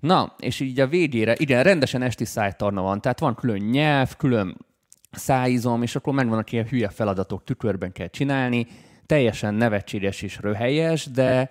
Na, 0.00 0.34
és 0.38 0.60
így 0.60 0.80
a 0.80 0.86
végére, 0.86 1.34
igen, 1.38 1.62
rendesen 1.62 2.02
esti 2.02 2.24
szájtarna 2.24 2.82
van, 2.82 3.00
tehát 3.00 3.18
van 3.18 3.34
külön 3.34 3.60
nyelv, 3.60 4.16
külön 4.16 4.56
szájizom, 5.10 5.82
és 5.82 5.96
akkor 5.96 6.14
megvannak 6.14 6.52
ilyen 6.52 6.66
hülye 6.66 6.88
feladatok, 6.88 7.44
tükörben 7.44 7.92
kell 7.92 8.06
csinálni, 8.06 8.66
teljesen 9.06 9.54
nevetséges 9.54 10.22
és 10.22 10.38
röhelyes, 10.40 11.06
de 11.06 11.50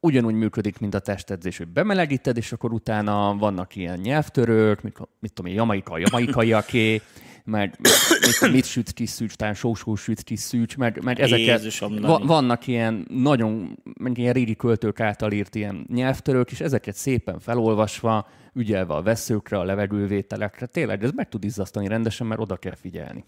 ugyanúgy 0.00 0.34
működik, 0.34 0.78
mint 0.78 0.94
a 0.94 0.98
testedzés, 0.98 1.58
hogy 1.58 1.68
bemelegíted, 1.68 2.36
és 2.36 2.52
akkor 2.52 2.72
utána 2.72 3.36
vannak 3.36 3.76
ilyen 3.76 3.98
nyelvtörők, 3.98 4.82
mit, 4.82 4.98
mit 5.20 5.32
tudom 5.32 5.50
én, 5.50 5.56
jamaika, 5.56 5.98
jamaikaiaké, 5.98 7.00
meg 7.44 7.78
mit, 8.20 8.52
mit 8.52 8.64
süt 8.64 8.92
kis 8.92 9.10
szűcs, 9.10 9.34
talán 9.34 9.54
sósó 9.54 9.94
süt 9.94 10.22
kis 10.22 10.40
szűcs, 10.40 10.76
meg, 10.76 11.02
meg 11.02 11.20
ezeket 11.20 11.46
Jézusom, 11.46 12.00
va, 12.00 12.18
vannak 12.18 12.66
ilyen 12.66 13.06
nagyon, 13.10 13.78
meg 13.98 14.18
ilyen 14.18 14.32
régi 14.32 14.56
költők 14.56 15.00
által 15.00 15.32
írt 15.32 15.54
ilyen 15.54 15.86
nyelvtörők, 15.92 16.50
és 16.50 16.60
ezeket 16.60 16.94
szépen 16.94 17.38
felolvasva, 17.38 18.28
ügyelve 18.52 18.94
a 18.94 19.02
veszőkre, 19.02 19.58
a 19.58 19.64
levegővételekre, 19.64 20.66
tényleg 20.66 21.04
ez 21.04 21.10
meg 21.10 21.28
tud 21.28 21.44
izzasztani 21.44 21.88
rendesen, 21.88 22.26
mert 22.26 22.40
oda 22.40 22.56
kell 22.56 22.74
figyelni. 22.74 23.24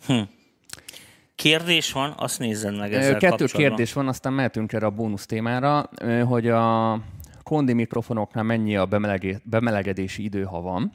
Kérdés 1.34 1.92
van, 1.92 2.14
azt 2.16 2.38
nézzed 2.38 2.76
meg 2.76 2.92
ezzel 2.92 3.12
Kettő 3.12 3.28
kapcsolatban. 3.28 3.60
kérdés 3.60 3.92
van, 3.92 4.08
aztán 4.08 4.32
mehetünk 4.32 4.72
erre 4.72 4.86
a 4.86 4.90
bónusz 4.90 5.26
témára, 5.26 5.90
hogy 6.24 6.48
a 6.48 7.00
kondi 7.42 7.72
mikrofonoknál 7.72 8.44
mennyi 8.44 8.76
a 8.76 8.88
bemelegedési 9.44 10.22
idő, 10.22 10.42
ha 10.42 10.60
van. 10.60 10.92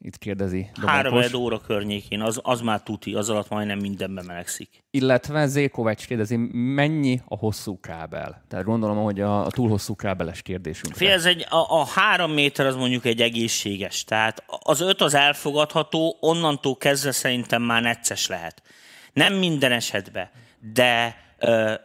Itt 0.00 0.18
kérdezi 0.18 0.70
Három 0.86 1.12
Domonkos. 1.12 1.32
óra 1.32 1.60
környékén, 1.60 2.20
az, 2.20 2.40
az 2.42 2.60
már 2.60 2.82
tuti, 2.82 3.14
az 3.14 3.30
alatt 3.30 3.48
majdnem 3.48 3.78
minden 3.78 4.14
bemelegszik. 4.14 4.84
Illetve 4.90 5.46
Zékovács 5.46 6.06
kérdezi, 6.06 6.36
mennyi 6.52 7.20
a 7.24 7.36
hosszú 7.36 7.80
kábel? 7.80 8.44
Tehát 8.48 8.64
gondolom, 8.64 8.96
hogy 8.96 9.20
a, 9.20 9.44
a 9.44 9.50
túl 9.50 9.68
hosszú 9.68 9.94
kábeles 9.94 10.42
kérdésünk. 10.42 10.94
Fél, 10.94 11.10
ez 11.10 11.24
egy, 11.24 11.46
a, 11.48 11.80
a 11.80 11.86
három 11.86 12.32
méter 12.32 12.66
az 12.66 12.76
mondjuk 12.76 13.04
egy 13.04 13.20
egészséges, 13.20 14.04
tehát 14.04 14.44
az 14.46 14.80
öt 14.80 15.00
az 15.00 15.14
elfogadható, 15.14 16.16
onnantól 16.20 16.76
kezdve 16.76 17.12
szerintem 17.12 17.62
már 17.62 17.82
necces 17.82 18.26
lehet. 18.26 18.62
Nem 19.12 19.34
minden 19.34 19.72
esetben, 19.72 20.30
de 20.72 21.16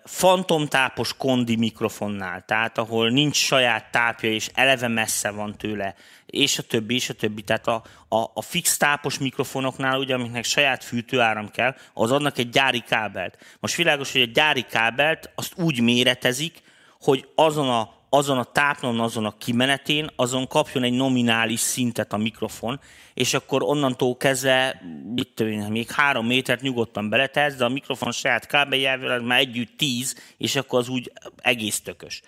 fantomtápos 0.04 1.18
kondi 1.18 1.56
mikrofonnál, 1.56 2.44
tehát 2.46 2.78
ahol 2.78 3.10
nincs 3.10 3.36
saját 3.36 3.92
tápja, 3.92 4.32
és 4.32 4.50
eleve 4.54 4.88
messze 4.88 5.30
van 5.30 5.58
tőle, 5.58 5.96
és 6.26 6.58
a 6.58 6.64
többi, 6.64 6.96
és 6.96 7.10
a 7.10 7.14
többi. 7.14 7.42
Tehát 7.42 7.68
a, 7.68 7.84
a, 8.08 8.32
a 8.34 8.42
fix 8.42 8.78
tápos 8.78 9.18
mikrofonoknál, 9.18 10.00
ugye, 10.00 10.14
amiknek 10.14 10.44
saját 10.44 10.84
fűtőáram 10.84 11.50
kell, 11.50 11.76
az 11.94 12.12
adnak 12.12 12.38
egy 12.38 12.50
gyári 12.50 12.80
kábelt. 12.80 13.38
Most 13.60 13.76
világos, 13.76 14.12
hogy 14.12 14.22
a 14.22 14.32
gyári 14.34 14.62
kábelt 14.62 15.30
azt 15.36 15.54
úgy 15.56 15.80
méretezik, 15.80 16.62
hogy 17.02 17.28
azon 17.36 17.70
a, 17.70 17.94
azon 18.16 18.38
a 18.38 18.44
tápnon, 18.44 19.00
azon 19.00 19.26
a 19.26 19.38
kimenetén, 19.38 20.10
azon 20.16 20.48
kapjon 20.48 20.84
egy 20.84 20.94
nominális 20.94 21.60
szintet 21.60 22.14
a 22.14 22.18
mikrofon, 22.18 22.80
és 23.14 23.34
akkor 23.34 23.64
onnantól 23.64 24.18
kezdve, 24.18 24.82
én, 25.38 25.60
még 25.60 25.92
három 25.92 26.26
métert 26.26 26.62
nyugodtan 26.62 27.10
beletetsz, 27.10 27.56
de 27.56 27.66
a 27.66 27.70
mikrofon 27.70 28.12
saját 28.12 28.46
kábeljával 28.46 29.20
már 29.20 29.40
együtt 29.40 29.78
tíz, 29.78 30.16
és 30.38 30.56
akkor 30.56 30.80
az 30.80 30.88
úgy 30.88 31.12
egész 31.38 31.82
tökös. 31.82 32.22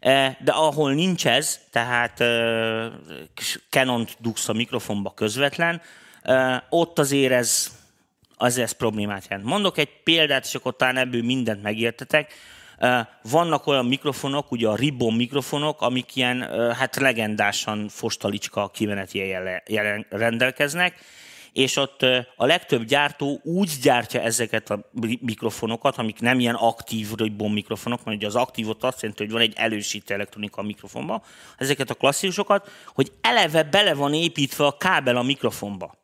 Eh, 0.00 0.36
De 0.44 0.52
ahol 0.52 0.92
nincs 0.92 1.26
ez, 1.26 1.60
tehát 1.70 2.20
eh, 2.20 2.90
Canon-t 3.70 4.16
dugsz 4.18 4.48
a 4.48 4.52
mikrofonba 4.52 5.10
közvetlen, 5.14 5.82
eh, 6.22 6.60
ott 6.68 6.98
azért 6.98 7.32
ez, 7.32 7.76
az 8.36 8.58
ez 8.58 8.72
problémát 8.72 9.26
jelent. 9.28 9.48
Mondok 9.48 9.78
egy 9.78 10.02
példát, 10.04 10.44
és 10.44 10.54
akkor 10.54 10.76
talán 10.76 10.96
ebből 10.96 11.22
mindent 11.22 11.62
megértetek. 11.62 12.34
Vannak 13.22 13.66
olyan 13.66 13.86
mikrofonok, 13.86 14.52
ugye 14.52 14.68
a 14.68 14.74
Ribbon 14.74 15.14
mikrofonok, 15.14 15.82
amik 15.82 16.16
ilyen 16.16 16.40
hát 16.72 16.96
legendásan 16.96 17.88
fostalicska 17.88 18.68
kimeneti 18.68 19.18
jelen, 19.66 20.06
rendelkeznek, 20.10 20.94
és 21.52 21.76
ott 21.76 22.02
a 22.36 22.46
legtöbb 22.46 22.84
gyártó 22.84 23.40
úgy 23.44 23.70
gyártja 23.82 24.20
ezeket 24.20 24.70
a 24.70 24.90
mi- 24.92 25.18
mikrofonokat, 25.22 25.96
amik 25.96 26.20
nem 26.20 26.40
ilyen 26.40 26.54
aktív 26.54 27.08
Ribbon 27.16 27.50
mikrofonok, 27.50 28.04
mert 28.04 28.16
ugye 28.16 28.26
az 28.26 28.36
aktívot 28.36 28.84
azt 28.84 29.02
jelenti, 29.02 29.22
hogy 29.22 29.32
van 29.32 29.40
egy 29.40 29.54
elősítő 29.56 30.14
elektronika 30.14 30.60
a 30.60 30.64
mikrofonba, 30.64 31.22
ezeket 31.56 31.90
a 31.90 31.94
klasszikusokat, 31.94 32.70
hogy 32.86 33.12
eleve 33.20 33.62
bele 33.62 33.94
van 33.94 34.14
építve 34.14 34.66
a 34.66 34.76
kábel 34.76 35.16
a 35.16 35.22
mikrofonba. 35.22 35.99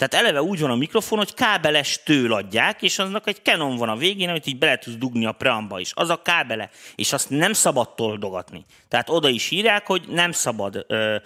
Tehát 0.00 0.26
eleve 0.26 0.42
úgy 0.42 0.60
van 0.60 0.70
a 0.70 0.76
mikrofon, 0.76 1.18
hogy 1.18 1.34
kábeles 1.34 2.02
től 2.04 2.32
adják, 2.32 2.82
és 2.82 2.98
aznak 2.98 3.26
egy 3.26 3.40
Canon 3.42 3.76
van 3.76 3.88
a 3.88 3.96
végén, 3.96 4.28
amit 4.28 4.46
így 4.46 4.58
bele 4.58 4.78
tudsz 4.78 4.96
dugni 4.96 5.26
a 5.26 5.32
preamba 5.32 5.80
is. 5.80 5.92
Az 5.94 6.08
a 6.08 6.22
kábele, 6.22 6.70
és 6.94 7.12
azt 7.12 7.30
nem 7.30 7.52
szabad 7.52 7.94
toldogatni. 7.94 8.64
Tehát 8.88 9.10
oda 9.10 9.28
is 9.28 9.50
írják, 9.50 9.86
hogy 9.86 10.04
nem 10.08 10.32
szabad 10.32 10.84
ö, 10.88 11.16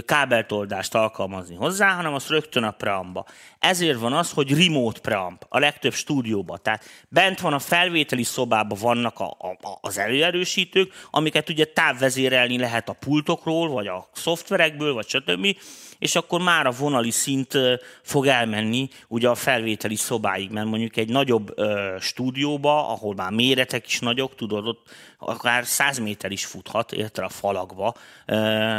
kábeltoldást 0.00 0.94
alkalmazni 0.94 1.54
hozzá, 1.54 1.90
hanem 1.90 2.14
az 2.14 2.28
rögtön 2.28 2.62
a 2.62 2.70
preamba. 2.70 3.26
Ezért 3.58 3.98
van 3.98 4.12
az, 4.12 4.30
hogy 4.30 4.64
remote 4.64 5.00
preamp 5.00 5.46
a 5.48 5.58
legtöbb 5.58 5.92
stúdióban. 5.92 6.58
Tehát 6.62 6.84
bent 7.08 7.40
van 7.40 7.52
a 7.52 7.58
felvételi 7.58 8.22
szobában 8.22 8.78
vannak 8.80 9.20
a, 9.20 9.36
a, 9.38 9.78
az 9.80 9.98
előerősítők, 9.98 10.92
amiket 11.10 11.48
ugye 11.48 11.64
távvezérelni 11.64 12.58
lehet 12.58 12.88
a 12.88 12.92
pultokról, 12.92 13.68
vagy 13.68 13.86
a 13.86 14.08
szoftverekből, 14.12 14.92
vagy 14.94 15.08
stb 15.08 15.56
és 16.02 16.16
akkor 16.16 16.40
már 16.40 16.66
a 16.66 16.70
vonali 16.70 17.10
szint 17.10 17.58
fog 18.02 18.26
elmenni 18.26 18.88
ugye 19.08 19.28
a 19.28 19.34
felvételi 19.34 19.96
szobáig, 19.96 20.50
mert 20.50 20.66
mondjuk 20.66 20.96
egy 20.96 21.08
nagyobb 21.08 21.58
ö, 21.58 21.96
stúdióba, 22.00 22.88
ahol 22.88 23.14
már 23.14 23.30
méretek 23.30 23.86
is 23.86 23.98
nagyok, 23.98 24.34
tudod, 24.34 24.66
ott 24.66 24.90
akár 25.24 25.66
100 25.66 25.98
méter 25.98 26.30
is 26.30 26.44
futhat, 26.44 26.92
érte 26.92 27.24
a 27.24 27.28
falakba, 27.28 27.94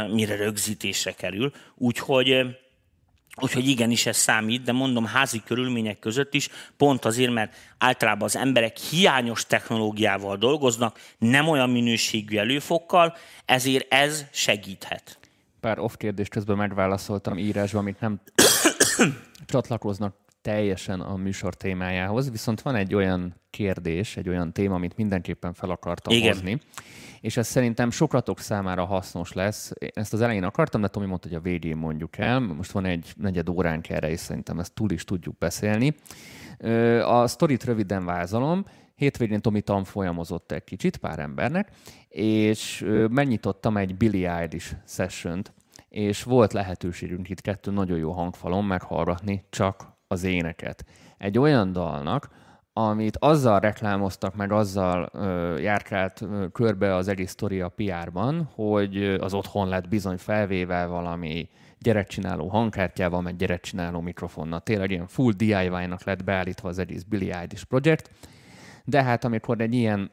mire 0.08 0.36
rögzítésre 0.36 1.12
kerül. 1.12 1.52
Úgyhogy 1.74 2.56
Úgyhogy 3.40 3.68
igenis 3.68 4.06
ez 4.06 4.16
számít, 4.16 4.62
de 4.62 4.72
mondom 4.72 5.06
házi 5.06 5.42
körülmények 5.44 5.98
között 5.98 6.34
is, 6.34 6.48
pont 6.76 7.04
azért, 7.04 7.32
mert 7.32 7.54
általában 7.78 8.22
az 8.22 8.36
emberek 8.36 8.76
hiányos 8.76 9.46
technológiával 9.46 10.36
dolgoznak, 10.36 10.98
nem 11.18 11.48
olyan 11.48 11.70
minőségű 11.70 12.36
előfokkal, 12.36 13.16
ezért 13.44 13.92
ez 13.92 14.24
segíthet 14.30 15.18
pár 15.64 15.78
off 15.78 15.94
kérdést 15.96 16.30
közben 16.30 16.56
megválaszoltam 16.56 17.38
írásban, 17.38 17.80
amit 17.80 18.00
nem 18.00 18.20
csatlakoznak 19.46 20.16
teljesen 20.44 21.00
a 21.00 21.16
műsor 21.16 21.54
témájához, 21.54 22.30
viszont 22.30 22.62
van 22.62 22.74
egy 22.74 22.94
olyan 22.94 23.34
kérdés, 23.50 24.16
egy 24.16 24.28
olyan 24.28 24.52
téma, 24.52 24.74
amit 24.74 24.96
mindenképpen 24.96 25.52
fel 25.52 25.70
akartam 25.70 26.14
Igen. 26.14 26.32
hozni, 26.32 26.60
és 27.20 27.36
ez 27.36 27.46
szerintem 27.46 27.90
sokatok 27.90 28.40
számára 28.40 28.84
hasznos 28.84 29.32
lesz. 29.32 29.72
Ezt 29.94 30.12
az 30.12 30.20
elején 30.20 30.44
akartam, 30.44 30.80
de 30.80 30.88
Tomi 30.88 31.06
mondta, 31.06 31.28
hogy 31.28 31.36
a 31.36 31.40
végén 31.40 31.76
mondjuk 31.76 32.18
el. 32.18 32.40
Most 32.40 32.70
van 32.70 32.84
egy 32.84 33.12
negyed 33.16 33.48
óránk 33.48 33.88
erre, 33.88 34.10
és 34.10 34.20
szerintem 34.20 34.58
ezt 34.58 34.74
túl 34.74 34.90
is 34.90 35.04
tudjuk 35.04 35.38
beszélni. 35.38 35.94
A 37.04 37.26
sztorit 37.26 37.64
röviden 37.64 38.04
vázolom. 38.04 38.64
Hétvégén 38.94 39.40
Tomi 39.40 39.60
tanfolyamozott 39.60 40.52
egy 40.52 40.64
kicsit 40.64 40.96
pár 40.96 41.18
embernek, 41.18 41.70
és 42.08 42.86
megnyitottam 43.10 43.76
egy 43.76 43.96
Billy 43.96 44.26
Eilish 44.26 44.72
session 44.86 45.42
és 45.88 46.22
volt 46.22 46.52
lehetőségünk 46.52 47.28
itt 47.28 47.40
kettő 47.40 47.70
nagyon 47.70 47.98
jó 47.98 48.10
hangfalon 48.10 48.64
meghallgatni 48.64 49.44
csak 49.50 49.93
az 50.14 50.24
éneket. 50.24 50.84
Egy 51.18 51.38
olyan 51.38 51.72
dalnak, 51.72 52.28
amit 52.72 53.16
azzal 53.16 53.60
reklámoztak, 53.60 54.34
meg 54.34 54.52
azzal 54.52 55.08
ö, 55.12 55.58
járkált 55.58 56.20
ö, 56.20 56.46
körbe 56.52 56.94
az 56.94 57.08
egész 57.08 57.30
sztori 57.30 57.60
a 57.60 57.68
PR-ban, 57.68 58.48
hogy 58.54 59.04
az 59.04 59.34
otthon 59.34 59.68
lett 59.68 59.88
bizony 59.88 60.16
felvéve 60.16 60.86
valami 60.86 61.48
gyerekcsináló 61.78 62.48
hangkártyával, 62.48 63.20
meg 63.20 63.36
gyerekcsináló 63.36 64.00
mikrofonnal. 64.00 64.60
Tényleg 64.60 64.90
ilyen 64.90 65.06
full 65.06 65.32
DIY-nak 65.32 66.04
lett 66.04 66.24
beállítva 66.24 66.68
az 66.68 66.78
egész 66.78 67.02
Billy 67.02 67.30
Eilish 67.32 67.64
projekt. 67.64 68.10
De 68.84 69.02
hát 69.02 69.24
amikor 69.24 69.60
egy 69.60 69.74
ilyen 69.74 70.10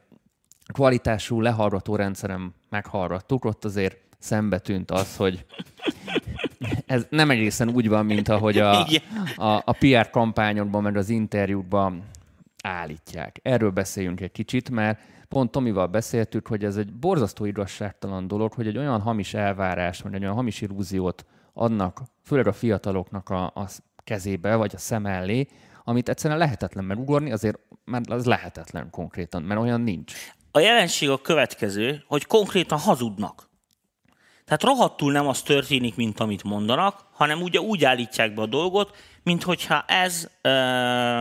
kvalitású 0.72 1.40
lehallgató 1.40 1.96
rendszerem 1.96 2.54
meghallgattuk, 2.70 3.44
ott 3.44 3.64
azért 3.64 3.96
szembe 4.18 4.58
tűnt 4.58 4.90
az, 4.90 5.16
hogy 5.16 5.44
ez 6.86 7.06
nem 7.08 7.30
egészen 7.30 7.68
úgy 7.68 7.88
van, 7.88 8.06
mint 8.06 8.28
ahogy 8.28 8.58
a, 8.58 8.80
a, 9.36 9.62
a 9.64 9.72
PR 9.78 10.10
kampányokban, 10.10 10.82
meg 10.82 10.96
az 10.96 11.08
interjúkban 11.08 12.04
állítják. 12.62 13.40
Erről 13.42 13.70
beszéljünk 13.70 14.20
egy 14.20 14.32
kicsit, 14.32 14.70
mert 14.70 15.00
pont 15.28 15.50
Tomival 15.50 15.86
beszéltük, 15.86 16.46
hogy 16.46 16.64
ez 16.64 16.76
egy 16.76 16.92
borzasztó 16.92 17.44
igazságtalan 17.44 18.28
dolog, 18.28 18.52
hogy 18.52 18.66
egy 18.66 18.78
olyan 18.78 19.00
hamis 19.00 19.34
elvárás, 19.34 20.00
vagy 20.00 20.14
egy 20.14 20.22
olyan 20.22 20.34
hamis 20.34 20.60
illúziót 20.60 21.24
adnak, 21.52 22.02
főleg 22.24 22.46
a 22.46 22.52
fiataloknak 22.52 23.28
a, 23.28 23.44
a 23.44 23.68
kezébe, 24.04 24.54
vagy 24.54 24.72
a 24.74 24.78
szem 24.78 25.06
elé, 25.06 25.46
amit 25.84 26.08
egyszerűen 26.08 26.38
lehetetlen 26.38 26.84
megugorni, 26.84 27.32
azért 27.32 27.58
már 27.84 28.00
az 28.08 28.24
lehetetlen 28.24 28.90
konkrétan, 28.90 29.42
mert 29.42 29.60
olyan 29.60 29.80
nincs. 29.80 30.14
A 30.50 30.58
jelenség 30.58 31.10
a 31.10 31.20
következő, 31.20 32.04
hogy 32.06 32.26
konkrétan 32.26 32.78
hazudnak. 32.78 33.50
Tehát 34.44 34.62
rohadtul 34.62 35.12
nem 35.12 35.28
az 35.28 35.42
történik, 35.42 35.96
mint 35.96 36.20
amit 36.20 36.44
mondanak, 36.44 37.06
hanem 37.12 37.42
ugye 37.42 37.60
úgy 37.60 37.84
állítják 37.84 38.34
be 38.34 38.42
a 38.42 38.46
dolgot, 38.46 38.96
mint 39.22 39.42
hogyha 39.42 39.84
ez 39.86 40.28
ö, 40.42 41.20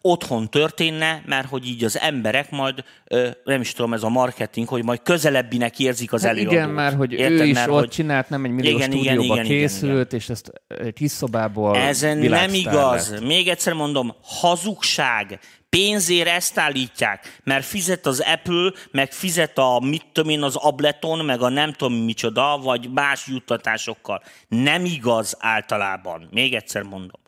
otthon 0.00 0.50
történne, 0.50 1.22
mert 1.26 1.48
hogy 1.48 1.66
így 1.66 1.84
az 1.84 1.98
emberek 1.98 2.50
majd, 2.50 2.84
ö, 3.04 3.28
nem 3.44 3.60
is 3.60 3.72
tudom, 3.72 3.92
ez 3.92 4.02
a 4.02 4.08
marketing, 4.08 4.68
hogy 4.68 4.84
majd 4.84 5.02
közelebbinek 5.02 5.78
érzik 5.78 6.12
az 6.12 6.22
hát 6.22 6.30
előadót. 6.30 6.52
Igen, 6.52 6.68
mert 6.68 6.96
hogy 6.96 7.12
Érted, 7.12 7.40
ő 7.40 7.44
is 7.44 7.54
mert, 7.54 7.68
ott 7.68 7.78
hogy... 7.78 7.88
csinált, 7.88 8.28
nem 8.28 8.44
egy 8.44 8.50
millió 8.50 8.76
igen, 8.76 8.90
stúdióba 8.90 9.22
igen, 9.22 9.44
igen, 9.44 9.44
készült, 9.44 9.82
igen, 9.82 10.06
igen. 10.06 10.18
és 10.18 10.28
ezt 10.28 10.52
egy 10.66 10.92
kis 10.92 11.10
szobából 11.10 11.76
Ez 11.76 12.00
nem 12.00 12.54
igaz. 12.54 13.10
Lett. 13.10 13.20
Még 13.24 13.48
egyszer 13.48 13.72
mondom, 13.72 14.14
hazugság 14.22 15.38
pénzért 15.74 16.28
ezt 16.28 16.58
állítják, 16.58 17.40
mert 17.44 17.64
fizet 17.64 18.06
az 18.06 18.20
Apple, 18.20 18.72
meg 18.90 19.12
fizet 19.12 19.58
a, 19.58 19.80
mit 19.80 20.06
tudom 20.12 20.30
én, 20.30 20.42
az 20.42 20.56
Ableton, 20.56 21.24
meg 21.24 21.42
a 21.42 21.48
nem 21.48 21.72
tudom 21.72 21.94
micsoda, 21.94 22.58
vagy 22.58 22.92
más 22.92 23.26
juttatásokkal. 23.26 24.22
Nem 24.48 24.84
igaz 24.84 25.36
általában. 25.38 26.28
Még 26.30 26.54
egyszer 26.54 26.82
mondom. 26.82 27.20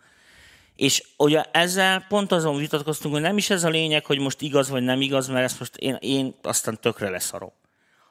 És 0.76 1.02
ugye 1.16 1.42
ezzel 1.52 2.04
pont 2.08 2.32
azon 2.32 2.56
vitatkoztunk, 2.56 3.14
hogy 3.14 3.22
nem 3.22 3.36
is 3.36 3.50
ez 3.50 3.64
a 3.64 3.68
lényeg, 3.68 4.04
hogy 4.04 4.18
most 4.18 4.40
igaz 4.40 4.68
vagy 4.68 4.82
nem 4.82 5.00
igaz, 5.00 5.28
mert 5.28 5.44
ezt 5.44 5.58
most 5.58 5.76
én, 5.76 5.96
én 6.00 6.34
aztán 6.42 6.78
tökre 6.80 7.10
leszarom. 7.10 7.52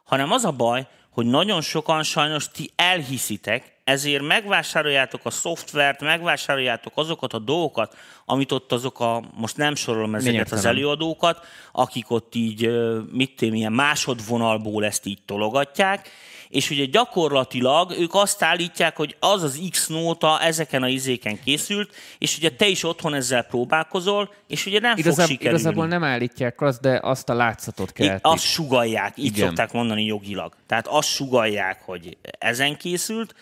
Hanem 0.04 0.32
az 0.32 0.46
a 0.46 0.52
baj, 0.52 0.88
hogy 1.10 1.26
nagyon 1.26 1.62
sokan 1.62 2.04
sajnos 2.04 2.50
ti 2.50 2.72
elhiszitek, 2.76 3.75
ezért 3.86 4.24
megvásároljátok 4.24 5.22
a 5.24 5.30
szoftvert, 5.30 6.02
megvásároljátok 6.02 6.94
azokat 6.96 7.34
a 7.34 7.40
dolgokat, 7.40 7.96
amit 8.26 8.52
ott 8.52 8.72
azok 8.72 9.00
a, 9.00 9.24
most 9.36 9.58
nem 9.58 9.76
sorolom 9.76 10.16
ezeket 10.16 10.34
Miért 10.34 10.52
az 10.52 10.66
előadókat, 10.66 11.46
akik 11.72 12.12
ott 12.12 12.36
így, 12.36 12.70
mit 13.12 13.36
tudom, 13.36 13.54
ilyen 13.54 13.72
másodvonalból 13.72 14.86
ezt 14.86 15.06
így 15.06 15.20
tologatják, 15.26 16.10
és 16.50 16.70
ugye 16.70 16.86
gyakorlatilag 16.86 17.92
ők 18.00 18.14
azt 18.14 18.44
állítják, 18.44 18.96
hogy 18.96 19.16
az 19.20 19.44
az 19.44 19.62
X 19.70 19.88
nóta 19.88 20.42
ezeken 20.42 20.84
a 20.84 20.88
izéken 20.88 21.40
készült, 21.44 21.96
és 22.18 22.38
ugye 22.38 22.50
te 22.50 22.68
is 22.68 22.84
otthon 22.84 23.14
ezzel 23.14 23.44
próbálkozol, 23.44 24.34
és 24.48 24.66
ugye 24.66 24.80
nem 24.80 24.98
Igazab, 24.98 25.20
fog 25.20 25.30
sikerülni. 25.30 25.60
Igazából 25.60 25.88
nem 25.88 26.04
állítják 26.04 26.62
azt, 26.62 26.82
de 26.82 27.00
azt 27.04 27.30
a 27.30 27.34
látszatot 27.34 27.92
kell. 27.92 28.20
Azt 28.22 28.44
sugalják, 28.44 29.18
így 29.18 29.26
Igen. 29.26 29.48
szokták 29.48 29.72
mondani 29.72 30.06
jogilag. 30.06 30.54
Tehát 30.68 30.88
azt 30.88 31.08
sugalják, 31.08 31.82
hogy 31.82 32.18
ezen 32.40 32.78
készült, 32.78 33.36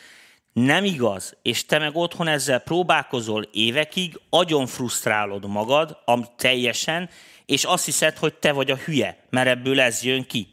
nem 0.53 0.85
igaz, 0.85 1.37
és 1.41 1.65
te 1.65 1.77
meg 1.77 1.95
otthon 1.95 2.27
ezzel 2.27 2.59
próbálkozol 2.59 3.43
évekig, 3.51 4.19
agyon 4.29 4.67
frusztrálod 4.67 5.47
magad, 5.47 5.97
am 6.05 6.27
teljesen, 6.37 7.09
és 7.45 7.63
azt 7.63 7.85
hiszed, 7.85 8.17
hogy 8.17 8.33
te 8.33 8.51
vagy 8.51 8.71
a 8.71 8.75
hülye, 8.75 9.25
mert 9.29 9.47
ebből 9.47 9.79
ez 9.79 10.03
jön 10.03 10.25
ki. 10.25 10.47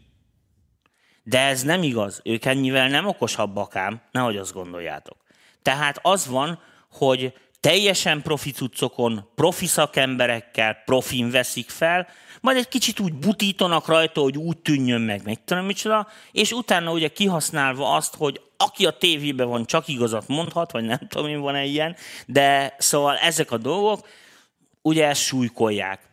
De 1.23 1.41
ez 1.41 1.63
nem 1.63 1.83
igaz. 1.83 2.21
Ők 2.25 2.45
ennyivel 2.45 2.89
nem 2.89 3.07
okosabbak 3.07 3.77
ám, 3.77 4.01
nehogy 4.13 4.37
azt 4.37 4.53
gondoljátok. 4.53 5.17
Tehát 5.63 5.99
az 6.03 6.27
van, 6.27 6.63
hogy 6.91 7.35
teljesen 7.61 8.23
profi 8.23 8.51
cuccokon, 8.51 9.29
profi 9.35 9.67
szakemberekkel 9.67 10.75
profin 10.85 11.31
veszik 11.31 11.71
fel, 11.71 12.09
majd 12.41 12.57
egy 12.57 12.69
kicsit 12.69 13.01
úgy 13.01 13.15
butítanak 13.15 13.87
rajta, 13.87 14.21
hogy 14.21 14.37
úgy 14.37 14.59
tűnjön 14.59 15.01
meg, 15.01 15.25
meg 15.25 15.45
tudom 15.45 15.65
micsoda, 15.65 16.09
és 16.33 16.53
utána 16.53 16.93
ugye 16.93 17.09
kihasználva 17.09 17.95
azt, 17.95 18.15
hogy 18.15 18.41
aki 18.57 18.87
a 18.87 18.91
tévében 18.91 19.49
van, 19.49 19.67
csak 19.67 19.89
igazat 19.89 20.29
mondhat, 20.29 20.73
vagy 20.73 20.85
nem 20.85 20.99
tudom 21.09 21.29
én 21.29 21.41
van-e 21.41 21.65
ilyen, 21.65 21.97
de 22.27 22.75
szóval 22.79 23.17
ezek 23.17 23.51
a 23.51 23.57
dolgok 23.57 24.09
ugye 24.83 25.07
ezt 25.07 25.21
súlykolják 25.23 26.09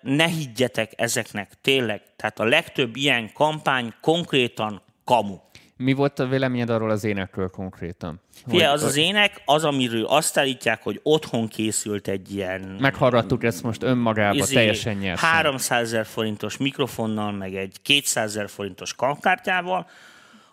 ne 0.00 0.26
higgyetek 0.26 0.92
ezeknek, 0.96 1.52
tényleg. 1.60 2.02
Tehát 2.16 2.40
a 2.40 2.44
legtöbb 2.44 2.96
ilyen 2.96 3.32
kampány 3.32 3.94
konkrétan 4.00 4.82
kamu. 5.04 5.38
Mi 5.84 5.92
volt 5.92 6.18
a 6.18 6.26
véleményed 6.26 6.70
arról 6.70 6.90
az 6.90 7.04
énekről 7.04 7.48
konkrétan? 7.48 8.20
Fia, 8.48 8.70
az 8.70 8.82
az 8.82 8.96
ének, 8.96 9.42
az, 9.44 9.64
amiről 9.64 10.04
azt 10.04 10.38
állítják, 10.38 10.82
hogy 10.82 11.00
otthon 11.02 11.48
készült 11.48 12.08
egy 12.08 12.34
ilyen... 12.34 12.76
Meghallgattuk 12.80 13.44
ezt 13.44 13.62
most 13.62 13.82
önmagába, 13.82 14.36
izé, 14.36 14.54
teljesen 14.54 14.96
nyert. 14.96 15.20
300 15.20 15.82
ezer 15.82 16.06
forintos 16.06 16.56
mikrofonnal, 16.56 17.32
meg 17.32 17.54
egy 17.54 17.76
200 17.82 18.24
ezer 18.24 18.48
forintos 18.48 18.94
kankkártyával, 18.94 19.86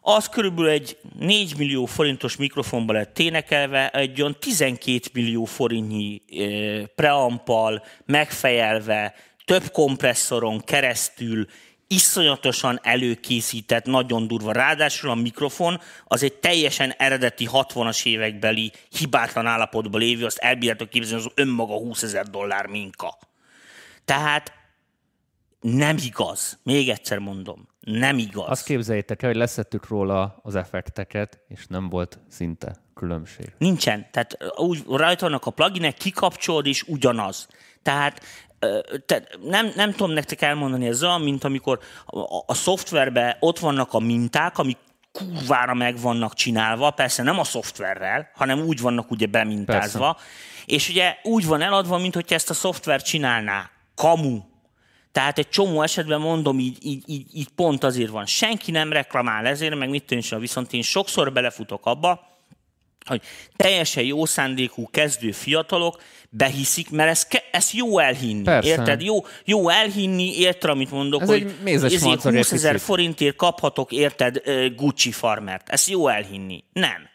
az 0.01 0.29
körülbelül 0.29 0.69
egy 0.69 0.97
4 1.19 1.53
millió 1.57 1.85
forintos 1.85 2.35
mikrofonba 2.35 2.93
lett 2.93 3.19
énekelve, 3.19 3.89
egy 3.89 4.21
olyan 4.21 4.35
12 4.39 4.99
millió 5.13 5.45
forintnyi 5.45 6.21
preampal, 6.95 7.83
megfejelve, 8.05 9.13
több 9.45 9.71
kompresszoron 9.71 10.59
keresztül, 10.59 11.45
iszonyatosan 11.91 12.79
előkészített, 12.83 13.85
nagyon 13.85 14.27
durva. 14.27 14.51
Ráadásul 14.51 15.09
a 15.09 15.15
mikrofon 15.15 15.79
az 16.05 16.23
egy 16.23 16.33
teljesen 16.33 16.93
eredeti 16.97 17.47
60-as 17.51 18.05
évekbeli 18.05 18.71
hibátlan 18.89 19.45
állapotban 19.45 20.01
lévő, 20.01 20.25
azt 20.25 20.37
elbírjátok 20.37 20.89
képzelni, 20.89 21.25
az 21.25 21.31
önmaga 21.35 21.73
20 21.73 22.03
ezer 22.03 22.25
dollár 22.25 22.65
minka. 22.65 23.17
Tehát 24.05 24.53
nem 25.61 25.97
igaz. 26.05 26.59
Még 26.63 26.89
egyszer 26.89 27.17
mondom, 27.17 27.67
nem 27.79 28.17
igaz. 28.17 28.49
Azt 28.49 28.65
képzeljétek 28.65 29.21
el, 29.21 29.29
hogy 29.29 29.37
leszettük 29.37 29.87
róla 29.87 30.39
az 30.43 30.55
effekteket, 30.55 31.39
és 31.47 31.65
nem 31.67 31.89
volt 31.89 32.19
szinte 32.29 32.75
különbség. 32.93 33.53
Nincsen. 33.57 34.07
Tehát 34.11 34.37
úgy 34.55 34.83
rajta 34.87 35.25
vannak 35.25 35.45
a 35.45 35.51
pluginek, 35.51 35.93
kikapcsolod, 35.93 36.65
és 36.65 36.83
ugyanaz. 36.87 37.47
Tehát 37.81 38.21
te, 39.05 39.23
nem, 39.43 39.71
nem 39.75 39.91
tudom 39.91 40.11
nektek 40.11 40.41
elmondani, 40.41 40.87
ez 40.87 41.03
olyan, 41.03 41.21
mint 41.21 41.43
amikor 41.43 41.79
a, 42.05 42.43
a 42.45 42.53
szoftverben 42.53 43.35
ott 43.39 43.59
vannak 43.59 43.93
a 43.93 43.99
minták, 43.99 44.57
amik 44.57 44.77
kurvára 45.11 45.73
meg 45.73 45.99
vannak 45.99 46.33
csinálva, 46.33 46.91
persze 46.91 47.23
nem 47.23 47.39
a 47.39 47.43
szoftverrel, 47.43 48.31
hanem 48.35 48.59
úgy 48.59 48.81
vannak 48.81 49.11
ugye 49.11 49.25
bemintázva, 49.25 50.13
persze. 50.13 50.27
és 50.65 50.89
ugye 50.89 51.15
úgy 51.23 51.45
van 51.45 51.61
eladva, 51.61 51.97
mint 51.97 52.13
hogy 52.13 52.33
ezt 52.33 52.49
a 52.49 52.53
szoftver 52.53 53.01
csinálná. 53.01 53.69
Kamu. 53.95 54.39
Tehát 55.11 55.37
egy 55.37 55.49
csomó 55.49 55.81
esetben 55.81 56.19
mondom, 56.19 56.59
így, 56.59 56.77
így, 56.85 57.03
így, 57.05 57.25
így 57.33 57.49
pont 57.49 57.83
azért 57.83 58.09
van. 58.09 58.25
Senki 58.25 58.71
nem 58.71 58.91
reklamál 58.91 59.45
ezért, 59.45 59.75
meg 59.75 59.89
mit 59.89 60.05
tűncsön, 60.05 60.39
viszont 60.39 60.73
én 60.73 60.81
sokszor 60.81 61.33
belefutok 61.33 61.85
abba, 61.85 62.30
hogy 63.05 63.21
teljesen 63.55 64.03
jó 64.03 64.25
szándékú 64.25 64.89
kezdő 64.89 65.31
fiatalok 65.31 66.01
behiszik, 66.29 66.89
mert 66.89 67.09
ez, 67.09 67.27
ke, 67.27 67.43
ez 67.51 67.71
jó 67.73 67.99
elhinni. 67.99 68.43
Persze. 68.43 68.69
Érted? 68.69 69.01
Jó, 69.01 69.25
jó 69.45 69.69
elhinni, 69.69 70.37
érted, 70.37 70.69
amit 70.69 70.91
mondok, 70.91 71.21
ez 71.21 71.27
hogy 71.27 71.55
ezért 71.65 72.01
20 72.21 72.51
ezer 72.51 72.79
forintért 72.79 73.35
kaphatok, 73.35 73.91
érted, 73.91 74.41
Gucci 74.75 75.11
farmert. 75.11 75.69
Ez 75.69 75.87
jó 75.87 76.07
elhinni. 76.07 76.63
Nem. 76.73 77.09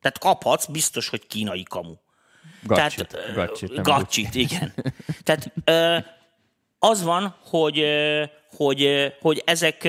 Tehát 0.00 0.18
kaphatsz, 0.18 0.66
biztos, 0.66 1.08
hogy 1.08 1.26
kínai 1.26 1.62
kamu. 1.62 1.94
Gacsit. 2.62 3.06
Tehát, 3.06 3.34
gacsit, 3.34 3.82
gacsit 3.82 4.34
igen. 4.34 4.74
Tehát 5.22 5.52
az 6.78 7.02
van, 7.02 7.36
hogy, 7.44 7.84
hogy, 8.56 9.12
hogy 9.20 9.42
ezek, 9.46 9.88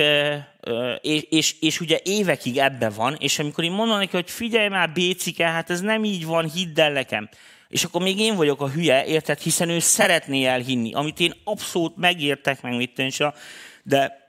és, 1.00 1.22
és, 1.30 1.54
és 1.60 1.80
ugye 1.80 2.00
évekig 2.02 2.58
ebbe 2.58 2.88
van, 2.88 3.16
és 3.18 3.38
amikor 3.38 3.64
én 3.64 3.72
mondom 3.72 3.98
neki, 3.98 4.16
hogy 4.16 4.30
figyelj 4.30 4.68
már, 4.68 4.92
Bécike, 4.92 5.46
hát 5.46 5.70
ez 5.70 5.80
nem 5.80 6.04
így 6.04 6.26
van, 6.26 6.50
hidd 6.50 6.80
el 6.80 6.92
nekem. 6.92 7.28
És 7.68 7.84
akkor 7.84 8.02
még 8.02 8.18
én 8.18 8.36
vagyok 8.36 8.60
a 8.60 8.70
hülye, 8.70 9.04
érted? 9.04 9.38
Hiszen 9.38 9.68
ő 9.68 9.78
szeretné 9.78 10.44
elhinni, 10.44 10.94
amit 10.94 11.20
én 11.20 11.34
abszolút 11.44 11.96
megértek, 11.96 12.62
meg 12.62 12.76
mit 12.76 13.02
de 13.82 14.24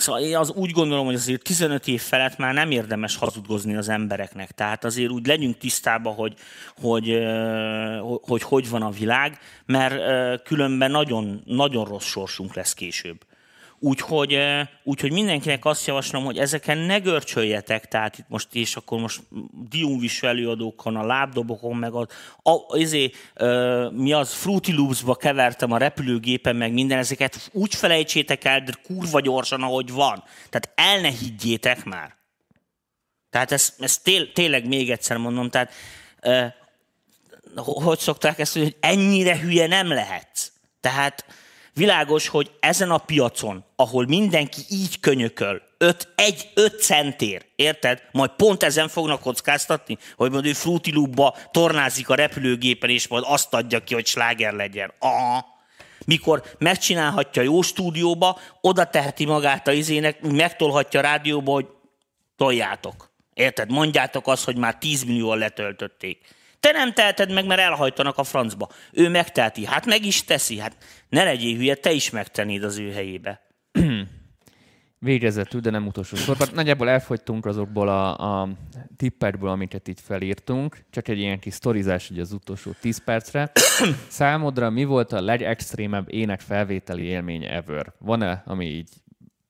Szóval 0.00 0.20
én 0.20 0.36
az 0.36 0.50
úgy 0.50 0.70
gondolom, 0.70 1.04
hogy 1.04 1.14
azért 1.14 1.42
15 1.42 1.86
év 1.86 2.00
felett 2.00 2.36
már 2.36 2.54
nem 2.54 2.70
érdemes 2.70 3.16
hazudgozni 3.16 3.76
az 3.76 3.88
embereknek. 3.88 4.50
Tehát 4.50 4.84
azért 4.84 5.10
úgy 5.10 5.26
legyünk 5.26 5.58
tisztában, 5.58 6.14
hogy 6.14 6.34
hogy, 6.76 7.18
hogy, 8.00 8.20
hogy, 8.22 8.42
hogy 8.42 8.68
van 8.68 8.82
a 8.82 8.90
világ, 8.90 9.38
mert 9.66 9.94
különben 10.42 10.90
nagyon, 10.90 11.42
nagyon 11.44 11.84
rossz 11.84 12.06
sorsunk 12.06 12.54
lesz 12.54 12.74
később. 12.74 13.24
Úgyhogy, 13.82 14.38
úgyhogy 14.84 15.12
mindenkinek 15.12 15.64
azt 15.64 15.86
javaslom, 15.86 16.24
hogy 16.24 16.38
ezeken 16.38 16.78
ne 16.78 16.98
görcsöljetek, 16.98 17.88
tehát 17.88 18.18
itt 18.18 18.28
most, 18.28 18.48
és 18.52 18.76
akkor 18.76 19.00
most 19.00 19.20
diumviső 19.68 20.26
előadókon, 20.26 20.96
a 20.96 21.06
lábdobokon, 21.06 21.76
meg 21.76 21.92
az, 21.92 22.06
a, 22.42 22.78
ezé, 22.78 23.10
mi 23.90 24.12
az, 24.12 24.32
Fruity 24.32 24.72
Loops-ba 24.72 25.14
kevertem 25.14 25.72
a 25.72 25.78
repülőgépen, 25.78 26.56
meg 26.56 26.72
minden, 26.72 26.98
ezeket 26.98 27.50
úgy 27.52 27.74
felejtsétek 27.74 28.44
el, 28.44 28.60
de 28.60 28.72
kurva 28.82 29.20
gyorsan, 29.20 29.62
ahogy 29.62 29.92
van. 29.92 30.24
Tehát 30.50 30.70
el 30.74 31.00
ne 31.00 31.10
higgyétek 31.10 31.84
már. 31.84 32.16
Tehát 33.30 33.52
ezt, 33.52 33.82
ezt 33.82 34.02
té, 34.02 34.24
tényleg 34.24 34.66
még 34.66 34.90
egyszer 34.90 35.16
mondom, 35.16 35.50
tehát 35.50 35.72
hogy 37.54 37.98
szokták 37.98 38.38
ezt, 38.38 38.58
hogy 38.58 38.76
ennyire 38.80 39.38
hülye 39.38 39.66
nem 39.66 39.88
lehetsz. 39.88 40.52
Tehát 40.80 41.24
Világos, 41.74 42.28
hogy 42.28 42.50
ezen 42.60 42.90
a 42.90 42.98
piacon, 42.98 43.64
ahol 43.76 44.06
mindenki 44.06 44.60
így 44.68 45.00
könyököl, 45.00 45.62
5, 45.78 46.08
1, 46.14 46.50
5 46.54 46.82
centér, 46.82 47.46
érted? 47.56 48.02
Majd 48.12 48.30
pont 48.30 48.62
ezen 48.62 48.88
fognak 48.88 49.20
kockáztatni, 49.20 49.98
hogy 50.16 50.30
majd 50.30 50.46
ő 50.46 50.52
Fruity 50.52 50.92
Loop-ba 50.92 51.36
tornázik 51.50 52.08
a 52.08 52.14
repülőgépen, 52.14 52.90
és 52.90 53.08
majd 53.08 53.24
azt 53.26 53.54
adja 53.54 53.84
ki, 53.84 53.94
hogy 53.94 54.06
sláger 54.06 54.52
legyen. 54.52 54.92
Aha. 54.98 55.46
Mikor 56.06 56.42
megcsinálhatja 56.58 57.42
jó 57.42 57.62
stúdióba, 57.62 58.38
oda 58.60 58.84
teheti 58.84 59.24
magát 59.24 59.68
a 59.68 59.72
izének, 59.72 60.20
megtolhatja 60.20 61.00
a 61.00 61.02
rádióba, 61.02 61.52
hogy 61.52 61.66
toljátok. 62.36 63.10
Érted? 63.34 63.70
Mondjátok 63.70 64.26
azt, 64.26 64.44
hogy 64.44 64.56
már 64.56 64.78
10 64.78 65.02
millióan 65.02 65.38
letöltötték. 65.38 66.38
Te 66.60 66.72
nem 66.72 66.92
teheted 66.92 67.32
meg, 67.32 67.46
mert 67.46 67.60
elhajtanak 67.60 68.18
a 68.18 68.24
francba. 68.24 68.68
Ő 68.92 69.08
megteheti. 69.08 69.66
Hát 69.66 69.86
meg 69.86 70.04
is 70.04 70.24
teszi. 70.24 70.58
Hát 70.58 70.76
ne 71.08 71.24
legyél 71.24 71.56
hülye, 71.56 71.74
te 71.74 71.92
is 71.92 72.10
megtennéd 72.10 72.62
az 72.62 72.78
ő 72.78 72.92
helyébe. 72.92 73.40
Végezetül, 75.02 75.60
de 75.60 75.70
nem 75.70 75.86
utolsó 75.86 76.16
sorban. 76.16 76.48
Nagyjából 76.54 76.88
elfogytunk 76.88 77.46
azokból 77.46 77.88
a, 77.88 78.40
a 78.40 78.48
tippekből, 78.96 79.50
amiket 79.50 79.88
itt 79.88 80.00
felírtunk. 80.00 80.84
Csak 80.90 81.08
egy 81.08 81.18
ilyen 81.18 81.38
kis 81.38 81.54
sztorizás 81.54 82.10
ugye 82.10 82.20
az 82.20 82.32
utolsó 82.32 82.70
10 82.80 83.04
percre. 83.04 83.52
Számodra 84.08 84.70
mi 84.70 84.84
volt 84.84 85.12
a 85.12 85.20
legextrémebb 85.20 86.12
ének 86.12 86.40
felvételi 86.40 87.02
élmény 87.02 87.44
ever? 87.44 87.92
Van-e, 87.98 88.42
ami 88.46 88.66
így 88.66 88.88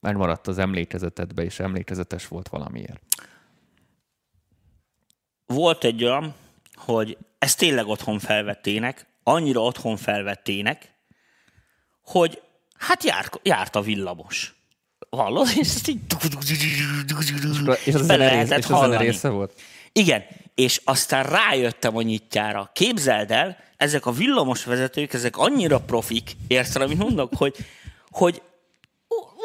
megmaradt 0.01 0.47
az 0.47 0.59
emlékezetedbe, 0.59 1.43
és 1.43 1.59
emlékezetes 1.59 2.29
volt 2.29 2.49
valamiért? 2.49 3.03
Volt 5.47 5.85
egy 5.85 6.05
olyan, 6.05 6.35
hogy 6.85 7.17
ezt 7.39 7.59
tényleg 7.59 7.87
otthon 7.87 8.19
felvettének, 8.19 9.07
annyira 9.23 9.63
otthon 9.63 9.97
felvettének, 9.97 10.95
hogy 12.05 12.43
hát 12.79 13.05
járt, 13.05 13.41
járt 13.43 13.77
a 13.77 13.81
villamos. 13.81 14.55
Hallod? 15.11 15.49
És 15.55 15.75
ezt 15.75 15.89
így... 15.89 16.01
És 17.85 17.95
az 17.95 18.05
zene 18.05 18.45
és 18.57 18.67
az 18.69 18.97
része 18.97 19.29
volt? 19.29 19.61
Igen, 19.93 20.25
és 20.55 20.81
aztán 20.85 21.25
rájöttem 21.25 21.97
a 21.97 22.03
nyitjára. 22.03 22.71
Képzeld 22.73 23.31
el, 23.31 23.57
ezek 23.77 24.07
a 24.07 24.13
villamos 24.13 24.65
vezetők, 24.65 25.13
ezek 25.13 25.37
annyira 25.37 25.81
profik, 25.81 26.37
érted, 26.47 26.83
amit 26.83 26.99
mondok, 26.99 27.33
hogy, 27.37 27.57
hogy 28.11 28.43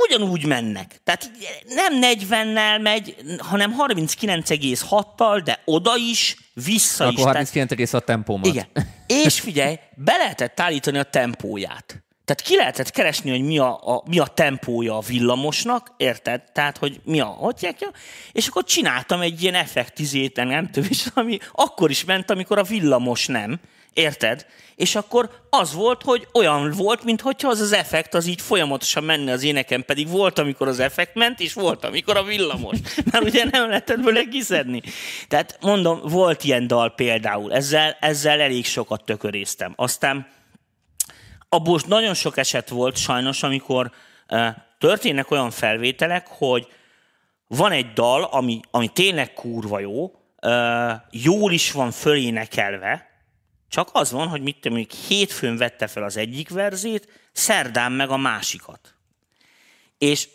ugyanúgy 0.07 0.45
mennek. 0.45 1.01
Tehát 1.03 1.31
nem 1.67 1.93
40-nel 2.01 2.81
megy, 2.81 3.15
hanem 3.37 3.75
39,6-tal, 3.87 5.41
de 5.43 5.61
oda 5.65 5.95
is, 5.95 6.37
vissza 6.53 7.03
Akkor 7.03 7.17
is. 7.17 7.23
Akkor 7.23 7.35
39,6 7.35 8.03
tempómat. 8.03 8.45
Igen. 8.45 8.67
És 9.07 9.39
figyelj, 9.39 9.79
be 9.95 10.17
lehetett 10.17 10.59
állítani 10.59 10.97
a 10.97 11.03
tempóját. 11.03 12.03
Tehát 12.25 12.41
ki 12.41 12.55
lehetett 12.55 12.91
keresni, 12.91 13.29
hogy 13.29 13.41
mi 13.41 13.57
a, 13.57 13.95
a, 13.95 14.03
mi 14.07 14.19
a 14.19 14.25
tempója 14.25 14.97
a 14.97 14.99
villamosnak, 14.99 15.93
érted? 15.97 16.41
Tehát, 16.51 16.77
hogy 16.77 16.99
mi 17.03 17.19
a 17.19 17.25
hotjákja, 17.25 17.91
és 18.31 18.47
akkor 18.47 18.63
csináltam 18.63 19.21
egy 19.21 19.41
ilyen 19.41 19.53
effektizét, 19.53 20.35
nem 20.35 20.69
tudom, 20.71 20.89
és 20.91 21.05
ami 21.13 21.37
akkor 21.51 21.89
is 21.89 22.03
ment, 22.03 22.31
amikor 22.31 22.57
a 22.57 22.63
villamos 22.63 23.27
nem. 23.27 23.59
Érted? 23.95 24.45
És 24.75 24.95
akkor 24.95 25.29
az 25.49 25.73
volt, 25.73 26.01
hogy 26.03 26.27
olyan 26.33 26.71
volt, 26.71 27.03
mintha 27.03 27.31
az 27.41 27.59
az 27.59 27.71
effekt 27.71 28.13
az 28.13 28.25
így 28.25 28.41
folyamatosan 28.41 29.03
menne 29.03 29.31
az 29.31 29.43
éneken, 29.43 29.85
pedig 29.85 30.09
volt, 30.09 30.39
amikor 30.39 30.67
az 30.67 30.79
effekt 30.79 31.15
ment, 31.15 31.39
és 31.39 31.53
volt, 31.53 31.85
amikor 31.85 32.17
a 32.17 32.23
villamos. 32.23 32.77
Mert 33.11 33.25
ugye 33.25 33.45
nem 33.51 33.67
lehetett 33.67 33.99
bőle 33.99 34.23
kiszedni. 34.23 34.81
Tehát 35.27 35.57
mondom, 35.61 35.99
volt 36.03 36.43
ilyen 36.43 36.67
dal 36.67 36.89
például, 36.95 37.53
ezzel, 37.53 37.97
ezzel 37.99 38.39
elég 38.39 38.65
sokat 38.65 39.05
tököréztem. 39.05 39.73
Aztán 39.75 40.27
abból 41.49 41.79
nagyon 41.87 42.13
sok 42.13 42.37
eset 42.37 42.69
volt 42.69 42.97
sajnos, 42.97 43.43
amikor 43.43 43.91
uh, 44.29 44.47
történnek 44.79 45.31
olyan 45.31 45.51
felvételek, 45.51 46.27
hogy 46.27 46.67
van 47.47 47.71
egy 47.71 47.93
dal, 47.93 48.23
ami, 48.23 48.59
ami 48.71 48.87
tényleg 48.87 49.33
kurva 49.33 49.79
jó, 49.79 50.11
uh, 50.41 50.91
jól 51.11 51.51
is 51.51 51.71
van 51.71 51.91
fölénekelve, 51.91 53.13
csak 53.75 53.89
az 53.91 54.11
van, 54.11 54.27
hogy 54.27 54.41
mit 54.41 54.57
tudom, 54.61 54.85
hétfőn 55.07 55.57
vette 55.57 55.87
fel 55.87 56.03
az 56.03 56.17
egyik 56.17 56.49
verzét, 56.49 57.07
szerdán 57.31 57.91
meg 57.91 58.09
a 58.09 58.17
másikat. 58.17 58.93
És 59.97 60.27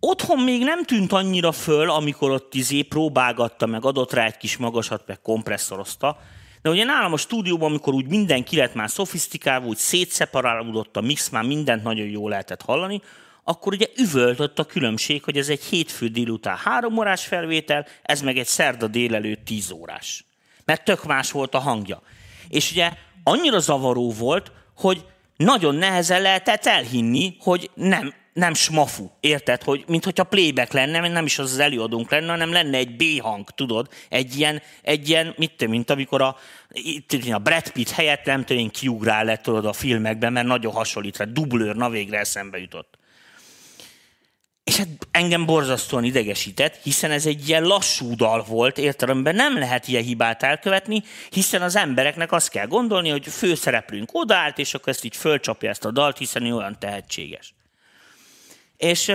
otthon 0.00 0.38
még 0.38 0.62
nem 0.62 0.84
tűnt 0.84 1.12
annyira 1.12 1.52
föl, 1.52 1.90
amikor 1.90 2.30
ott 2.30 2.54
izé 2.54 2.82
próbálgatta, 2.82 3.66
meg 3.66 3.84
adott 3.84 4.12
rá 4.12 4.24
egy 4.24 4.36
kis 4.36 4.56
magasat, 4.56 5.06
meg 5.06 5.20
kompresszorozta, 5.20 6.18
de 6.62 6.70
ugye 6.70 6.84
nálam 6.84 7.12
a 7.12 7.16
stúdióban, 7.16 7.68
amikor 7.68 7.94
úgy 7.94 8.06
mindenki 8.06 8.56
lett 8.56 8.74
már 8.74 8.90
szofisztikálva, 8.90 9.66
úgy 9.66 9.76
szétszeparálódott 9.76 10.96
a 10.96 11.00
mix, 11.00 11.28
már 11.28 11.44
mindent 11.44 11.82
nagyon 11.82 12.06
jól 12.06 12.30
lehetett 12.30 12.62
hallani, 12.62 13.02
akkor 13.44 13.72
ugye 13.72 13.86
üvöltött 13.96 14.58
a 14.58 14.64
különbség, 14.64 15.24
hogy 15.24 15.36
ez 15.36 15.48
egy 15.48 15.62
hétfő 15.62 16.08
délután 16.08 16.56
három 16.56 16.98
órás 16.98 17.26
felvétel, 17.26 17.86
ez 18.02 18.20
meg 18.20 18.38
egy 18.38 18.46
szerda 18.46 18.86
délelőtt 18.86 19.44
tíz 19.44 19.70
órás. 19.70 20.24
Mert 20.64 20.84
tök 20.84 21.04
más 21.04 21.30
volt 21.30 21.54
a 21.54 21.58
hangja. 21.58 22.02
És 22.48 22.70
ugye 22.70 22.90
annyira 23.24 23.58
zavaró 23.58 24.12
volt, 24.12 24.52
hogy 24.76 25.04
nagyon 25.36 25.74
nehezen 25.74 26.22
lehetett 26.22 26.66
elhinni, 26.66 27.36
hogy 27.40 27.70
nem, 27.74 28.14
nem 28.32 28.54
smafu, 28.54 29.10
érted? 29.20 29.62
Hogy, 29.62 29.84
mint 29.86 30.04
hogyha 30.04 30.24
playback 30.24 30.72
lenne, 30.72 31.08
nem 31.08 31.24
is 31.24 31.38
az 31.38 31.52
az 31.52 31.58
előadónk 31.58 32.10
lenne, 32.10 32.30
hanem 32.30 32.52
lenne 32.52 32.76
egy 32.76 32.96
B-hang, 32.96 33.50
tudod? 33.50 33.88
Egy 34.08 34.38
ilyen, 34.38 34.62
egy 34.82 35.08
ilyen 35.08 35.34
mit 35.36 35.52
te, 35.56 35.66
mint 35.66 35.90
amikor 35.90 36.22
a, 36.22 36.36
itt, 36.70 37.12
a 37.32 37.38
Brad 37.38 37.70
Pitt 37.70 37.90
helyett 37.90 38.24
nem 38.24 38.44
tudom 38.44 38.62
én 38.62 38.70
kiugrál 38.70 39.24
le, 39.24 39.36
tudod, 39.36 39.66
a 39.66 39.72
filmekben, 39.72 40.32
mert 40.32 40.46
nagyon 40.46 40.72
hasonlít 40.72 41.16
rá, 41.16 41.24
dublőr, 41.24 41.76
na 41.76 41.90
végre 41.90 42.18
eszembe 42.18 42.58
jutott. 42.58 42.97
És 44.68 44.76
hát 44.76 44.88
engem 45.10 45.46
borzasztóan 45.46 46.04
idegesített, 46.04 46.82
hiszen 46.82 47.10
ez 47.10 47.26
egy 47.26 47.48
ilyen 47.48 47.62
lassú 47.62 48.14
dal 48.14 48.42
volt, 48.42 48.78
értelemben 48.78 49.34
nem 49.34 49.58
lehet 49.58 49.88
ilyen 49.88 50.02
hibát 50.02 50.42
elkövetni, 50.42 51.02
hiszen 51.30 51.62
az 51.62 51.76
embereknek 51.76 52.32
azt 52.32 52.50
kell 52.50 52.66
gondolni, 52.66 53.08
hogy 53.08 53.26
főszereplőnk 53.26 54.08
odaállt, 54.12 54.58
és 54.58 54.74
akkor 54.74 54.88
ezt 54.88 55.04
így 55.04 55.16
fölcsapja 55.16 55.70
ezt 55.70 55.84
a 55.84 55.90
dalt, 55.90 56.18
hiszen 56.18 56.46
ő 56.46 56.54
olyan 56.54 56.76
tehetséges. 56.78 57.54
És 58.76 59.12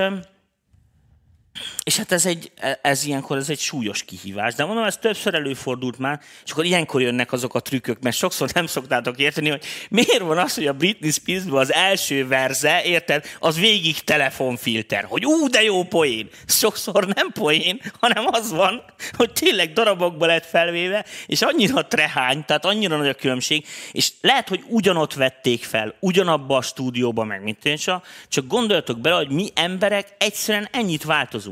és 1.84 1.98
hát 1.98 2.12
ez, 2.12 2.26
egy, 2.26 2.52
ez 2.82 3.06
ilyenkor 3.06 3.38
ez 3.38 3.50
egy 3.50 3.60
súlyos 3.60 4.04
kihívás. 4.04 4.54
De 4.54 4.66
mondom, 4.66 4.84
ez 4.84 4.98
többször 4.98 5.34
előfordult 5.34 5.98
már, 5.98 6.20
és 6.46 6.52
akkor 6.52 6.66
ilyenkor 6.66 7.02
jönnek 7.02 7.32
azok 7.32 7.56
a 7.56 7.60
trükkök, 7.60 8.02
mert 8.02 8.16
sokszor 8.16 8.50
nem 8.54 8.66
szoktátok 8.66 9.18
érteni, 9.18 9.50
hogy 9.50 9.64
miért 9.90 10.20
van 10.20 10.38
az, 10.38 10.56
hogy 10.56 10.68
a 10.68 10.74
Britney 10.74 11.12
spears 11.12 11.44
az 11.50 11.74
első 11.74 12.28
verze, 12.28 12.84
érted, 12.84 13.26
az 13.40 13.60
végig 13.60 14.04
telefonfilter, 14.04 15.04
hogy 15.04 15.26
ú, 15.26 15.48
de 15.48 15.64
jó 15.64 15.84
poén. 15.84 16.30
Sokszor 16.46 17.08
nem 17.08 17.32
poén, 17.32 17.82
hanem 18.00 18.26
az 18.32 18.52
van, 18.52 18.84
hogy 19.14 19.32
tényleg 19.32 19.74
darabokba 19.74 20.26
lett 20.26 20.46
felvéve, 20.46 21.06
és 21.26 21.42
annyira 21.42 21.88
trehány, 21.88 22.46
tehát 22.46 22.66
annyira 22.66 22.98
nagy 22.98 23.08
a 23.08 23.14
különbség, 23.14 23.66
és 23.92 24.12
lehet, 24.22 24.48
hogy 24.48 24.64
ugyanott 24.68 25.14
vették 25.14 25.64
fel, 25.64 25.96
ugyanabba 26.00 26.58
a 26.58 26.62
stúdióba, 26.62 27.24
meg 27.24 27.44
mint 27.44 27.66
én 27.66 27.78
csak 27.78 28.48
gondoljatok 28.48 29.00
bele, 29.00 29.16
hogy 29.16 29.30
mi 29.30 29.50
emberek 29.54 30.16
egyszerűen 30.18 30.68
ennyit 30.72 31.04
változunk. 31.04 31.43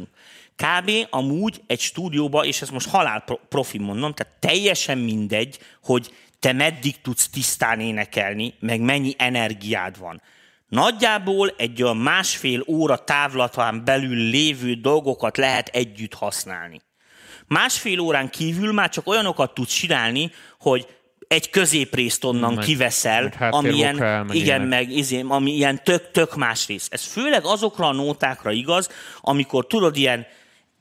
Kb. 0.61 0.91
amúgy 1.09 1.61
egy 1.67 1.79
stúdióba, 1.79 2.45
és 2.45 2.61
ezt 2.61 2.71
most 2.71 2.89
halál 2.89 3.23
profi 3.49 3.77
mondom, 3.77 4.13
tehát 4.13 4.35
teljesen 4.39 4.97
mindegy, 4.97 5.59
hogy 5.83 6.13
te 6.39 6.53
meddig 6.53 7.01
tudsz 7.01 7.29
tisztán 7.29 7.79
énekelni, 7.79 8.53
meg 8.59 8.79
mennyi 8.79 9.13
energiád 9.17 9.99
van. 9.99 10.21
Nagyjából 10.67 11.53
egy 11.57 11.83
olyan 11.83 11.97
másfél 11.97 12.63
óra 12.67 12.97
távlatán 12.97 13.85
belül 13.85 14.15
lévő 14.15 14.73
dolgokat 14.73 15.37
lehet 15.37 15.67
együtt 15.67 16.13
használni. 16.13 16.81
Másfél 17.47 17.99
órán 17.99 18.29
kívül 18.29 18.71
már 18.71 18.89
csak 18.89 19.07
olyanokat 19.07 19.53
tudsz 19.53 19.73
csinálni, 19.73 20.31
hogy 20.59 20.87
egy 21.27 21.49
középrészt 21.49 22.23
onnan 22.23 22.53
meg, 22.53 22.65
kiveszel, 22.65 23.33
meg 23.39 23.53
ami 23.53 23.69
ilyen, 23.69 23.95
meg 23.95 24.35
igen, 24.35 24.61
meg 24.61 24.91
izé, 24.91 25.23
ami 25.27 25.51
ilyen 25.51 25.83
tök-tök 25.83 26.35
más 26.35 26.67
rész. 26.67 26.87
Ez 26.91 27.03
főleg 27.03 27.45
azokra 27.45 27.87
a 27.87 27.91
nótákra 27.91 28.51
igaz, 28.51 28.89
amikor 29.21 29.67
tudod, 29.67 29.97
ilyen 29.97 30.25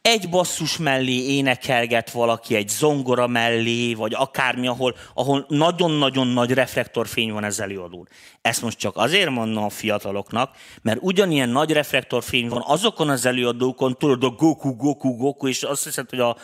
egy 0.02 0.28
basszus 0.28 0.76
mellé 0.76 1.26
énekelget 1.26 2.10
valaki 2.10 2.54
egy 2.54 2.68
zongora 2.68 3.26
mellé, 3.26 3.94
vagy 3.94 4.14
akármi, 4.14 4.66
ahol, 4.66 4.94
ahol 5.14 5.44
nagyon-nagyon 5.48 6.26
nagy 6.26 6.50
reflektorfény 6.50 7.32
van 7.32 7.44
ez 7.44 7.60
előadón. 7.60 8.08
Ezt 8.42 8.62
most 8.62 8.78
csak 8.78 8.96
azért 8.96 9.30
mondom 9.30 9.64
a 9.64 9.68
fiataloknak, 9.68 10.56
mert 10.82 10.98
ugyanilyen 11.02 11.48
nagy 11.48 11.72
reflektorfény 11.72 12.48
van 12.48 12.62
azokon 12.66 13.08
az 13.08 13.26
előadókon, 13.26 13.96
tudod, 13.98 14.24
a 14.24 14.30
Goku, 14.30 14.76
Goku, 14.76 15.16
Goku, 15.16 15.48
és 15.48 15.62
azt 15.62 15.84
hiszed, 15.84 16.10
hogy 16.10 16.20
a 16.20 16.36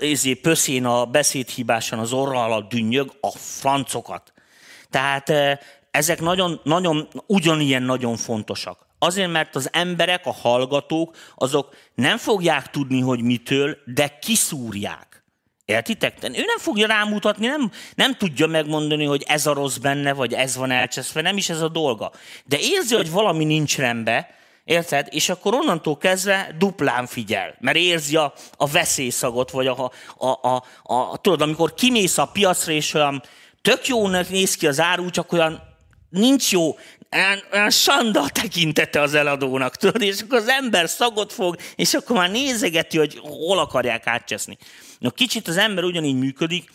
ezé, 0.00 0.34
pöszén 0.34 0.84
a 0.84 1.04
beszédhibásan 1.04 1.98
az 1.98 2.12
orra 2.12 2.44
alatt 2.44 2.68
dünnyög 2.68 3.12
a 3.20 3.30
francokat. 3.30 4.32
Tehát 4.90 5.28
eh, 5.28 5.58
ezek 5.90 6.20
nagyon, 6.20 6.60
nagyon, 6.64 7.08
ugyanilyen 7.26 7.82
nagyon 7.82 8.16
fontosak. 8.16 8.90
Azért, 9.02 9.30
mert 9.30 9.56
az 9.56 9.68
emberek, 9.72 10.26
a 10.26 10.32
hallgatók, 10.32 11.16
azok 11.34 11.74
nem 11.94 12.18
fogják 12.18 12.70
tudni, 12.70 13.00
hogy 13.00 13.22
mitől, 13.22 13.76
de 13.84 14.18
kiszúrják. 14.20 15.24
Értitek? 15.64 16.16
Ő 16.22 16.28
nem 16.28 16.58
fogja 16.58 16.86
rámutatni, 16.86 17.46
nem, 17.46 17.70
nem 17.94 18.16
tudja 18.16 18.46
megmondani, 18.46 19.04
hogy 19.04 19.22
ez 19.26 19.46
a 19.46 19.52
rossz 19.52 19.76
benne, 19.76 20.12
vagy 20.12 20.32
ez 20.32 20.56
van 20.56 20.70
elcseszve, 20.70 21.20
nem 21.20 21.36
is 21.36 21.48
ez 21.48 21.60
a 21.60 21.68
dolga. 21.68 22.12
De 22.44 22.58
érzi, 22.60 22.94
hogy 22.94 23.10
valami 23.10 23.44
nincs 23.44 23.76
rendben, 23.76 24.26
Érted? 24.64 25.08
És 25.10 25.28
akkor 25.28 25.54
onnantól 25.54 25.96
kezdve 25.98 26.54
duplán 26.58 27.06
figyel, 27.06 27.56
mert 27.60 27.76
érzi 27.76 28.16
a, 28.16 28.32
a 28.56 28.66
veszélyszagot, 28.66 29.50
vagy 29.50 29.66
a, 29.66 29.90
a, 30.16 30.26
a, 30.26 30.64
a, 30.82 31.16
tudod, 31.16 31.40
amikor 31.40 31.74
kimész 31.74 32.18
a 32.18 32.26
piacra, 32.26 32.72
és 32.72 32.94
olyan 32.94 33.22
tök 33.62 33.86
jónak 33.86 34.28
néz 34.28 34.54
ki 34.54 34.66
az 34.66 34.80
áru, 34.80 35.10
csak 35.10 35.32
olyan 35.32 35.62
nincs 36.10 36.52
jó, 36.52 36.76
olyan, 37.12 37.42
olyan 37.52 37.70
sanda 37.70 38.28
tekintete 38.28 39.00
az 39.00 39.14
eladónak, 39.14 39.76
tudod, 39.76 40.02
és 40.02 40.20
akkor 40.20 40.38
az 40.38 40.48
ember 40.48 40.88
szagot 40.88 41.32
fog, 41.32 41.56
és 41.76 41.94
akkor 41.94 42.16
már 42.16 42.30
nézegeti, 42.30 42.98
hogy 42.98 43.18
hol 43.22 43.58
akarják 43.58 44.06
átcseszni. 44.06 44.58
Na, 44.98 45.10
kicsit 45.10 45.48
az 45.48 45.56
ember 45.56 45.84
ugyanígy 45.84 46.18
működik, 46.18 46.70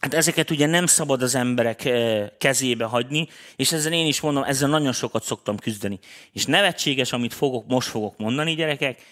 Hát 0.00 0.14
ezeket 0.14 0.50
ugye 0.50 0.66
nem 0.66 0.86
szabad 0.86 1.22
az 1.22 1.34
emberek 1.34 1.84
eh, 1.84 2.28
kezébe 2.38 2.84
hagyni, 2.84 3.28
és 3.56 3.72
ezzel 3.72 3.92
én 3.92 4.06
is 4.06 4.20
mondom, 4.20 4.42
ezzel 4.42 4.68
nagyon 4.68 4.92
sokat 4.92 5.24
szoktam 5.24 5.56
küzdeni. 5.56 5.98
És 6.32 6.44
nevetséges, 6.44 7.12
amit 7.12 7.34
fogok, 7.34 7.66
most 7.66 7.88
fogok 7.88 8.18
mondani, 8.18 8.54
gyerekek, 8.54 9.02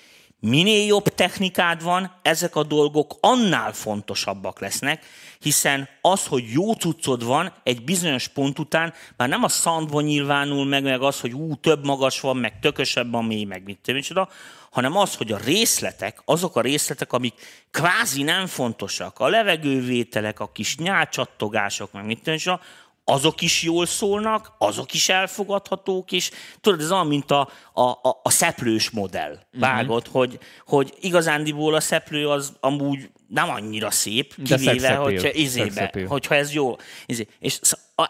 minél 0.40 0.86
jobb 0.86 1.08
technikád 1.08 1.82
van, 1.82 2.20
ezek 2.22 2.56
a 2.56 2.62
dolgok 2.62 3.14
annál 3.20 3.72
fontosabbak 3.72 4.60
lesznek, 4.60 5.04
hiszen 5.38 5.88
az, 6.00 6.26
hogy 6.26 6.52
jó 6.52 6.72
cuccod 6.72 7.24
van, 7.24 7.52
egy 7.62 7.84
bizonyos 7.84 8.28
pont 8.28 8.58
után 8.58 8.94
már 9.16 9.28
nem 9.28 9.42
a 9.42 9.48
szandban 9.48 10.04
nyilvánul 10.04 10.64
meg, 10.64 10.82
meg 10.82 11.02
az, 11.02 11.20
hogy 11.20 11.32
ú, 11.32 11.54
több 11.54 11.84
magas 11.84 12.20
van, 12.20 12.36
meg 12.36 12.58
tökösebb 12.60 13.14
a 13.14 13.20
mély, 13.20 13.44
meg 13.44 13.62
mit 13.64 14.06
tudom, 14.08 14.28
hanem 14.70 14.96
az, 14.96 15.14
hogy 15.14 15.32
a 15.32 15.38
részletek, 15.44 16.22
azok 16.24 16.56
a 16.56 16.60
részletek, 16.60 17.12
amik 17.12 17.34
kvázi 17.70 18.22
nem 18.22 18.46
fontosak, 18.46 19.18
a 19.18 19.28
levegővételek, 19.28 20.40
a 20.40 20.52
kis 20.52 20.76
nyálcsattogások, 20.76 21.92
meg 21.92 22.04
mit 22.04 22.22
tudom, 22.22 22.60
azok 23.08 23.40
is 23.40 23.62
jól 23.62 23.86
szólnak, 23.86 24.52
azok 24.58 24.94
is 24.94 25.08
elfogadhatók, 25.08 26.12
és 26.12 26.30
tudod, 26.60 26.80
ez 26.80 26.90
olyan, 26.90 27.06
mint 27.06 27.30
a, 27.30 27.48
a, 27.72 27.82
a, 27.82 28.20
a 28.22 28.30
szeplős 28.30 28.90
modell. 28.90 29.38
Mhm. 29.50 29.60
Vágod, 29.60 30.06
uh-huh. 30.06 30.14
hogy, 30.14 30.38
hogy 30.66 30.94
igazándiból 31.00 31.74
a 31.74 31.80
szeplő 31.80 32.28
az 32.28 32.52
amúgy 32.60 33.10
nem 33.28 33.50
annyira 33.50 33.90
szép, 33.90 34.34
kivéve, 34.44 34.94
hogyha, 34.94 35.32
izébe, 35.32 36.04
hogyha 36.08 36.34
ez 36.34 36.52
jó. 36.52 36.76
Izé. 37.06 37.26
És, 37.38 37.60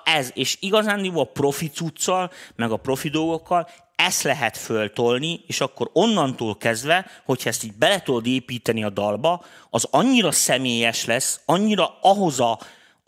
ez, 0.05 0.31
és 0.35 0.57
igazándiból 0.61 1.23
a 1.23 1.31
profi 1.33 1.71
cuccal, 1.71 2.31
meg 2.55 2.71
a 2.71 2.77
profi 2.77 3.09
dolgokkal 3.09 3.69
ezt 3.97 4.23
lehet 4.23 4.57
föltolni, 4.57 5.41
és 5.47 5.61
akkor 5.61 5.91
onnantól 5.93 6.57
kezdve, 6.57 7.07
hogyha 7.25 7.49
ezt 7.49 7.65
így 7.65 7.75
bele 7.75 8.03
tudod 8.03 8.27
építeni 8.27 8.85
a 8.85 8.91
dalba, 8.91 9.45
az 9.71 9.89
annyira 9.91 10.31
személyes 10.33 11.05
lesz, 11.05 11.41
annyira 11.45 11.99
ahhoz 12.01 12.41
a 12.41 12.59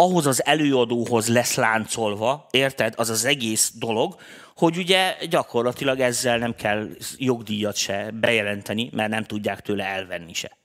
ahhoz 0.01 0.27
az 0.27 0.45
előadóhoz 0.45 1.29
lesz 1.29 1.55
láncolva, 1.55 2.47
érted, 2.51 2.95
az 2.97 3.09
az 3.09 3.25
egész 3.25 3.73
dolog, 3.79 4.17
hogy 4.57 4.77
ugye 4.77 5.17
gyakorlatilag 5.31 6.01
ezzel 6.01 6.39
nem 6.39 6.55
kell 6.55 6.89
jogdíjat 7.17 7.77
se 7.77 8.11
bejelenteni, 8.11 8.91
mert 8.93 9.11
nem 9.11 9.25
tudják 9.25 9.61
tőle 9.61 9.85
elvenni 9.85 10.33
se. 10.33 10.57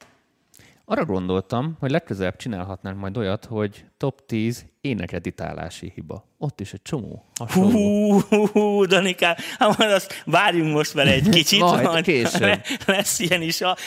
Arra 0.86 1.06
gondoltam, 1.06 1.78
hogy 1.80 1.92
legközelebb 1.92 2.36
csinálhatnánk 2.36 3.00
majd 3.00 3.18
olyat, 3.18 3.46
hogy 3.46 3.86
top 3.98 4.26
10 4.26 4.66
énekeditálási 4.84 5.92
hiba. 5.96 6.26
Ott 6.38 6.60
is 6.60 6.74
egy 6.74 6.82
csomó 6.82 7.26
hasonló. 7.40 8.20
Hú, 8.30 8.46
hú 8.46 8.86
Danikám, 8.86 9.36
hát 9.60 9.78
majd 9.78 9.92
azt 9.92 10.24
várjunk 10.26 10.74
most 10.74 10.92
vele 10.92 11.12
egy 11.12 11.30
kicsit. 11.38 11.60
majd, 11.60 11.84
majd 11.84 12.04
később. 12.04 12.62
Lesz 12.86 13.20
ilyen 13.20 13.42
is. 13.42 13.62
A, 13.62 13.78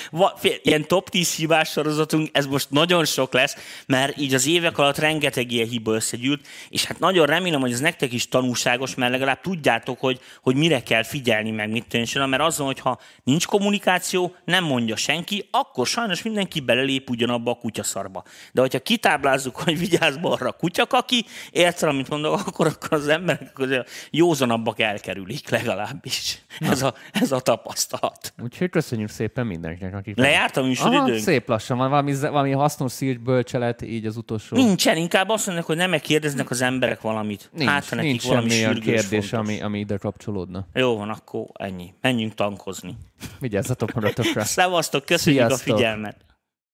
ilyen 0.62 0.86
top 0.86 1.08
10 1.08 1.34
hibás 1.34 1.68
sorozatunk, 1.68 2.28
ez 2.32 2.46
most 2.46 2.70
nagyon 2.70 3.04
sok 3.04 3.32
lesz, 3.32 3.56
mert 3.86 4.18
így 4.18 4.34
az 4.34 4.46
évek 4.46 4.78
alatt 4.78 4.98
rengeteg 4.98 5.52
ilyen 5.52 5.68
hiba 5.68 5.94
összegyűlt, 5.94 6.46
és 6.68 6.84
hát 6.84 6.98
nagyon 6.98 7.26
remélem, 7.26 7.60
hogy 7.60 7.72
ez 7.72 7.80
nektek 7.80 8.12
is 8.12 8.28
tanulságos, 8.28 8.94
mert 8.94 9.12
legalább 9.12 9.40
tudjátok, 9.40 10.00
hogy, 10.00 10.20
hogy 10.42 10.56
mire 10.56 10.82
kell 10.82 11.02
figyelni 11.02 11.50
meg, 11.50 11.70
mit 11.70 11.86
tűnjön, 11.88 12.28
mert 12.28 12.42
azon, 12.42 12.66
hogyha 12.66 13.00
nincs 13.24 13.46
kommunikáció, 13.46 14.34
nem 14.44 14.64
mondja 14.64 14.96
senki, 14.96 15.48
akkor 15.50 15.86
sajnos 15.86 16.22
mindenki 16.22 16.60
belelép 16.60 17.10
ugyanabba 17.10 17.50
a 17.50 17.54
kutyaszarba. 17.54 18.24
De 18.52 18.60
hogyha 18.60 18.80
kitáblázzuk, 18.80 19.56
hogy 19.56 19.78
vigyázz 19.78 20.16
balra 20.16 20.48
a 20.48 20.52
kutya, 20.52 20.85
csak 20.86 21.00
aki 21.00 21.24
értszel, 21.50 21.88
amit 21.88 22.08
mondok, 22.08 22.40
akkor, 22.46 22.66
akkor 22.66 22.92
az 22.92 23.08
emberek 23.08 23.52
közül 23.52 23.84
józanabbak 24.10 24.80
elkerülik 24.80 25.48
legalábbis. 25.48 26.44
Ez 26.60 26.82
a, 26.82 26.94
ez 27.12 27.32
a 27.32 27.40
tapasztalat. 27.40 28.34
Úgyhogy 28.42 28.70
köszönjük 28.70 29.08
szépen 29.08 29.46
mindenkinek, 29.46 29.94
akik... 29.94 30.16
Lejárt 30.16 30.56
a 30.56 30.62
műsoridőnk? 30.62 31.18
szép 31.18 31.48
lassan 31.48 31.76
van. 31.76 31.90
Valami, 31.90 32.14
valami 32.14 32.50
hasznos 32.50 32.92
szírt 32.92 33.20
bölcselet 33.20 33.82
így 33.82 34.06
az 34.06 34.16
utolsó... 34.16 34.56
Nincsen, 34.56 34.96
inkább 34.96 35.28
azt 35.28 35.46
mondják, 35.46 35.66
hogy 35.66 35.76
nem 35.76 35.90
megkérdeznek 35.90 36.50
az 36.50 36.60
emberek 36.60 37.00
valamit. 37.00 37.48
Nincs, 37.52 37.70
hát, 37.70 37.90
nekik 37.90 38.10
nincs 38.10 38.26
valami 38.26 38.50
semmi 38.50 38.80
kérdés, 38.80 39.32
ami, 39.32 39.60
ami 39.60 39.78
ide 39.78 39.96
kapcsolódna. 39.96 40.66
Jó 40.74 40.96
van, 40.96 41.10
akkor 41.10 41.44
ennyi. 41.52 41.94
Menjünk 42.00 42.34
tankozni. 42.34 42.96
Vigyázzatok 43.38 43.92
magatokra. 43.92 44.44
Szevasztok, 44.58 45.04
köszönjük 45.04 45.46
Sziasztok. 45.46 45.74
a 45.74 45.76
figyelmet. 45.76 46.25